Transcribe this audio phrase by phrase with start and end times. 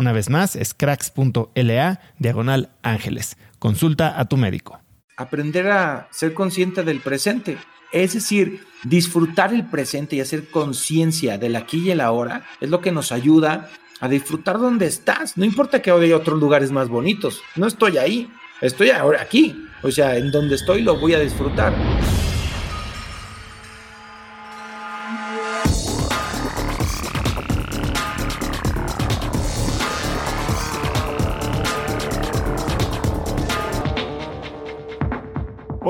[0.00, 3.36] Una vez más, es cracks.la diagonal ángeles.
[3.58, 4.80] Consulta a tu médico.
[5.18, 7.58] Aprender a ser consciente del presente.
[7.92, 12.80] Es decir, disfrutar el presente y hacer conciencia del aquí y el ahora es lo
[12.80, 13.68] que nos ayuda
[14.00, 15.36] a disfrutar donde estás.
[15.36, 17.42] No importa que haya otros lugares más bonitos.
[17.54, 18.32] No estoy ahí.
[18.62, 19.66] Estoy ahora aquí.
[19.82, 21.74] O sea, en donde estoy lo voy a disfrutar.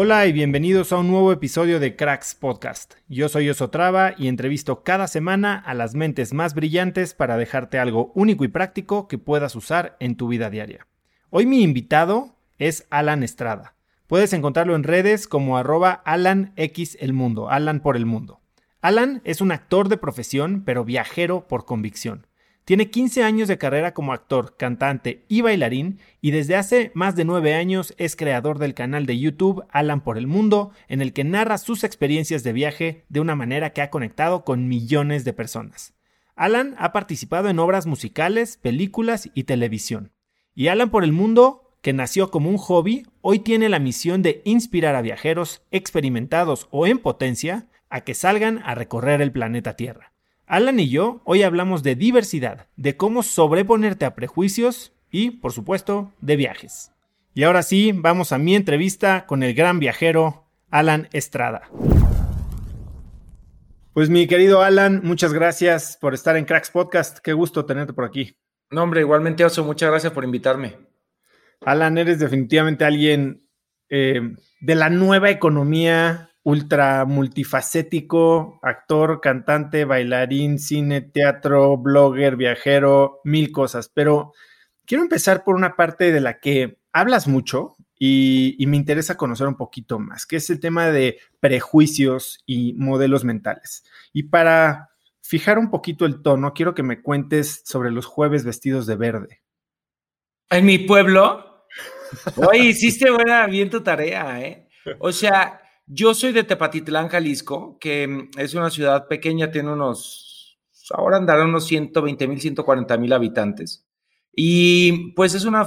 [0.03, 2.95] Hola y bienvenidos a un nuevo episodio de Cracks Podcast.
[3.07, 8.11] Yo soy Osotrava y entrevisto cada semana a las mentes más brillantes para dejarte algo
[8.15, 10.87] único y práctico que puedas usar en tu vida diaria.
[11.29, 13.75] Hoy mi invitado es Alan Estrada.
[14.07, 16.97] Puedes encontrarlo en redes como arroba Alan X
[17.51, 18.41] Alan por el Mundo.
[18.81, 22.27] Alan es un actor de profesión, pero viajero por convicción.
[22.71, 27.25] Tiene 15 años de carrera como actor, cantante y bailarín y desde hace más de
[27.25, 31.25] 9 años es creador del canal de YouTube Alan por el Mundo, en el que
[31.25, 35.95] narra sus experiencias de viaje de una manera que ha conectado con millones de personas.
[36.37, 40.13] Alan ha participado en obras musicales, películas y televisión.
[40.55, 44.43] Y Alan por el Mundo, que nació como un hobby, hoy tiene la misión de
[44.45, 50.10] inspirar a viajeros experimentados o en potencia a que salgan a recorrer el planeta Tierra.
[50.51, 56.13] Alan y yo hoy hablamos de diversidad, de cómo sobreponerte a prejuicios y, por supuesto,
[56.21, 56.91] de viajes.
[57.35, 61.71] Y ahora sí, vamos a mi entrevista con el gran viajero Alan Estrada.
[63.93, 67.19] Pues mi querido Alan, muchas gracias por estar en Cracks Podcast.
[67.19, 68.35] Qué gusto tenerte por aquí.
[68.71, 70.79] No, hombre, igualmente, Oso, muchas gracias por invitarme.
[71.65, 73.47] Alan, eres definitivamente alguien
[73.89, 83.53] eh, de la nueva economía ultra multifacético, actor, cantante, bailarín, cine, teatro, blogger, viajero, mil
[83.53, 83.91] cosas.
[83.93, 84.33] Pero
[84.87, 89.57] quiero empezar por una parte de la que hablas mucho y, me interesa conocer un
[89.57, 93.85] poquito más, que es el tema de prejuicios y modelos mentales.
[94.13, 94.91] Y para
[95.21, 99.43] fijar un poquito el tono, quiero que me cuentes sobre los jueves vestidos de verde.
[100.49, 101.67] En mi pueblo,
[102.37, 104.67] oye, hiciste buena bien tu tarea, ¿eh?
[104.99, 105.60] O sea,
[105.93, 110.59] yo soy de Tepatitlán, Jalisco, que mm, es una ciudad pequeña, tiene unos,
[110.93, 113.85] ahora andarán unos 120 mil, 140 mil habitantes.
[114.35, 115.67] Y pues es una,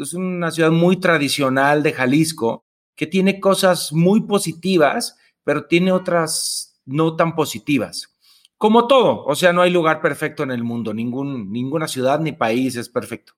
[0.00, 6.80] es una ciudad muy tradicional de Jalisco, que tiene cosas muy positivas, pero tiene otras
[6.84, 8.16] no tan positivas.
[8.56, 12.30] Como todo, o sea, no hay lugar perfecto en el mundo, ningún, ninguna ciudad ni
[12.30, 13.32] país es perfecto.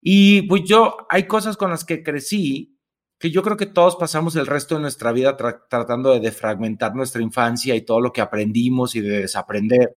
[0.00, 2.79] Y pues yo, hay cosas con las que crecí
[3.20, 7.20] que yo creo que todos pasamos el resto de nuestra vida tratando de defragmentar nuestra
[7.20, 9.94] infancia y todo lo que aprendimos y de desaprender.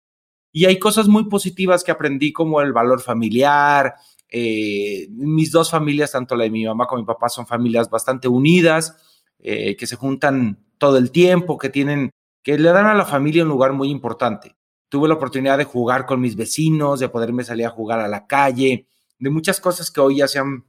[0.52, 3.96] Y hay cosas muy positivas que aprendí como el valor familiar.
[4.28, 8.28] Eh, mis dos familias, tanto la de mi mamá como mi papá, son familias bastante
[8.28, 8.98] unidas,
[9.40, 12.12] eh, que se juntan todo el tiempo, que tienen,
[12.44, 14.58] que le dan a la familia un lugar muy importante.
[14.90, 18.28] Tuve la oportunidad de jugar con mis vecinos, de poderme salir a jugar a la
[18.28, 18.86] calle,
[19.18, 20.66] de muchas cosas que hoy ya se han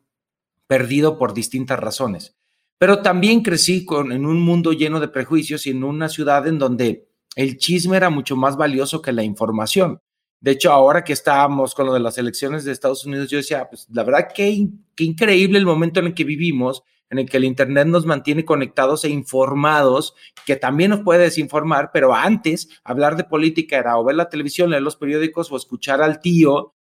[0.69, 2.37] perdido por distintas razones.
[2.85, 6.59] Pero también crecí con, en un mundo lleno de prejuicios y en una ciudad en
[6.59, 10.03] donde el chisme era mucho más valioso que la información.
[10.39, 13.71] De hecho, ahora que estábamos con lo de las elecciones de Estados Unidos, yo decía,
[13.71, 17.39] pues la verdad que, qué increíble el momento en el que vivimos, en el que
[17.39, 20.15] el Internet nos mantiene conectados e informados,
[20.45, 24.69] que también nos puede desinformar, pero antes hablar de política era o ver la televisión,
[24.69, 26.75] leer los periódicos o escuchar al tío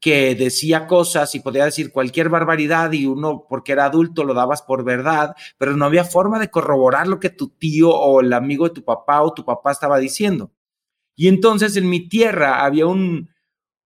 [0.00, 4.62] que decía cosas y podía decir cualquier barbaridad y uno, porque era adulto, lo dabas
[4.62, 8.68] por verdad, pero no había forma de corroborar lo que tu tío o el amigo
[8.68, 10.52] de tu papá o tu papá estaba diciendo.
[11.16, 13.30] Y entonces en mi tierra había un,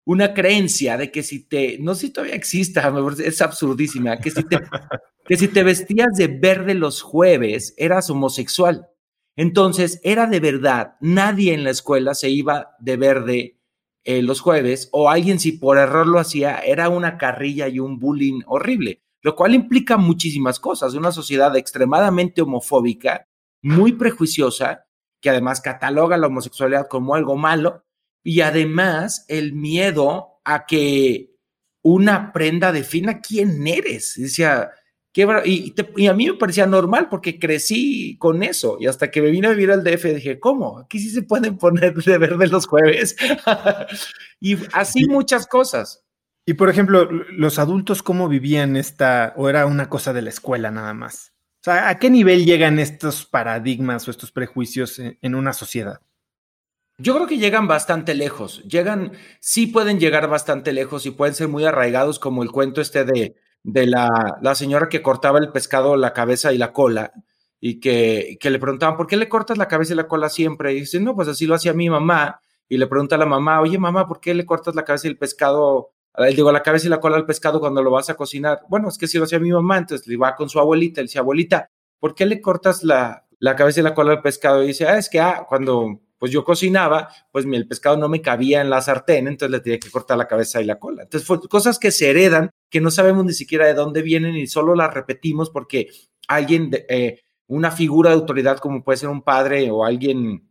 [0.04, 2.92] una creencia de que si te, no sé si todavía exista,
[3.24, 4.58] es absurdísima, que si te,
[5.24, 8.88] que si te vestías de verde los jueves eras homosexual.
[9.36, 13.59] Entonces era de verdad, nadie en la escuela se iba de verde
[14.04, 17.98] eh, los jueves o alguien si por error lo hacía, era una carrilla y un
[17.98, 20.94] bullying horrible, lo cual implica muchísimas cosas.
[20.94, 23.28] Una sociedad extremadamente homofóbica,
[23.62, 24.86] muy prejuiciosa,
[25.20, 27.84] que además cataloga la homosexualidad como algo malo
[28.22, 31.36] y además el miedo a que
[31.82, 34.14] una prenda defina quién eres.
[34.16, 34.70] Decía,
[35.14, 39.48] y, a mí me parecía normal porque crecí con eso y hasta que me vine
[39.48, 40.78] a vivir al DF dije, ¿cómo?
[40.78, 43.16] Aquí sí se pueden poner de verde los jueves.
[44.40, 46.04] y así muchas cosas.
[46.46, 50.70] Y por ejemplo, los adultos, ¿cómo vivían esta, o era una cosa de la escuela
[50.70, 51.32] nada más?
[51.60, 56.00] O sea, ¿a qué nivel llegan estos paradigmas o estos prejuicios en una sociedad?
[56.98, 58.62] Yo creo que llegan bastante lejos.
[58.64, 63.04] Llegan, sí pueden llegar bastante lejos y pueden ser muy arraigados, como el cuento este
[63.04, 67.12] de de la, la, señora que cortaba el pescado la cabeza y la cola
[67.60, 70.72] y que, que, le preguntaban, ¿por qué le cortas la cabeza y la cola siempre?
[70.72, 72.40] Y dice, no, pues así lo hacía mi mamá.
[72.68, 75.10] Y le pregunta a la mamá, oye mamá, ¿por qué le cortas la cabeza y
[75.10, 75.90] el pescado?
[76.14, 78.60] Él digo, la cabeza y la cola al pescado cuando lo vas a cocinar.
[78.68, 81.06] Bueno, es que si lo hacía mi mamá, entonces le va con su abuelita, le
[81.06, 81.68] dice, abuelita,
[81.98, 84.62] ¿por qué le cortas la, la cabeza y la cola al pescado?
[84.62, 88.20] Y dice, ah, es que ah, cuando pues yo cocinaba, pues el pescado no me
[88.20, 91.04] cabía en la sartén, entonces le tenía que cortar la cabeza y la cola.
[91.04, 94.74] Entonces, cosas que se heredan, que no sabemos ni siquiera de dónde vienen y solo
[94.74, 95.88] las repetimos porque
[96.28, 100.46] alguien, eh, una figura de autoridad como puede ser un padre o alguien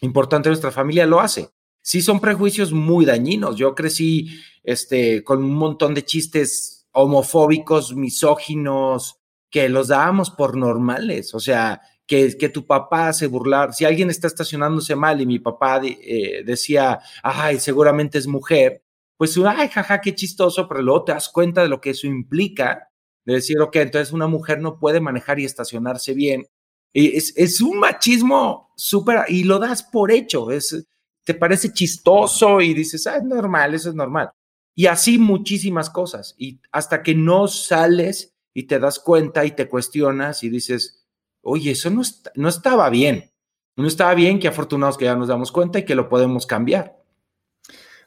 [0.00, 1.50] importante de nuestra familia lo hace.
[1.82, 3.56] Sí son prejuicios muy dañinos.
[3.56, 11.34] Yo crecí este, con un montón de chistes homofóbicos, misóginos, que los dábamos por normales.
[11.34, 15.80] O sea, que, tu papá se burlar, si alguien está estacionándose mal y mi papá
[15.84, 18.82] eh, decía, ay, seguramente es mujer,
[19.16, 22.90] pues, ay, jaja, qué chistoso, pero luego te das cuenta de lo que eso implica,
[23.24, 26.46] de decir, ok, entonces una mujer no puede manejar y estacionarse bien.
[26.92, 30.86] Y es, es un machismo súper, y lo das por hecho, es,
[31.24, 34.30] te parece chistoso y dices, ah, es normal, eso es normal.
[34.74, 36.34] Y así muchísimas cosas.
[36.36, 41.03] Y hasta que no sales y te das cuenta y te cuestionas y dices,
[41.44, 42.02] oye, eso no,
[42.34, 43.30] no estaba bien.
[43.76, 46.96] No estaba bien, que afortunados que ya nos damos cuenta y que lo podemos cambiar.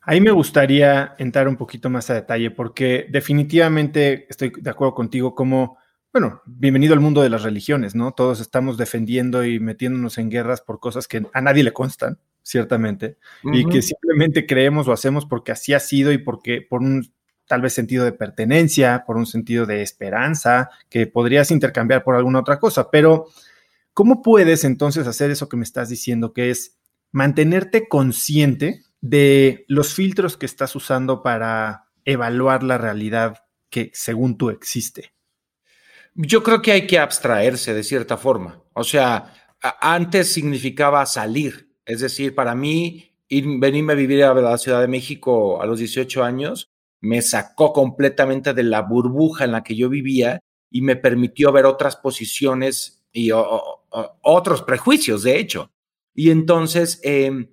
[0.01, 5.35] Ahí me gustaría entrar un poquito más a detalle porque definitivamente estoy de acuerdo contigo
[5.35, 5.77] como,
[6.13, 8.13] bueno, bienvenido al mundo de las religiones, ¿no?
[8.13, 13.17] Todos estamos defendiendo y metiéndonos en guerras por cosas que a nadie le constan, ciertamente,
[13.43, 17.11] y que simplemente creemos o hacemos porque así ha sido y porque por un
[17.47, 22.39] tal vez sentido de pertenencia, por un sentido de esperanza, que podrías intercambiar por alguna
[22.39, 22.91] otra cosa.
[22.91, 23.27] Pero,
[23.93, 26.77] ¿cómo puedes entonces hacer eso que me estás diciendo, que es
[27.11, 34.49] mantenerte consciente de los filtros que estás usando para evaluar la realidad que según tú
[34.49, 35.13] existe?
[36.13, 38.61] Yo creo que hay que abstraerse de cierta forma.
[38.73, 39.33] O sea,
[39.79, 41.69] antes significaba salir.
[41.85, 46.23] Es decir, para mí, venirme a vivir a la Ciudad de México a los 18
[46.23, 46.71] años
[47.07, 51.65] me sacó completamente de la burbuja en la que yo vivía y me permitió ver
[51.65, 55.71] otras posiciones y otros prejuicios, de hecho.
[56.13, 57.47] Y entonces em,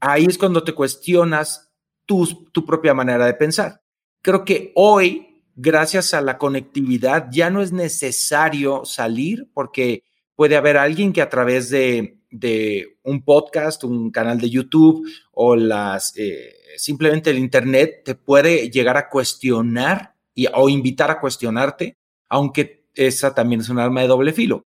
[0.00, 1.72] ahí es cuando te cuestionas
[2.04, 3.80] tu, tu propia manera de pensar.
[4.20, 10.02] Creo que hoy, gracias a la conectividad, ya no es necesario salir porque
[10.36, 15.56] puede haber alguien que a través de, de un podcast, un canal de YouTube o
[15.56, 16.14] las...
[16.18, 21.96] Eh, simplemente el Internet te puede llegar a cuestionar y, o invitar a cuestionarte,
[22.28, 24.64] aunque esa también es un arma de doble filo.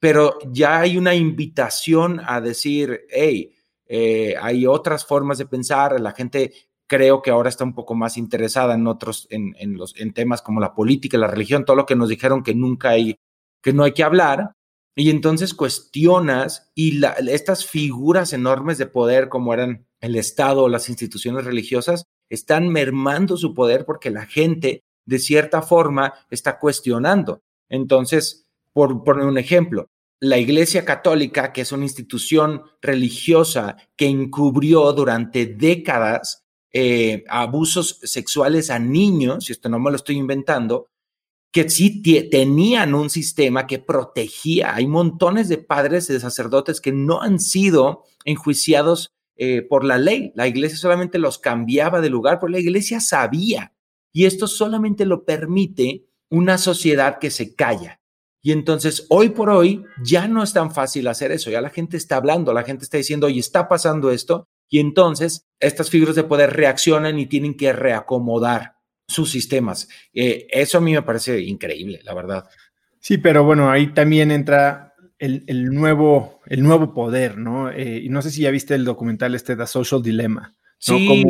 [0.00, 3.54] Pero ya hay una invitación a decir, hey,
[3.86, 6.52] eh, hay otras formas de pensar, la gente
[6.86, 10.60] creo que ahora está un poco más interesada en otros, en, los, en temas como
[10.60, 13.16] la política, la religión, todo lo que nos dijeron que nunca hay,
[13.62, 14.52] que no hay que hablar.
[14.96, 20.88] Y entonces cuestionas y estas figuras enormes de poder como eran el Estado o las
[20.88, 27.42] instituciones religiosas están mermando su poder porque la gente de cierta forma está cuestionando.
[27.68, 29.88] Entonces, por poner un ejemplo,
[30.20, 38.70] la Iglesia Católica, que es una institución religiosa que encubrió durante décadas eh, abusos sexuales
[38.70, 40.88] a niños, y esto no me lo estoy inventando,
[41.50, 44.74] que sí tenían un sistema que protegía.
[44.74, 49.98] Hay montones de padres y de sacerdotes que no han sido enjuiciados eh, por la
[49.98, 50.32] ley.
[50.34, 53.72] La iglesia solamente los cambiaba de lugar, pero la iglesia sabía.
[54.12, 58.00] Y esto solamente lo permite una sociedad que se calla.
[58.42, 61.50] Y entonces, hoy por hoy, ya no es tan fácil hacer eso.
[61.50, 64.48] Ya la gente está hablando, la gente está diciendo, oye, está pasando esto.
[64.68, 68.76] Y entonces, estas figuras de poder reaccionan y tienen que reacomodar
[69.06, 69.88] sus sistemas.
[70.12, 72.48] Eh, eso a mí me parece increíble, la verdad.
[73.00, 74.87] Sí, pero bueno, ahí también entra
[75.18, 77.70] el, nuevo, el nuevo poder, ¿no?
[77.70, 80.54] Eh, y no sé si ya viste el documental este The Social Dilemma.
[80.78, 81.24] Sí,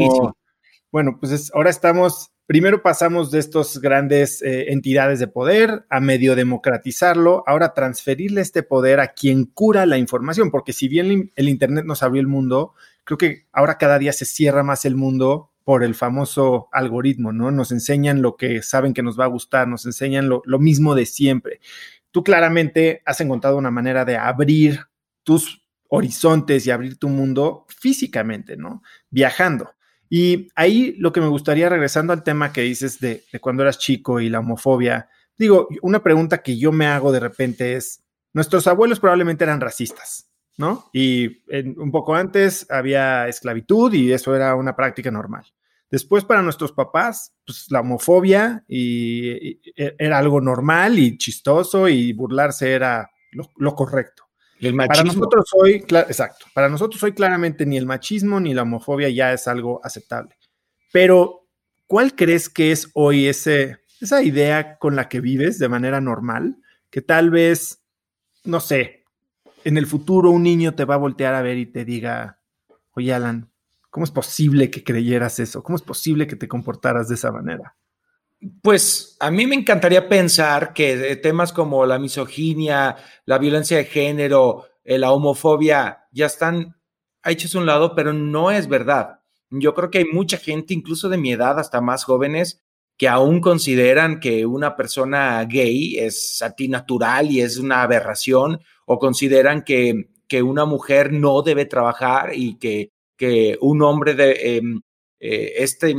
[0.91, 6.37] Bueno, pues ahora estamos, primero pasamos de estas grandes eh, entidades de poder a medio
[6.37, 11.85] democratizarlo, ahora transferirle este poder a quien cura la información, porque si bien el Internet
[11.87, 15.85] nos abrió el mundo, creo que ahora cada día se cierra más el mundo por
[15.85, 17.51] el famoso algoritmo, ¿no?
[17.51, 21.05] Nos enseñan lo que saben que nos va a gustar, nos enseñan lo, mismo de
[21.05, 21.61] siempre.
[22.19, 24.81] Tú claramente has encontrado una manera de abrir
[25.23, 28.83] tus horizontes y abrir tu mundo físicamente, ¿no?
[29.09, 29.71] Viajando.
[30.11, 33.79] Y ahí lo que me gustaría, regresando al tema que dices de, de, cuando eras
[33.79, 38.67] chico y la homofobia, digo, una pregunta que yo me hago de repente es, nuestros
[38.67, 40.91] abuelos probablemente eran racistas, ¿no?
[40.93, 41.45] Y
[41.77, 45.45] un poco antes había esclavitud y eso era una práctica normal.
[45.91, 52.13] Después para nuestros papás, pues la homofobia y, e, era algo normal y chistoso y
[52.13, 53.11] burlarse era
[53.57, 54.25] lo, correcto.
[54.61, 54.95] El machismo.
[54.95, 59.33] Para nosotros hoy, exacto, para nosotros hoy claramente ni el machismo ni la homofobia ya
[59.33, 60.37] es algo aceptable.
[60.93, 61.47] Pero,
[61.87, 66.57] ¿cuál crees que es hoy ese, esa idea con la que vives de manera normal?
[66.91, 67.83] Que tal vez,
[68.45, 69.05] no sé,
[69.65, 72.41] en el futuro un niño te va a voltear a ver y te diga,
[72.93, 73.48] oye Alan,
[73.91, 75.63] ¿cómo es posible que creyeras eso?
[75.63, 77.77] ¿Cómo es posible que te comportaras de esa manera?
[78.63, 84.67] Pues a mí me encantaría pensar que temas como la misoginia, la violencia de género,
[84.85, 86.77] eh, la homofobia ya están
[87.25, 89.21] hechos a un lado, pero no es verdad.
[89.51, 92.63] Yo creo que hay mucha gente, incluso de mi edad, hasta más jóvenes,
[92.97, 99.63] que aún consideran que una persona gay es antinatural y es una aberración o consideran
[99.63, 104.81] que, que una mujer no debe trabajar y que, que un hombre de em,
[105.21, 105.95] eh, este,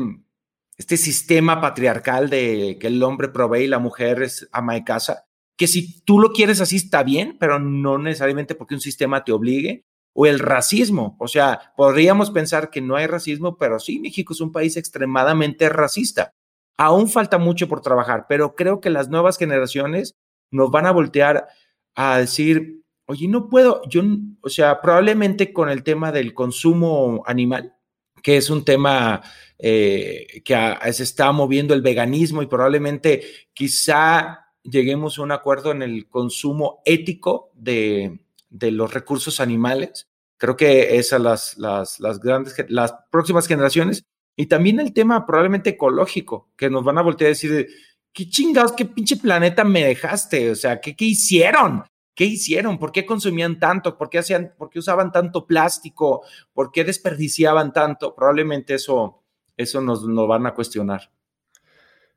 [0.77, 5.25] este sistema patriarcal de que el hombre provee y la mujer es ama de casa,
[5.57, 9.33] que si tú lo quieres así está bien, pero no necesariamente porque un sistema te
[9.33, 14.33] obligue, o el racismo, o sea, podríamos pensar que no hay racismo, pero sí, México
[14.33, 16.33] es un país extremadamente racista.
[16.77, 20.15] Aún falta mucho por trabajar, pero creo que las nuevas generaciones
[20.51, 21.47] nos van a voltear
[21.95, 22.78] a decir,
[23.09, 24.03] oye, no puedo, yo,
[24.41, 27.73] o sea, probablemente con el tema del consumo animal,
[28.21, 29.23] que es un tema
[29.57, 35.81] eh, que se está moviendo el veganismo y probablemente quizá lleguemos a un acuerdo en
[35.81, 38.19] el consumo ético de,
[38.51, 40.07] los recursos animales.
[40.37, 44.05] Creo que esas las, las, las grandes, las próximas generaciones.
[44.35, 47.67] Y también el tema probablemente ecológico, que nos van a voltear a decir,
[48.13, 50.51] ¿qué chingados, qué pinche planeta me dejaste?
[50.51, 51.83] O sea, ¿qué, qué hicieron?
[52.19, 52.77] ¿Qué hicieron?
[52.77, 53.97] ¿Por qué consumían tanto?
[53.97, 56.25] ¿Por qué, hacían, ¿Por qué usaban tanto plástico?
[56.51, 58.13] ¿Por qué desperdiciaban tanto?
[58.13, 59.23] Probablemente eso,
[59.55, 61.09] eso nos, nos van a cuestionar.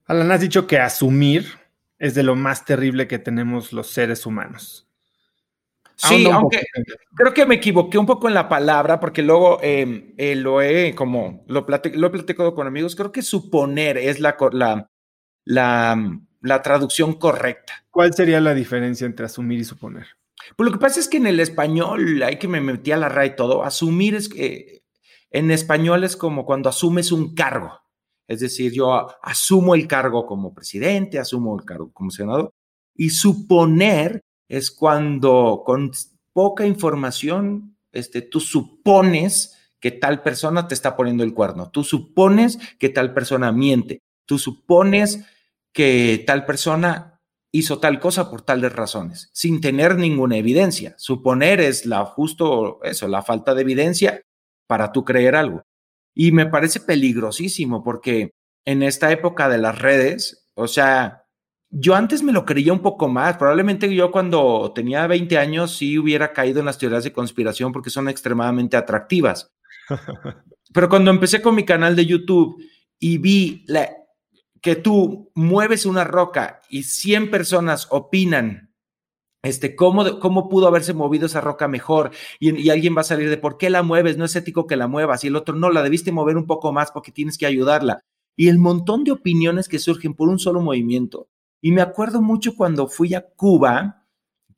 [0.07, 1.47] Alan, has dicho que asumir
[2.01, 4.89] es de lo más terrible que tenemos los seres humanos.
[5.95, 6.65] Sí, aunque
[7.15, 10.97] creo que me equivoqué un poco en la palabra, porque luego em, eh, lo he
[10.97, 12.97] como lo, lo he platicado con amigos.
[12.97, 14.91] Creo que suponer es la, la,
[15.45, 17.85] la, la traducción correcta.
[17.91, 20.07] ¿Cuál sería la diferencia entre asumir y suponer?
[20.57, 23.09] Pues lo que pasa es que en el español, hay que me metí a la
[23.09, 24.83] RAE y todo, asumir es que
[25.31, 27.81] en español es como cuando asumes un cargo.
[28.29, 32.51] Es decir, yo asumo el cargo como presidente, asumo el cargo como senador.
[32.95, 35.93] Y suponer es cuando con
[36.33, 41.71] poca información, este, tú supones que tal persona te está poniendo el cuerno.
[41.71, 44.01] Tú supones que tal persona miente.
[44.27, 45.25] Tú supones
[45.73, 47.21] que tal persona
[47.53, 50.95] hizo tal cosa por tales razones, sin tener ninguna evidencia.
[50.97, 54.23] Suponer es la justo eso, la falta de evidencia
[54.67, 55.63] para tú creer algo.
[56.15, 58.33] Y me parece peligrosísimo porque
[58.65, 61.25] en esta época de las redes, o sea,
[61.71, 63.37] yo antes me lo creía un poco más.
[63.37, 67.91] Probablemente yo cuando tenía 20 años sí hubiera caído en las teorías de conspiración porque
[67.91, 69.51] son extremadamente atractivas.
[70.73, 72.63] Pero cuando empecé con mi canal de YouTube
[72.99, 73.91] y vi la,
[74.63, 78.73] que tú mueves una roca y 100 personas opinan
[79.43, 82.13] este, ¿cómo, ¿cómo pudo haberse movido esa roca mejor?
[82.39, 84.77] Y, y, alguien va a salir de por qué la mueves, no es ético que
[84.77, 87.47] la muevas, y el otro no, la debiste mover un poco más porque tienes que
[87.47, 88.05] ayudarla.
[88.37, 91.29] Y el montón de opiniones que surgen por un solo movimiento.
[91.61, 94.07] Y me acuerdo mucho cuando fui a Cuba,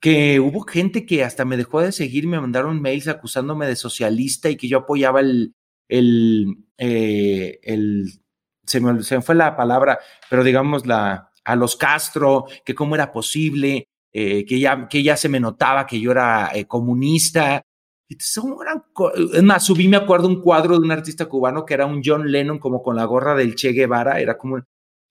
[0.00, 4.50] que hubo gente que hasta me dejó de seguir, me mandaron mails acusándome de socialista
[4.50, 5.54] y que yo apoyaba el,
[5.88, 8.23] el, eh, el
[8.64, 13.88] se me, fue la palabra, pero digamos la, a los Castro, que cómo era posible,
[14.12, 17.62] eh, que, ya, que ya se me notaba que yo era eh, comunista.
[18.08, 22.30] Es más, subí, me acuerdo, un cuadro de un artista cubano que era un John
[22.30, 24.60] Lennon como con la gorra del Che Guevara, era como,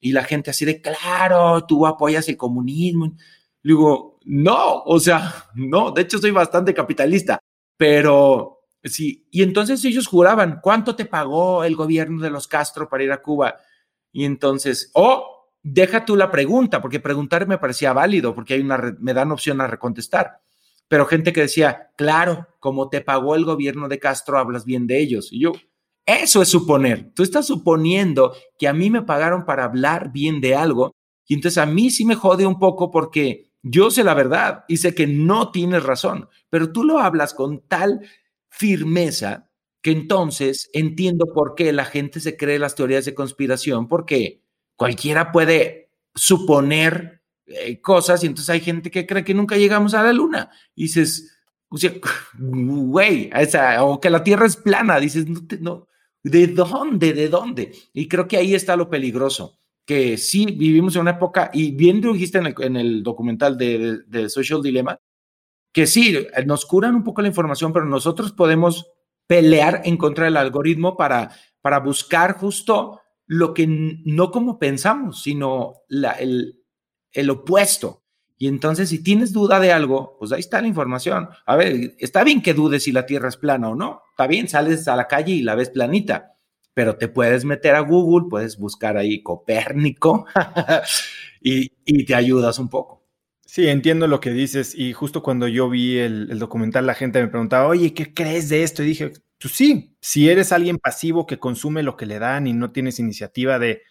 [0.00, 3.14] y la gente así de, claro, tú apoyas el comunismo.
[3.62, 7.38] Le digo, no, o sea, no, de hecho soy bastante capitalista,
[7.76, 13.02] pero Sí, y entonces ellos juraban, ¿cuánto te pagó el gobierno de los Castro para
[13.02, 13.56] ir a Cuba?
[14.12, 18.60] Y entonces, o oh, deja tú la pregunta, porque preguntar me parecía válido, porque hay
[18.60, 20.42] una, me dan opción a recontestar.
[20.86, 25.00] Pero gente que decía, claro, como te pagó el gobierno de Castro, hablas bien de
[25.00, 25.32] ellos.
[25.32, 25.52] Y yo,
[26.04, 27.12] eso es suponer.
[27.14, 30.94] Tú estás suponiendo que a mí me pagaron para hablar bien de algo,
[31.26, 34.76] y entonces a mí sí me jode un poco porque yo sé la verdad y
[34.76, 38.02] sé que no tienes razón, pero tú lo hablas con tal
[38.56, 39.50] firmeza
[39.82, 44.42] que entonces entiendo por qué la gente se cree las teorías de conspiración, porque
[44.76, 50.02] cualquiera puede suponer eh, cosas y entonces hay gente que cree que nunca llegamos a
[50.02, 50.50] la luna.
[50.74, 51.36] Dices,
[51.68, 51.92] o sea,
[52.38, 53.30] güey,
[53.80, 55.88] o que la Tierra es plana, dices, no, no,
[56.22, 57.12] ¿de dónde?
[57.12, 57.72] ¿De dónde?
[57.92, 62.00] Y creo que ahí está lo peligroso, que sí vivimos en una época, y bien
[62.00, 64.98] lo dijiste en el, en el documental de, de Social Dilemma,
[65.74, 68.92] que sí, nos curan un poco la información, pero nosotros podemos
[69.26, 75.82] pelear en contra del algoritmo para, para buscar justo lo que no como pensamos, sino
[75.88, 76.62] la, el,
[77.10, 78.04] el opuesto.
[78.38, 81.28] Y entonces, si tienes duda de algo, pues ahí está la información.
[81.44, 84.02] A ver, está bien que dudes si la Tierra es plana o no.
[84.10, 86.36] Está bien, sales a la calle y la ves planita,
[86.72, 90.26] pero te puedes meter a Google, puedes buscar ahí Copérnico
[91.40, 93.03] y, y te ayudas un poco.
[93.54, 97.28] Sí, entiendo lo que dices y justo cuando yo vi el, documental la gente me
[97.28, 98.82] preguntaba, oye, ¿qué crees de esto?
[98.82, 102.52] Y dije, pues sí, si eres alguien pasivo que consume lo que le dan y
[102.52, 103.82] no tienes iniciativa de,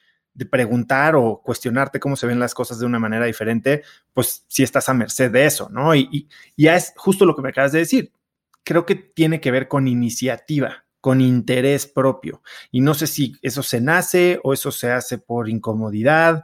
[0.52, 4.90] preguntar o cuestionarte cómo se ven las cosas de una manera diferente, pues sí estás
[4.90, 5.96] a merced de eso, ¿no?
[5.96, 8.12] Y, y ya es justo lo que me acabas de decir.
[8.66, 12.42] Creo que tiene que ver con iniciativa, con interés propio.
[12.70, 16.44] Y no sé si eso se nace o eso se hace por incomodidad,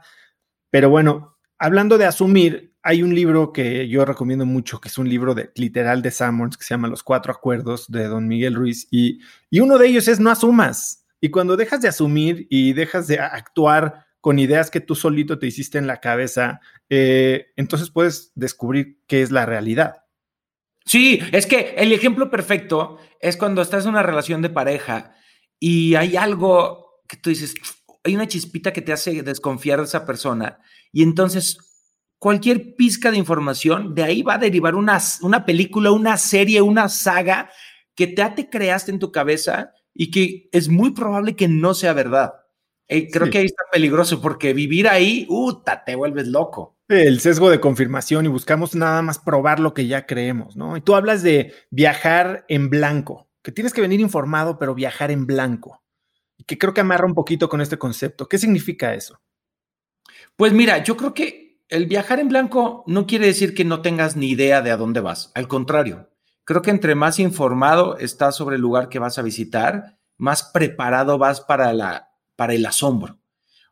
[0.70, 5.08] pero bueno, hablando de asumir, hay un libro que yo recomiendo mucho, que es un
[5.08, 8.88] libro de, literal de Sammons, que se llama Los Cuatro Acuerdos de Don Miguel Ruiz,
[8.90, 11.06] y, y uno de ellos es no asumas.
[11.20, 15.46] Y cuando dejas de asumir y dejas de actuar con ideas que tú solito te
[15.46, 20.04] hiciste en la cabeza, eh, entonces puedes descubrir qué es la realidad.
[20.84, 25.14] Sí, es que el ejemplo perfecto es cuando estás en una relación de pareja
[25.58, 27.54] y hay algo que tú dices,
[28.02, 30.58] hay una chispita que te hace desconfiar de esa persona
[30.92, 31.69] y entonces
[32.20, 36.88] cualquier pizca de información, de ahí va a derivar una, una película, una serie, una
[36.90, 37.50] saga
[37.96, 41.94] que te, te creaste en tu cabeza y que es muy probable que no sea
[41.94, 42.34] verdad.
[42.88, 45.82] Eh, creo que ahí está peligroso porque vivir ahí, ¡uta!
[45.82, 46.76] te vuelves loco.
[46.88, 50.76] El sesgo de confirmación y buscamos nada más probar lo que ya creemos, ¿no?
[50.76, 55.24] Y tú hablas de viajar en blanco, que tienes que venir informado, pero viajar en
[55.24, 55.82] blanco.
[56.36, 58.28] Y que creo que amarra un poquito con este concepto.
[58.28, 59.20] ¿Qué significa eso?
[60.36, 61.39] Pues mira, yo creo que
[61.70, 65.00] el viajar en blanco no quiere decir que no tengas ni idea de a dónde
[65.00, 65.30] vas.
[65.34, 66.10] Al contrario,
[66.44, 71.16] creo que entre más informado estás sobre el lugar que vas a visitar, más preparado
[71.16, 73.20] vas para, la, para el asombro.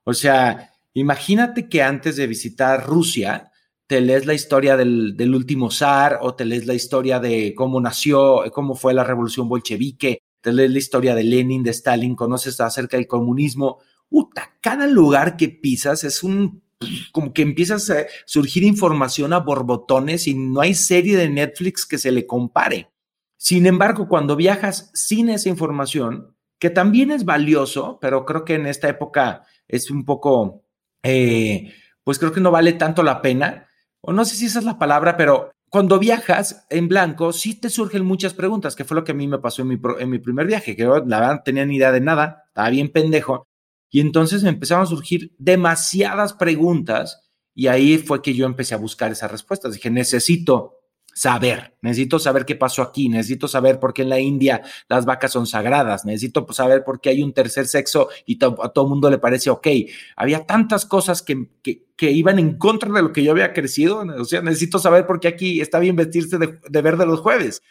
[0.05, 3.51] O sea, imagínate que antes de visitar Rusia,
[3.89, 7.81] te lees la historia del, del, último zar o te lees la historia de cómo
[7.81, 12.61] nació, cómo fue la revolución bolchevique, te lees la historia de Lenin, de Stalin, conoces
[12.61, 13.79] acerca del comunismo.
[14.09, 16.63] Uta, cada lugar que pisas es un
[17.12, 21.99] como que empiezas a surgir información a borbotones y no hay serie de Netflix que
[21.99, 22.91] se le compare.
[23.37, 28.67] Sin embargo, cuando viajas sin esa información, que también es valioso, pero creo que en
[28.67, 30.64] esta época es un poco,
[31.03, 33.69] eh, pues creo que no vale tanto la pena,
[34.01, 37.69] o no sé si esa es la palabra, pero cuando viajas en blanco, sí te
[37.69, 40.19] surgen muchas preguntas, que fue lo que a mí me pasó en mi, en mi
[40.19, 43.47] primer viaje, que yo la verdad no tenía ni idea de nada, estaba bien pendejo,
[43.90, 47.22] y entonces me empezaron a surgir demasiadas preguntas
[47.55, 49.72] y ahí fue que yo empecé a buscar esas respuestas.
[49.72, 50.79] Dije, necesito
[51.12, 55.33] saber, necesito saber qué pasó aquí, necesito saber por qué en la India las vacas
[55.33, 59.11] son sagradas, necesito saber por qué hay un tercer sexo y a todo el mundo
[59.11, 59.66] le parece ok.
[60.14, 64.24] Había tantas cosas que, que, iban en contra de lo que yo había crecido, o
[64.24, 67.62] sea, necesito saber por qué aquí está bien vestirse de, de verde los jueves.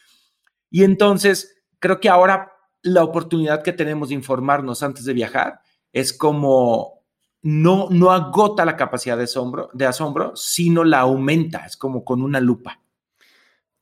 [0.69, 2.51] Y entonces, creo que ahora
[2.81, 5.61] la oportunidad que tenemos de informarnos antes de viajar
[5.99, 7.03] es como
[7.41, 12.21] no, no agota la capacidad de asombro, de asombro, sino la aumenta, es como con
[12.21, 12.81] una lupa.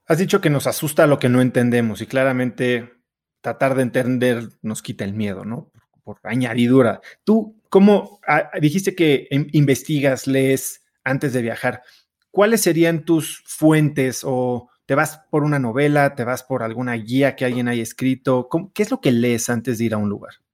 [0.08, 2.94] Has dicho que nos asusta lo que no entendemos y claramente
[3.42, 5.72] tratar de entender nos quita el miedo, ¿no?
[6.04, 7.02] Por, añadidura.
[7.24, 11.82] Tú, ¿cómo ah, dijiste que investigas, lees antes de viajar?
[12.30, 17.36] ¿Cuáles serían tus fuentes o te vas por una novela, te vas por alguna guía
[17.36, 18.48] que alguien haya escrito?
[18.74, 20.45] ¿Qué es lo que lees antes de ir a un lugar?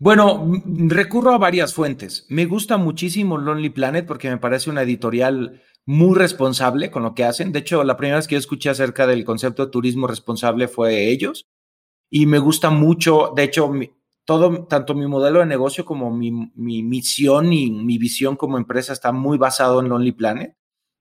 [0.00, 2.24] Bueno, recurro a varias fuentes.
[2.30, 7.24] Me gusta muchísimo Lonely Planet porque me parece una editorial muy responsable con lo que
[7.24, 7.52] hacen.
[7.52, 11.10] De hecho, la primera vez que yo escuché acerca del concepto de turismo responsable fue
[11.10, 11.48] ellos.
[12.10, 13.70] Y me gusta mucho, de hecho,
[14.24, 18.94] todo, tanto mi modelo de negocio como mi, mi misión y mi visión como empresa
[18.94, 20.56] está muy basado en Lonely Planet.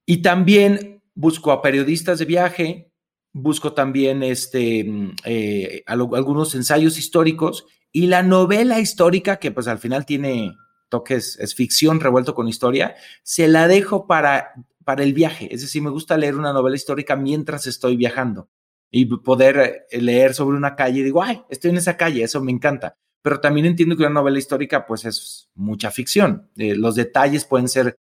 [0.05, 2.91] Y también busco a periodistas de viaje,
[3.31, 9.79] busco también este, mm, eh, algunos ensayos históricos y la novela histórica, que pues al
[9.79, 10.55] final tiene
[10.89, 15.53] toques, es ficción revuelto con historia, se la dejo para, para el viaje.
[15.53, 18.49] Es decir, me gusta leer una novela histórica mientras estoy viajando
[18.91, 22.41] y poder eh, leer sobre una calle y digo, ay, estoy en esa calle, eso
[22.41, 22.95] me encanta.
[23.21, 26.49] Pero también entiendo que una novela histórica pues es mucha ficción.
[26.55, 27.95] Eh, los detalles pueden ser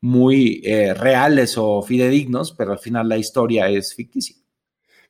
[0.00, 4.36] muy eh, reales o fidedignos, pero al final la historia es ficticia.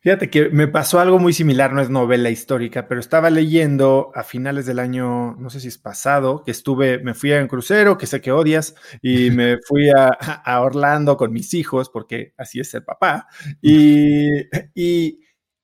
[0.04, 4.22] Fíjate que me pasó algo muy similar, no es novela histórica, pero estaba leyendo a
[4.22, 7.96] finales del año, no sé si es pasado, que estuve, me fui a un crucero,
[7.96, 12.60] que sé que odias, y me fui a, a Orlando con mis hijos, porque así
[12.60, 13.28] es el papá,
[13.62, 14.28] y,
[14.74, 15.20] y,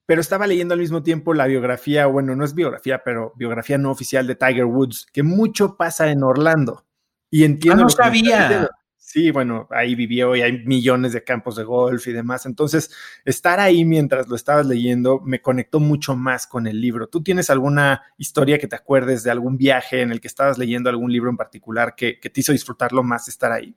[0.07, 3.91] pero estaba leyendo al mismo tiempo la biografía, bueno, no es biografía, pero biografía no
[3.91, 6.87] oficial de Tiger Woods, que mucho pasa en Orlando.
[7.31, 7.83] Y entiendo.
[7.83, 8.71] Ah, no sabía.
[9.13, 12.47] Sí, bueno, ahí vivió y hay millones de campos de golf y demás.
[12.47, 12.95] Entonces,
[13.25, 17.09] estar ahí mientras lo estabas leyendo me conectó mucho más con el libro.
[17.09, 20.91] ¿Tú tienes alguna historia que te acuerdes de algún viaje en el que estabas leyendo
[20.91, 23.75] algún libro en particular que, que te hizo disfrutarlo más estar ahí?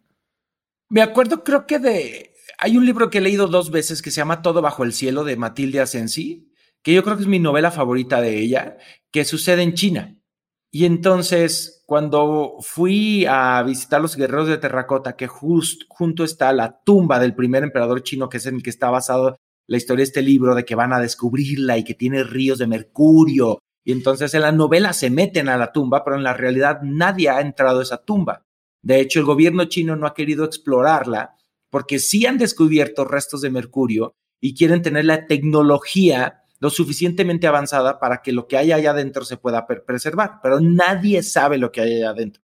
[0.90, 2.36] Me acuerdo, creo que de.
[2.60, 5.24] Hay un libro que he leído dos veces que se llama Todo bajo el cielo
[5.24, 8.78] de Matilde Asensi, que yo creo que es mi novela favorita de ella,
[9.10, 10.16] que sucede en China.
[10.70, 16.82] Y entonces, cuando fui a visitar los guerreros de terracota, que justo junto está la
[16.84, 20.08] tumba del primer emperador chino, que es en el que está basado la historia de
[20.08, 23.60] este libro, de que van a descubrirla y que tiene ríos de mercurio.
[23.86, 27.30] Y entonces en la novela se meten a la tumba, pero en la realidad nadie
[27.30, 28.44] ha entrado a esa tumba.
[28.82, 31.36] De hecho, el gobierno chino no ha querido explorarla
[31.70, 38.00] porque sí han descubierto restos de mercurio y quieren tener la tecnología lo suficientemente avanzada
[38.00, 41.82] para que lo que hay allá adentro se pueda preservar, pero nadie sabe lo que
[41.82, 42.42] hay allá adentro.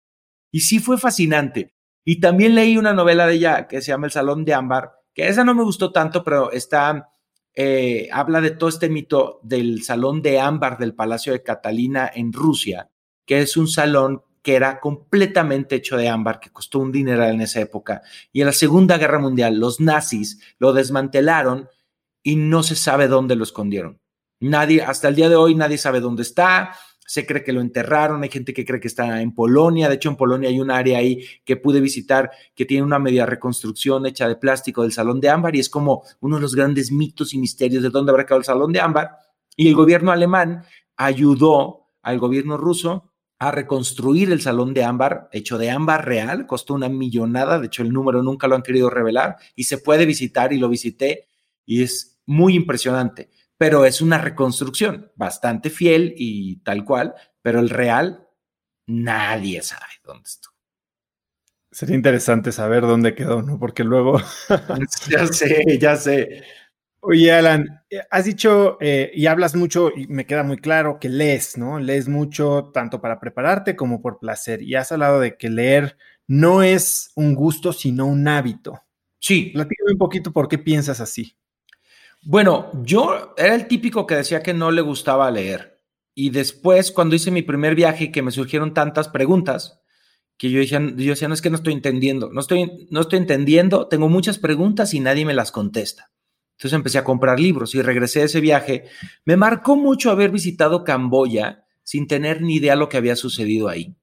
[0.51, 1.73] Y sí fue fascinante.
[2.03, 5.29] Y también leí una novela de ella que se llama El Salón de Ámbar, que
[5.29, 7.13] esa no me gustó tanto, pero está,
[7.55, 12.34] eh, habla de todo este mito del Salón de Ámbar del Palacio de Catalina en
[12.34, 12.91] Rusia,
[13.25, 17.41] que es un salón que era completamente hecho de ámbar, que costó un dineral en
[17.41, 18.01] esa época.
[18.34, 21.69] Y en la Segunda Guerra Mundial, los nazis lo desmantelaron
[22.21, 24.01] y no se sabe dónde lo escondieron.
[24.41, 26.73] Nadie, hasta el día de hoy, nadie sabe dónde está.
[27.06, 28.23] Se cree que lo enterraron.
[28.23, 29.89] Hay gente que cree que está en Polonia.
[29.89, 33.25] De hecho, en Polonia hay un área ahí que pude visitar que tiene una media
[33.25, 36.91] reconstrucción hecha de plástico del Salón de Ámbar y es como uno de los grandes
[36.91, 39.12] mitos y misterios de dónde habrá quedado el Salón de Ámbar.
[39.58, 40.63] Y el gobierno alemán
[40.95, 46.73] ayudó al gobierno ruso a reconstruir el Salón de Ámbar, hecho de ámbar real, costó
[46.73, 50.52] una millonada, de hecho el número nunca lo han querido revelar y se puede visitar
[50.52, 51.30] y lo visité
[51.65, 57.69] y es muy impresionante pero es una reconstrucción bastante fiel y tal cual, pero el
[57.69, 58.26] real
[58.88, 60.56] nadie sabe dónde estuvo.
[61.69, 63.60] Sería interesante saber dónde quedó, ¿no?
[63.60, 64.17] Porque luego...
[65.10, 66.41] ya sé, ya sé.
[67.02, 71.58] Oye, Alan, has dicho eh, y hablas mucho, y me queda muy claro que lees,
[71.58, 71.80] ¿no?
[71.80, 74.62] Lees mucho tanto para prepararte como por placer.
[74.62, 78.82] Y has hablado de que leer no es un gusto, sino un hábito.
[79.19, 79.52] Sí.
[79.54, 81.36] Platícame un poquito por qué piensas así.
[82.21, 85.82] Bueno, yo era el típico que decía que no le gustaba leer.
[86.13, 89.82] Y después, cuando hice mi primer viaje que me surgieron tantas preguntas,
[90.38, 93.19] que yo decía, yo decía, no es que no estoy entendiendo, no estoy, no estoy
[93.19, 96.12] entendiendo, tengo muchas preguntas y nadie me las contesta.
[96.58, 98.86] Entonces empecé a comprar libros y regresé de ese viaje.
[99.23, 103.95] Me marcó mucho haber visitado Camboya sin tener ni idea lo que había sucedido ahí.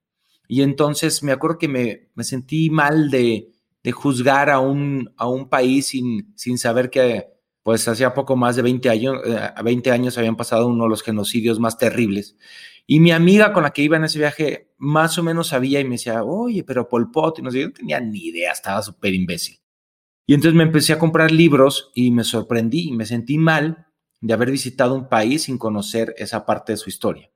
[0.49, 3.53] Y entonces me acuerdo que me, me sentí mal de,
[3.83, 7.27] de, juzgar a un, a un país sin, sin saber que
[7.67, 9.17] pues hacía poco más de 20 años,
[9.61, 12.37] 20 eh, años habían pasado uno de los genocidios más terribles.
[12.87, 15.85] Y mi amiga con la que iba en ese viaje más o menos sabía y
[15.85, 18.81] me decía, oye, pero Pol Pot, y no sé, yo no tenía ni idea, estaba
[18.83, 19.59] súper imbécil.
[20.29, 23.89] Y entonces me empecé a comprar libros y me sorprendí y me sentí mal
[24.21, 27.33] de haber visitado un país sin conocer esa parte de su historia.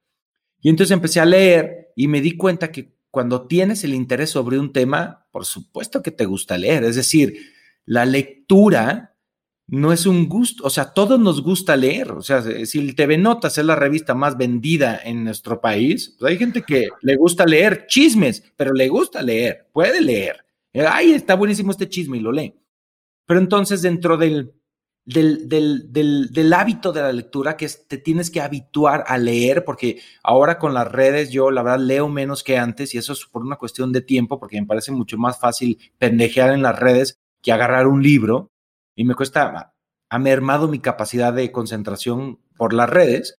[0.61, 4.61] Y entonces empecé a leer y me di cuenta que cuando tienes el interés sobre
[4.61, 6.85] un tema, por supuesto que te gusta leer.
[6.85, 7.35] Es decir,
[7.85, 9.10] la lectura
[9.71, 13.17] no es un gusto, o sea, todos nos gusta leer, o sea, si el TV
[13.19, 17.47] Notas es la revista más vendida en nuestro país, pues hay gente que le gusta
[17.47, 20.45] leer chismes, pero le gusta leer, puede leer.
[20.75, 22.53] Ay, está buenísimo este chisme y lo lee.
[23.27, 24.53] Pero entonces dentro del,
[25.05, 30.01] del, del, del, hábito de la lectura, que te tienes que habituar a leer, porque
[30.25, 33.43] ahora con las redes yo la verdad leo menos que antes y eso es por
[33.43, 37.53] una cuestión de tiempo, porque me parece mucho más fácil pendejear en las redes que
[37.53, 38.50] agarrar un libro
[39.01, 39.73] y me cuesta,
[40.11, 43.35] ha mermado mi capacidad de concentración por las redes,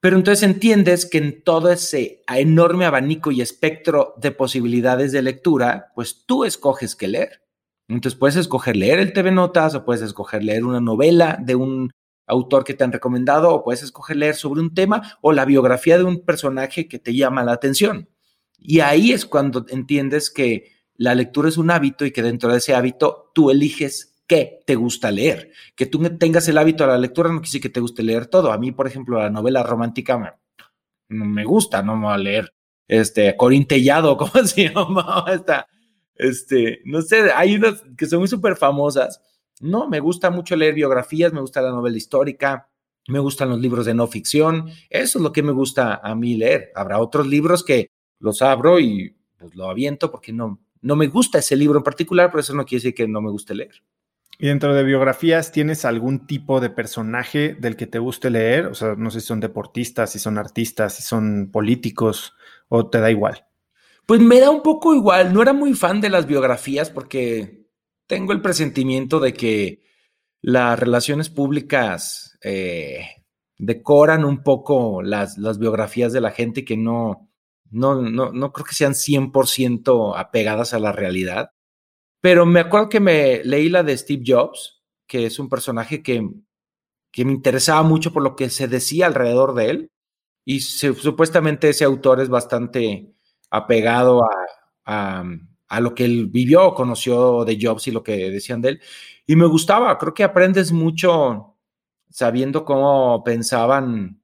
[0.00, 5.92] pero entonces entiendes que en todo ese enorme abanico y espectro de posibilidades de lectura,
[5.94, 7.44] pues tú escoges qué leer.
[7.86, 11.92] Entonces puedes escoger leer el TV Notas o puedes escoger leer una novela de un
[12.26, 15.98] autor que te han recomendado o puedes escoger leer sobre un tema o la biografía
[15.98, 18.08] de un personaje que te llama la atención.
[18.58, 22.58] Y ahí es cuando entiendes que la lectura es un hábito y que dentro de
[22.58, 25.50] ese hábito tú eliges qué te gusta leer.
[25.74, 28.26] Que tú tengas el hábito de la lectura no quiere decir que te guste leer
[28.26, 28.52] todo.
[28.52, 30.30] A mí, por ejemplo, la novela romántica me,
[31.08, 32.54] me gusta, no me voy a leer.
[32.86, 35.24] Este, Corintellado, ¿cómo se llama?
[35.32, 35.66] Esta,
[36.14, 39.20] este, no sé, hay unas que son súper famosas.
[39.60, 42.68] No, me gusta mucho leer biografías, me gusta la novela histórica,
[43.08, 44.70] me gustan los libros de no ficción.
[44.90, 46.70] Eso es lo que me gusta a mí leer.
[46.76, 47.90] Habrá otros libros que
[48.20, 52.30] los abro y pues lo aviento porque no, no me gusta ese libro en particular,
[52.30, 53.82] pero eso no quiere decir que no me guste leer.
[54.42, 58.68] Y dentro de biografías, ¿tienes algún tipo de personaje del que te guste leer?
[58.68, 62.32] O sea, no sé si son deportistas, si son artistas, si son políticos,
[62.68, 63.44] o te da igual.
[64.06, 65.34] Pues me da un poco igual.
[65.34, 67.66] No era muy fan de las biografías porque
[68.06, 69.82] tengo el presentimiento de que
[70.40, 73.08] las relaciones públicas eh,
[73.58, 77.28] decoran un poco las, las, biografías de la gente que no,
[77.70, 81.50] no, no, no creo que sean 100% apegadas a la realidad.
[82.20, 86.28] Pero me acuerdo que me leí la de Steve Jobs, que es un personaje que,
[87.10, 89.90] que me interesaba mucho por lo que se decía alrededor de él.
[90.44, 93.12] Y supuestamente ese autor es bastante
[93.50, 94.22] apegado
[94.84, 95.24] a,
[95.68, 98.80] a, lo que él vivió, conoció de Jobs y lo que decían de él.
[99.26, 101.56] Y me gustaba, creo que aprendes mucho
[102.10, 104.20] sabiendo cómo pensaban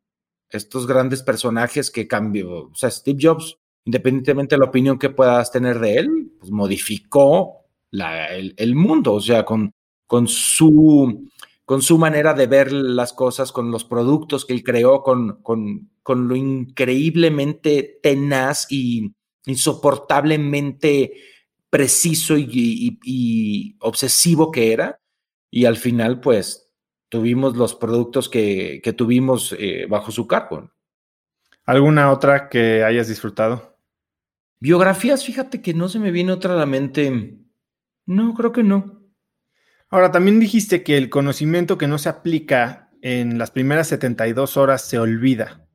[0.51, 2.69] estos grandes personajes que cambió.
[2.69, 7.66] O sea, Steve Jobs, independientemente de la opinión que puedas tener de él, pues modificó
[7.93, 9.73] el, mundo, o sea, con,
[10.07, 11.31] con, su,
[11.65, 15.91] con su manera de ver las cosas, con los productos que él creó, con, con,
[16.03, 19.13] con lo increíblemente tenaz y
[19.47, 21.13] insoportablemente
[21.71, 25.01] preciso y, obsesivo que era.
[25.51, 26.71] Y al final, pues,
[27.09, 30.71] tuvimos los productos que, que tuvimos eh, bajo su cargo.
[31.65, 33.77] ¿Alguna otra que hayas disfrutado?
[34.61, 37.37] Biografías, fíjate que no se me viene otra a la mente.
[38.07, 39.03] No, creo que no.
[39.91, 44.83] Ahora, también dijiste que el conocimiento que no se aplica en las primeras 72 horas
[44.83, 45.67] se olvida.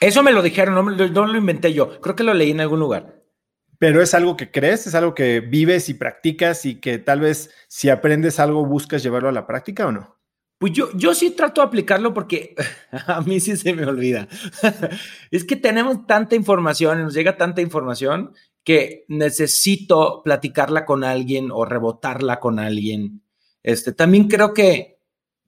[0.00, 2.00] Eso me lo dijeron, no, lo inventé yo.
[2.00, 3.22] Creo que lo leí en algún lugar.
[3.78, 7.50] Pero es algo que crees, es algo que vives y practicas y que tal vez
[7.68, 10.18] si aprendes algo buscas llevarlo a la práctica o no.
[10.58, 12.54] Pues yo, yo sí trato de aplicarlo porque
[13.06, 14.28] a mí sí se me olvida.
[15.30, 21.64] es que tenemos tanta información, nos llega tanta información que necesito platicarla con alguien o
[21.64, 23.22] rebotarla con alguien.
[23.62, 24.98] Este, también creo que,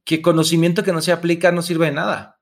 [0.05, 2.41] que conocimiento que no se aplica no sirve de nada.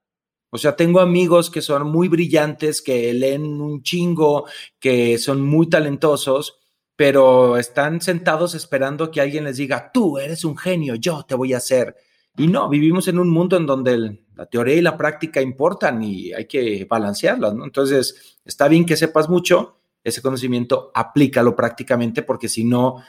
[0.50, 4.46] O sea, tengo amigos que son muy brillantes, que leen un chingo,
[4.80, 6.58] que son muy talentosos,
[6.96, 11.54] pero están sentados esperando que alguien les diga, tú eres un genio, yo te voy
[11.54, 11.96] a hacer.
[12.36, 16.32] Y no, vivimos en un mundo en donde la teoría y la práctica importan y
[16.32, 17.54] hay que balancearlas.
[17.62, 23.02] Entonces, está bien que sepas mucho, ese conocimiento, aplícalo prácticamente porque si no,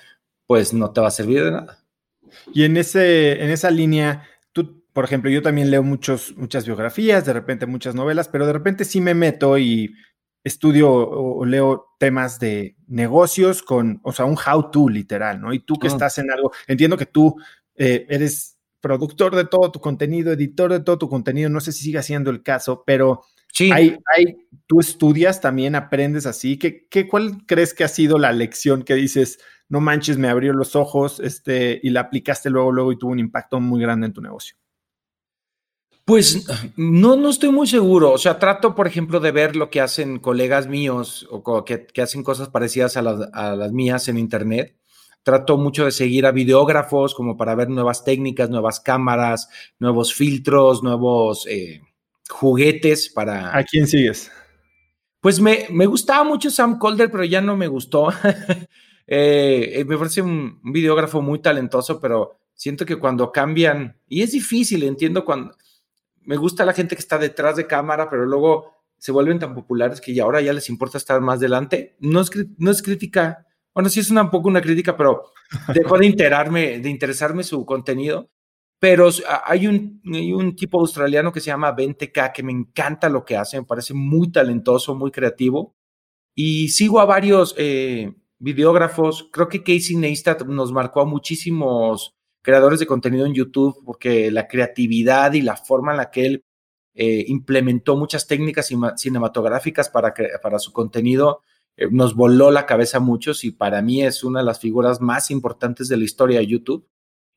[0.45, 1.79] pues no te va a servir de nada.
[2.53, 7.25] Y en, ese, en esa línea, tú, por ejemplo, yo también leo muchos, muchas biografías,
[7.25, 9.93] de repente muchas novelas, pero de repente sí me meto y
[10.43, 15.53] estudio o, leo temas de negocios con, o sea, un how to literal, ¿no?
[15.53, 17.35] Y tú que estás en algo, entiendo que tú
[17.75, 21.83] eh, eres productor de todo tu contenido, editor de todo tu contenido, no sé si
[21.83, 23.21] sigue siendo el caso, pero
[23.53, 23.71] sí.
[23.71, 24.37] hay, hay,
[24.67, 28.95] tú estudias también, aprendes así, ¿Qué, qué, ¿cuál crees que ha sido la lección que
[28.95, 33.11] dices, no manches, me abrió los ojos este, y la aplicaste luego, luego y tuvo
[33.11, 34.55] un impacto muy grande en tu negocio?
[36.05, 38.11] Pues no, no estoy muy seguro.
[38.11, 42.23] O sea, trato, por ejemplo, de ver lo que hacen colegas míos o que, hacen
[42.23, 44.75] cosas parecidas a las, mías en Internet.
[45.23, 49.47] Trato mucho de seguir a videógrafos como para ver nuevas técnicas, nuevas cámaras,
[49.79, 51.81] nuevos filtros, nuevos eh,
[52.31, 53.55] juguetes para...
[53.57, 54.31] ¿A quién sigues?
[55.19, 58.09] Pues me, me gustaba mucho Sam Calder, pero ya no me gustó.
[59.13, 64.21] Eh, eh, me parece un, un videógrafo muy talentoso, pero siento que cuando cambian, y
[64.21, 65.53] es difícil, entiendo cuando
[66.21, 69.99] me gusta la gente que está detrás de cámara, pero luego se vuelven tan populares
[69.99, 71.97] que ya ahora ya les importa estar más delante.
[71.99, 75.31] No es, no es crítica, bueno, sí es una, un poco una crítica, pero
[75.73, 78.29] dejo de, enterarme, de interesarme su contenido.
[78.81, 79.09] Pero
[79.45, 83.59] hay un, un tipo australiano que se llama 20K que me encanta lo que hace,
[83.59, 85.75] me parece muy talentoso, muy creativo.
[86.33, 89.29] Y sigo a varios eh, videógrafos.
[89.31, 94.47] Creo que Casey Neistat nos marcó a muchísimos creadores de contenido en YouTube, porque la
[94.47, 96.45] creatividad y la forma en la que él
[96.95, 98.67] eh, implementó muchas técnicas
[98.97, 101.43] cinematográficas para, para su contenido
[101.77, 105.01] eh, nos voló la cabeza a muchos y para mí es una de las figuras
[105.01, 106.87] más importantes de la historia de YouTube.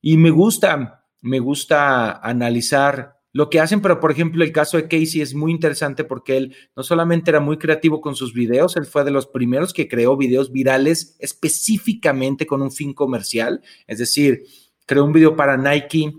[0.02, 4.85] Y me gusta, me gusta analizar lo que hacen, pero por ejemplo el caso de
[4.85, 8.87] Casey es muy interesante porque él no solamente era muy creativo con sus videos, él
[8.87, 14.45] fue de los primeros que creó videos virales específicamente con un fin comercial, es decir,
[14.87, 16.13] creó un video para Nike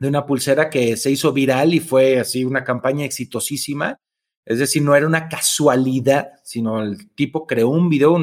[0.00, 4.00] de una pulsera que se hizo viral y fue así una campaña exitosísima.
[4.46, 8.18] Es decir, no era una casualidad, sino el tipo creó un video,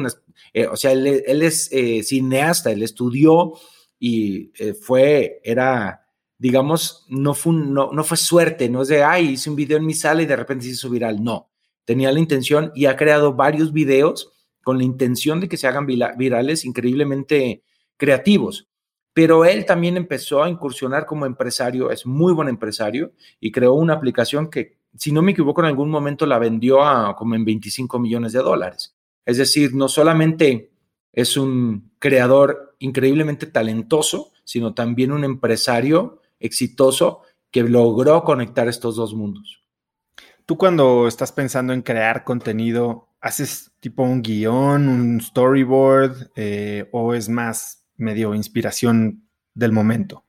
[0.52, 3.52] eh, o sea, él, es eh, cineasta, él estudió
[3.98, 6.07] y eh, fue, era,
[6.38, 9.86] digamos, no fue, no, no fue suerte, no es de, ay, hice un video en
[9.86, 11.50] mi sala y de repente se hizo viral, no.
[11.84, 15.86] Tenía la intención y ha creado varios videos con la intención de que se hagan
[15.86, 17.62] virales increíblemente
[17.96, 18.68] creativos
[19.18, 23.94] pero él también empezó a incursionar como empresario, es muy buen empresario y creó una
[23.94, 27.98] aplicación que, si no me equivoco, en algún momento la vendió a como en 25
[27.98, 28.94] millones de dólares.
[29.26, 30.70] Es decir, no solamente
[31.12, 39.14] es un creador increíblemente talentoso, sino también un empresario exitoso que logró conectar estos dos
[39.14, 39.64] mundos.
[40.46, 47.14] Tú cuando estás pensando en crear contenido, ¿haces tipo un guion, un storyboard eh, o
[47.14, 50.24] es más medio inspiración del momento?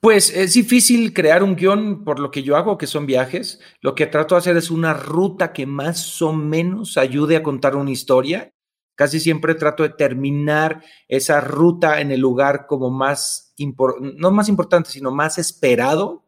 [0.00, 3.60] Pues es difícil crear un guion por lo que yo hago, que son viajes.
[3.80, 7.74] Lo que trato de hacer es una ruta que más o menos ayude a contar
[7.74, 8.52] una historia.
[8.98, 13.54] Casi siempre trato de terminar esa ruta en el lugar como más,
[14.16, 16.24] no más importante, sino más esperado.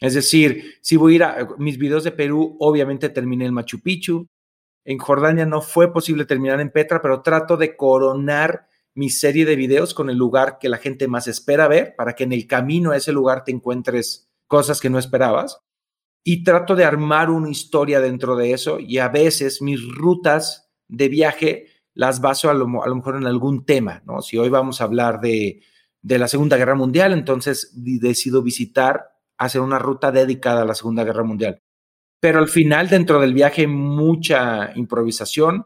[0.00, 3.82] Es decir, si voy a ir a mis videos de Perú, obviamente terminé el Machu
[3.82, 4.26] Picchu.
[4.86, 9.56] En Jordania no fue posible terminar en Petra, pero trato de coronar mi serie de
[9.56, 12.92] videos con el lugar que la gente más espera ver, para que en el camino
[12.92, 15.58] a ese lugar te encuentres cosas que no esperabas.
[16.24, 21.10] Y trato de armar una historia dentro de eso y a veces mis rutas de
[21.10, 24.20] viaje las baso a lo, mejor en algún tema, ¿no?
[24.20, 25.62] Si hoy vamos a hablar de,
[26.02, 31.04] de la Segunda Guerra Mundial, entonces decido visitar, hacer una ruta dedicada a la Segunda
[31.04, 31.62] Guerra Mundial.
[32.20, 35.64] Pero al final, dentro del viaje, mucha improvisación,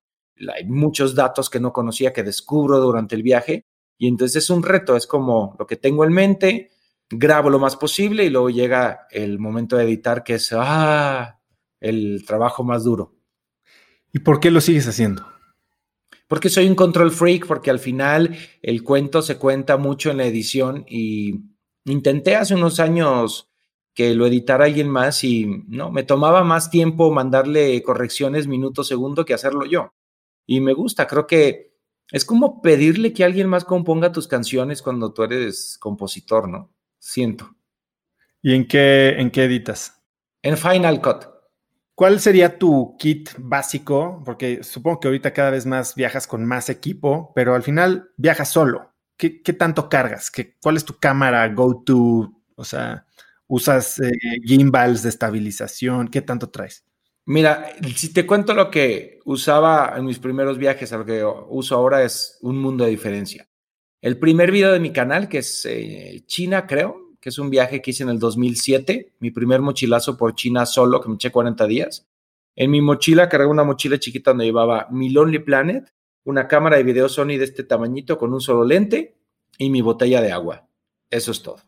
[0.55, 3.65] hay muchos datos que no conocía que descubro durante el viaje
[3.99, 6.71] y entonces es un reto, es como lo que tengo en mente,
[7.11, 11.41] grabo lo más posible y luego llega el momento de editar que es ah,
[11.81, 13.17] el trabajo más duro.
[14.13, 15.27] ¿Y por qué lo sigues haciendo?
[16.29, 20.27] Porque soy un control freak, porque al final el cuento se cuenta mucho en la
[20.27, 21.41] edición y
[21.87, 23.51] intenté hace unos años
[23.95, 29.25] que lo editara alguien más y no, me tomaba más tiempo mandarle correcciones minuto segundo
[29.25, 29.93] que hacerlo yo
[30.51, 31.75] y me gusta, creo que
[32.11, 36.73] es como pedirle que alguien más componga tus canciones cuando tú eres compositor, ¿no?
[36.99, 37.55] Siento.
[38.41, 40.03] ¿Y en qué, en qué editas?
[40.43, 41.38] En Final Cut.
[41.99, 44.23] ¿Cuál sería tu kit básico?
[44.25, 48.53] Porque supongo que ahorita cada vez más viajas con más equipo, pero al final viajas
[48.53, 48.93] solo.
[49.17, 50.31] ¿Qué, tanto cargas?
[50.31, 52.41] ¿Qué, ¿Cuál es tu cámara go-to?
[52.55, 53.05] O sea,
[53.49, 56.07] ¿usas eh, de estabilización?
[56.07, 56.85] ¿Qué tanto traes?
[57.25, 61.75] Mira, si te cuento lo que usaba en mis primeros viajes a lo que uso
[61.75, 63.49] ahora es un mundo de diferencia.
[64.01, 67.91] El primer video de mi canal, que es eh, China, creo, es un viaje que
[67.91, 72.07] hice en el 2007, mi primer mochilazo por China solo, que me eché 40 días.
[72.57, 75.93] En mi mochila cargaba una mochila chiquita donde llevaba mi Lonely Planet,
[76.25, 79.17] una cámara de video Sony de este tamañito con un solo lente
[79.59, 80.69] y mi botella de agua.
[81.11, 81.61] Eso es todo.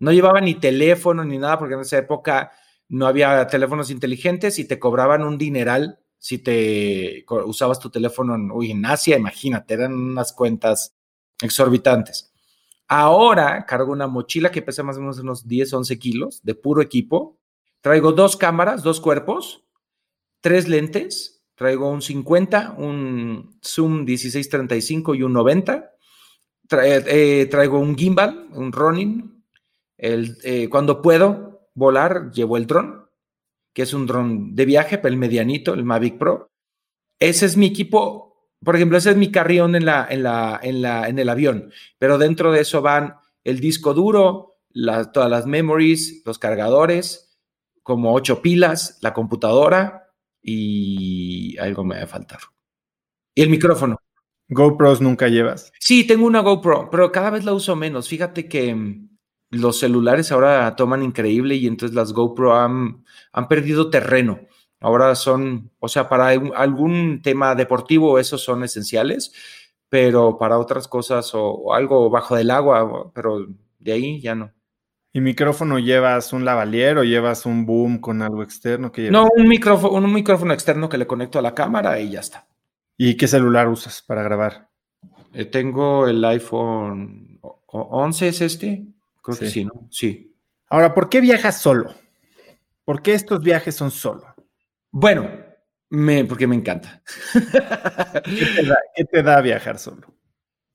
[0.00, 2.52] No llevaba ni teléfono ni nada porque en esa época
[2.88, 8.50] no había teléfonos inteligentes y te cobraban un dineral si te usabas tu teléfono en,
[8.50, 10.96] uy, en Asia, imagínate, eran unas cuentas
[11.40, 12.32] exorbitantes.
[12.88, 16.80] Ahora cargo una mochila que pesa más o menos unos 10, 11 kilos de puro
[16.80, 17.38] equipo.
[17.82, 19.62] Traigo dos cámaras, dos cuerpos,
[20.40, 21.44] tres lentes.
[21.54, 25.90] Traigo un 50, un Zoom 1635 y un 90.
[26.70, 29.44] Eh, traigo un gimbal, un Ronin.
[29.98, 33.06] Eh, cuando puedo volar, llevo el dron,
[33.74, 36.50] que es un dron de viaje, el medianito, el Mavic Pro.
[37.18, 38.27] Ese es mi equipo
[38.64, 41.72] por ejemplo, ese es mi carrión en, la, en, la, en, la, en el avión,
[41.98, 44.58] pero dentro de eso van el disco duro,
[45.12, 47.38] todas las memories, los cargadores,
[47.82, 52.40] como ocho pilas, la computadora y algo me va a faltar.
[53.34, 53.96] Y el micrófono.
[54.48, 55.72] GoPros nunca llevas.
[55.78, 58.08] Sí, tengo una GoPro, pero cada vez la uso menos.
[58.08, 59.18] Fíjate que mm,
[59.50, 64.40] los celulares ahora toman increíble y entonces las GoPro han, han perdido terreno.
[64.80, 69.32] Ahora son, o sea, para algún tema deportivo esos son esenciales,
[69.88, 73.46] pero para otras cosas o, algo bajo del agua, pero
[73.78, 74.52] de ahí ya no.
[75.12, 78.92] ¿Y micrófono llevas un lavalier o llevas un boom con algo externo?
[78.92, 82.20] Que no, un micrófono, un micrófono externo que le conecto a la cámara y ya
[82.20, 82.46] está.
[82.96, 84.68] ¿Y qué celular usas para grabar?
[85.32, 88.84] Eh, tengo el iPhone 11, ¿es este?
[89.22, 89.88] Creo que sí, ¿no?
[89.90, 90.34] Sí.
[90.68, 91.94] Ahora, ¿por qué viajas solo?
[92.84, 94.27] ¿Por qué estos viajes son solo?
[94.90, 95.28] Bueno,
[95.90, 97.02] me, porque me encanta.
[98.94, 100.14] ¿Qué te, da, viajar solo?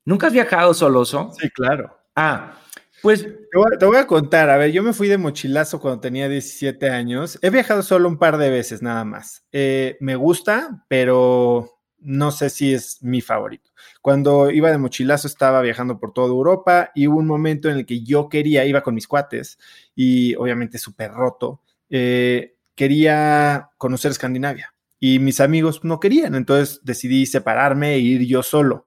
[0.04, 1.32] ¿Nunca has viajado solo, ¿so?
[1.38, 1.96] Sí, claro.
[2.14, 2.60] Ah,
[3.02, 3.22] pues...
[3.22, 7.38] Te voy, a, contar, a ver, yo me fui de mochilazo cuando tenía 17 años.
[7.40, 9.46] He viajado solo un par de veces nada más.
[9.52, 13.70] Eh, me gusta, pero no sé si es mi favorito.
[14.02, 17.86] Cuando iba de mochilazo estaba viajando por toda Europa y hubo un momento en el
[17.86, 19.58] que yo quería, iba con mis cuates
[19.94, 21.62] y obviamente súper roto.
[21.88, 28.42] Eh, quería conocer Escandinavia y mis amigos no querían, entonces decidí separarme e ir yo
[28.42, 28.86] solo.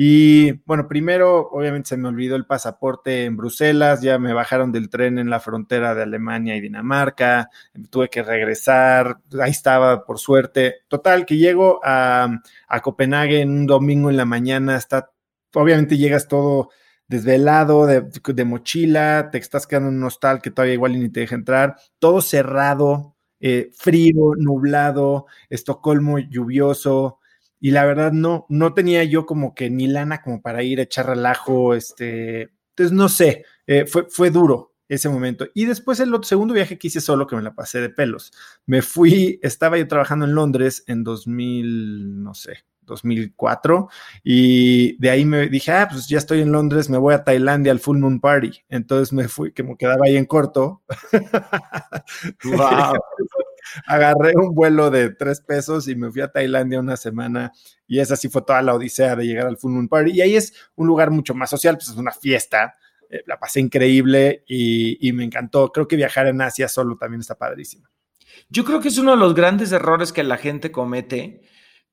[0.00, 4.88] Y bueno, primero obviamente se me olvidó el pasaporte en Bruselas, ya me bajaron del
[4.90, 7.50] tren en la frontera de Alemania y Dinamarca,
[7.90, 10.76] tuve que regresar, ahí estaba por suerte.
[10.86, 12.28] Total, que llego a,
[12.68, 15.10] a Copenhague un domingo en la mañana, está,
[15.52, 16.70] obviamente llegas todo
[17.08, 21.20] desvelado, de, de, mochila, te estás quedando en un hostal que todavía igual ni te
[21.20, 27.18] deja entrar, todo cerrado, eh, frío, nublado, Estocolmo lluvioso,
[27.60, 30.82] y la verdad no, no tenía yo como que ni lana como para ir a
[30.84, 35.46] echar relajo, este, entonces no sé, eh, fue, fue duro ese momento.
[35.54, 38.32] Y después el segundo viaje que hice solo, que me la pasé de pelos,
[38.66, 43.88] me fui, estaba yo trabajando en Londres en 2000, no sé, 2004
[44.24, 47.70] y de ahí me dije, ah, pues ya estoy en Londres, me voy a Tailandia
[47.70, 48.64] al Full Moon Party.
[48.68, 50.82] Entonces me fui, que me quedaba ahí en corto.
[52.44, 52.94] Wow.
[53.86, 57.52] Agarré un vuelo de tres pesos y me fui a Tailandia una semana
[57.86, 60.12] y esa sí fue toda la odisea de llegar al Full Moon Party.
[60.12, 62.76] Y ahí es un lugar mucho más social, pues es una fiesta.
[63.10, 65.70] Eh, la pasé increíble y, y me encantó.
[65.70, 67.88] Creo que viajar en Asia solo también está padrísimo.
[68.48, 71.42] Yo creo que es uno de los grandes errores que la gente comete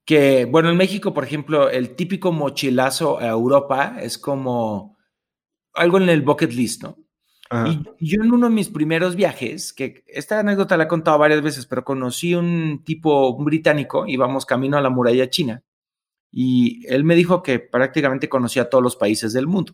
[0.05, 4.95] que, bueno, en México, por ejemplo, el típico mochilazo a Europa es como
[5.73, 6.97] algo en el bucket list, ¿no?
[7.67, 11.41] Y yo en uno de mis primeros viajes, que esta anécdota la he contado varias
[11.41, 15.63] veces, pero conocí un tipo, un británico, íbamos camino a la muralla china,
[16.31, 19.73] y él me dijo que prácticamente conocía todos los países del mundo.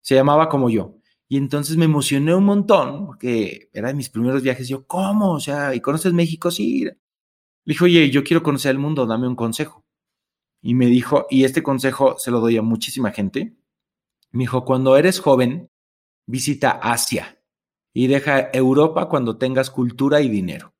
[0.00, 0.94] Se llamaba como yo.
[1.28, 4.68] Y entonces me emocioné un montón, porque era de mis primeros viajes.
[4.68, 5.32] Yo, ¿cómo?
[5.32, 6.50] O sea, ¿y conoces México?
[6.50, 6.88] Sí.
[7.68, 9.84] Le oye, yo quiero conocer el mundo, dame un consejo.
[10.62, 13.58] Y me dijo, y este consejo se lo doy a muchísima gente.
[14.30, 15.70] Me dijo, cuando eres joven,
[16.26, 17.42] visita Asia
[17.92, 20.72] y deja Europa cuando tengas cultura y dinero.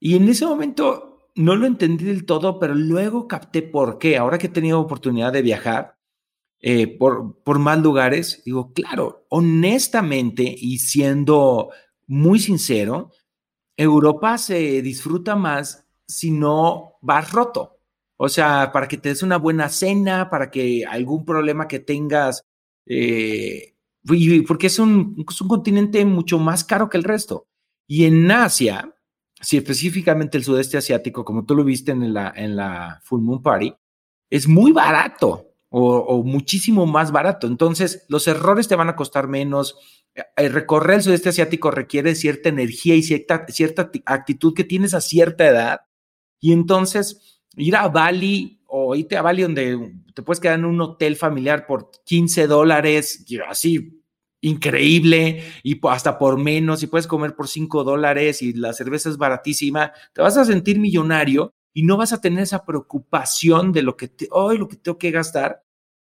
[0.00, 4.16] Y en ese momento no lo entendí del todo, pero luego capté por qué.
[4.16, 5.98] Ahora que he tenido oportunidad de viajar
[6.60, 11.68] eh, por, por más lugares, digo, claro, honestamente y siendo
[12.06, 13.10] muy sincero,
[13.76, 17.78] Europa se disfruta más si no vas roto.
[18.16, 22.44] O sea, para que te des una buena cena, para que algún problema que tengas,
[22.86, 23.74] eh,
[24.46, 27.48] porque es un, es un continente mucho más caro que el resto.
[27.86, 28.94] Y en Asia,
[29.40, 33.42] si específicamente el sudeste asiático, como tú lo viste en la, en la Full Moon
[33.42, 33.74] Party,
[34.30, 37.48] es muy barato o, muchísimo más barato.
[37.48, 39.76] Entonces, los errores te van a costar menos.
[40.36, 45.00] El recorrer el sudeste asiático requiere cierta energía y cierta, cierta actitud que tienes a
[45.00, 45.80] cierta edad
[46.40, 50.80] Y entonces, ir a Bali o irte a Bali donde te puedes quedar en un
[50.80, 54.00] hotel familiar por 15 dólares, así
[54.40, 59.16] increíble y hasta por menos y puedes comer por 5 dólares y la cerveza es
[59.16, 63.96] baratísima, te vas a sentir millonario y no vas a tener esa preocupación de lo
[63.96, 65.64] que te, hoy lo que tengo que gastar.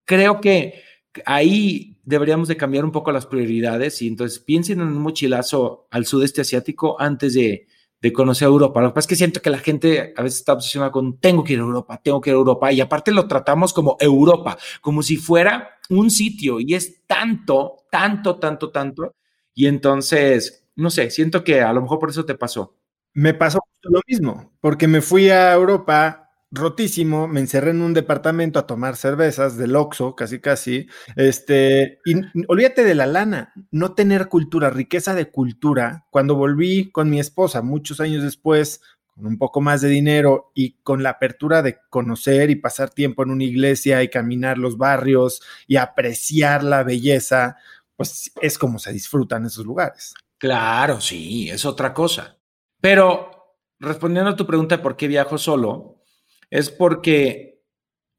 [0.05, 0.83] Creo que
[1.25, 6.05] ahí deberíamos de cambiar un poco las prioridades y entonces piensen en un mochilazo al
[6.05, 7.67] sudeste asiático antes de,
[8.05, 8.83] de conocer Europa.
[8.83, 11.43] Lo que pasa es que siento que la gente a veces está obsesionada con tengo
[11.43, 14.59] que ir a Europa, tengo que ir a Europa y aparte lo tratamos como Europa,
[14.83, 19.15] como si fuera un sitio y es tanto, tanto, tanto, tanto.
[19.55, 22.77] Y entonces, no sé, siento que a lo mejor por eso te pasó.
[23.15, 26.24] Me pasó lo mismo, porque me fui a Europa
[26.55, 30.87] rotísimo, me encerré en un departamento a tomar cervezas del Oxxo, casi casi,
[31.17, 32.15] este, y
[32.47, 36.07] olvídate de la lana, no tener cultura, riqueza de cultura.
[36.11, 38.81] Cuando volví con mi esposa muchos años después,
[39.15, 43.23] con un poco más de dinero y con la apertura de conocer y pasar tiempo
[43.23, 47.57] en una iglesia y caminar los barrios y apreciar la belleza,
[47.97, 50.15] pues es como se disfrutan esos lugares.
[50.39, 52.39] Claro, sí, es otra cosa.
[52.81, 53.31] Pero
[53.79, 56.04] respondiendo a tu pregunta de por qué viajo solo,
[56.51, 57.63] es porque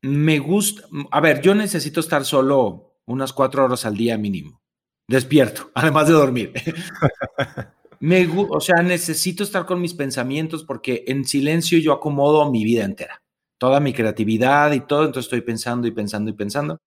[0.02, 4.62] me gusta, a ver, yo necesito estar solo unas cuatro horas al día mínimo,
[5.08, 6.54] despierto, además de dormir.
[8.00, 12.84] me, o sea, necesito estar con mis pensamientos porque en silencio yo acomodo mi vida
[12.84, 13.24] entera,
[13.58, 16.80] toda mi creatividad y todo, entonces estoy pensando y pensando y pensando.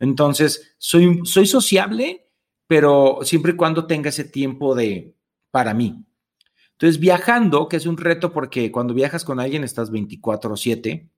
[0.00, 2.28] Entonces, soy, soy sociable,
[2.66, 5.14] pero siempre y cuando tenga ese tiempo de
[5.52, 6.04] para mí.
[6.82, 11.12] Entonces, viajando, que es un reto porque cuando viajas con alguien estás 24/7,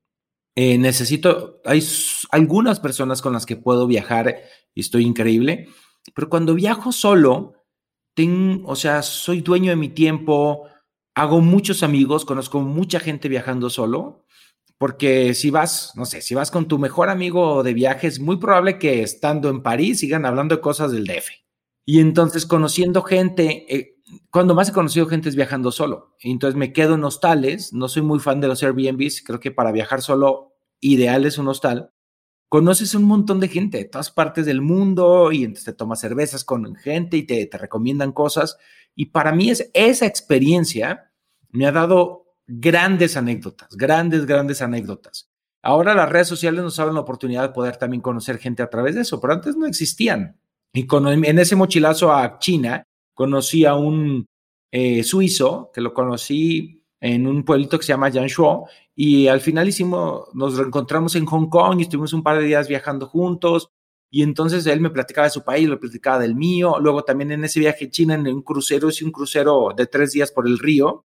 [0.57, 1.83] eh, necesito, hay
[2.33, 4.43] algunas personas con las que puedo viajar
[4.75, 5.69] y estoy increíble,
[6.15, 7.55] pero cuando viajo solo,
[8.15, 10.69] tengo, o sea, soy dueño de mi tiempo,
[11.15, 14.27] hago muchos amigos, conozco mucha gente viajando solo,
[14.77, 18.37] porque si vas, no sé, si vas con tu mejor amigo de viaje, es muy
[18.37, 21.44] probable que estando en París sigan hablando de cosas del DF.
[21.85, 23.97] Y entonces conociendo gente, eh,
[24.31, 26.15] cuando más he conocido gente es viajando solo.
[26.21, 27.73] Entonces me quedo en hostales.
[27.73, 29.23] No soy muy fan de los Airbnbs.
[29.23, 31.91] Creo que para viajar solo, ideal es un hostal.
[32.49, 36.45] Conoces un montón de gente de todas partes del mundo y entonces te tomas cervezas
[36.45, 38.57] con gente y te, te recomiendan cosas.
[38.95, 41.11] Y para mí es esa experiencia
[41.51, 45.31] me ha dado grandes anécdotas, grandes, grandes anécdotas.
[45.63, 48.95] Ahora las redes sociales nos abren la oportunidad de poder también conocer gente a través
[48.95, 50.39] de eso, pero antes no existían.
[50.75, 54.27] Y con, en ese mochilazo a China, conocí a un
[54.73, 59.69] eh, suizo que lo conocí en un pueblito que se llama Yanshuo y al final
[59.69, 63.71] hicimos, nos reencontramos en Hong Kong y estuvimos un par de días viajando juntos.
[64.11, 67.45] Y entonces él me platicaba de su país, lo platicaba del mío, luego también en
[67.45, 70.59] ese viaje a China en un crucero, hice un crucero de tres días por el
[70.59, 71.05] río,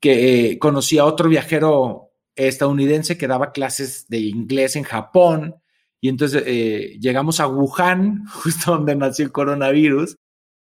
[0.00, 5.56] que eh, conocí a otro viajero estadounidense que daba clases de inglés en Japón
[6.00, 10.16] y entonces eh, llegamos a Wuhan, justo donde nació el coronavirus,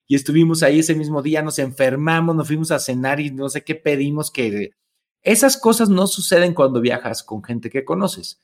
[0.06, 3.64] y estuvimos ahí ese mismo día, nos enfermamos, nos fuimos a cenar y no sé
[3.64, 4.70] qué pedimos que...
[5.22, 8.42] Esas cosas no suceden cuando viajas con gente que conoces.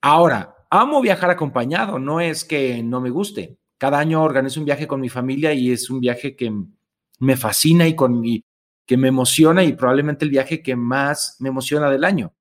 [0.00, 3.58] Ahora, amo viajar acompañado, no es que no me guste.
[3.78, 6.52] Cada año organizo un viaje con mi familia y es un viaje que
[7.18, 8.44] me fascina y con mi,
[8.86, 12.32] que me emociona y probablemente el viaje que más me emociona del año.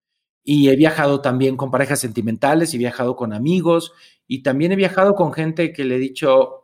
[0.44, 3.92] Y he viajado también con parejas sentimentales, he viajado con amigos
[4.28, 6.60] y también he viajado con gente que le he dicho,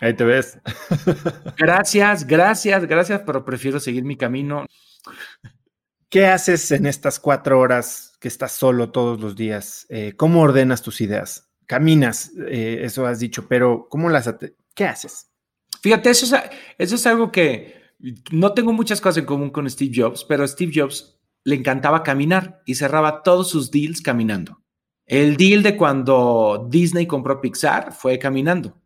[0.00, 0.58] Ahí te ves.
[1.58, 4.64] Gracias, gracias, gracias, pero prefiero seguir mi camino.
[6.08, 9.86] ¿Qué haces en estas cuatro horas que estás solo todos los días?
[9.90, 11.50] Eh, ¿Cómo ordenas tus ideas?
[11.66, 14.34] Caminas, eh, eso has dicho, pero ¿cómo las...
[14.74, 15.30] ¿Qué haces?
[15.82, 16.42] Fíjate, eso es,
[16.78, 17.74] eso es algo que
[18.32, 22.62] no tengo muchas cosas en común con Steve Jobs, pero Steve Jobs le encantaba caminar
[22.66, 24.60] y cerraba todos sus deals caminando.
[25.06, 28.80] El deal de cuando Disney compró Pixar fue caminando.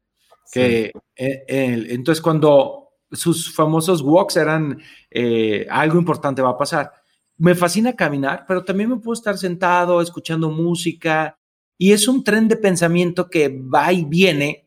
[0.52, 4.80] Que, eh, entonces, cuando sus famosos walks eran
[5.10, 6.92] eh, algo importante va a pasar.
[7.36, 11.38] Me fascina caminar, pero también me puedo estar sentado escuchando música
[11.76, 14.63] y es un tren de pensamiento que va y viene,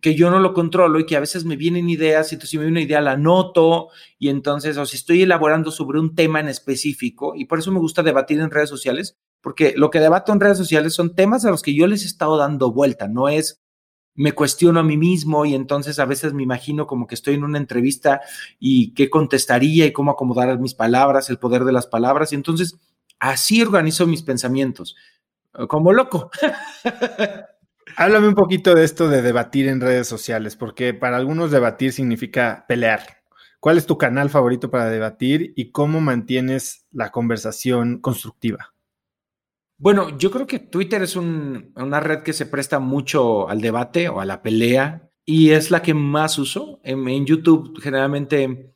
[0.00, 2.58] que yo no lo controlo y que a veces me vienen ideas y entonces si
[2.58, 3.88] me viene una idea la noto
[4.18, 7.78] y entonces o si estoy elaborando sobre un tema en específico y por eso me
[7.78, 11.50] gusta debatir en redes sociales, porque lo que debato en redes sociales son temas a
[11.50, 13.62] los que yo les he estado dando vuelta, no es
[14.14, 17.44] me cuestiono a mí mismo y entonces a veces me imagino como que estoy en
[17.44, 18.20] una entrevista
[18.58, 22.32] y qué contestaría y cómo acomodar mis palabras, el poder de las palabras.
[22.32, 22.78] Y entonces
[23.18, 24.96] así organizo mis pensamientos,
[25.68, 26.30] como loco.
[27.96, 32.64] Háblame un poquito de esto de debatir en redes sociales, porque para algunos debatir significa
[32.68, 33.22] pelear.
[33.60, 38.74] ¿Cuál es tu canal favorito para debatir y cómo mantienes la conversación constructiva?
[39.78, 44.20] Bueno, yo creo que Twitter es una red que se presta mucho al debate o
[44.20, 46.80] a la pelea y es la que más uso.
[46.82, 48.74] En, YouTube generalmente,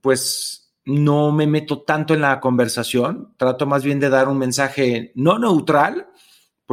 [0.00, 5.12] pues no me meto tanto en la conversación, trato más bien de dar un mensaje
[5.14, 6.08] no neutral,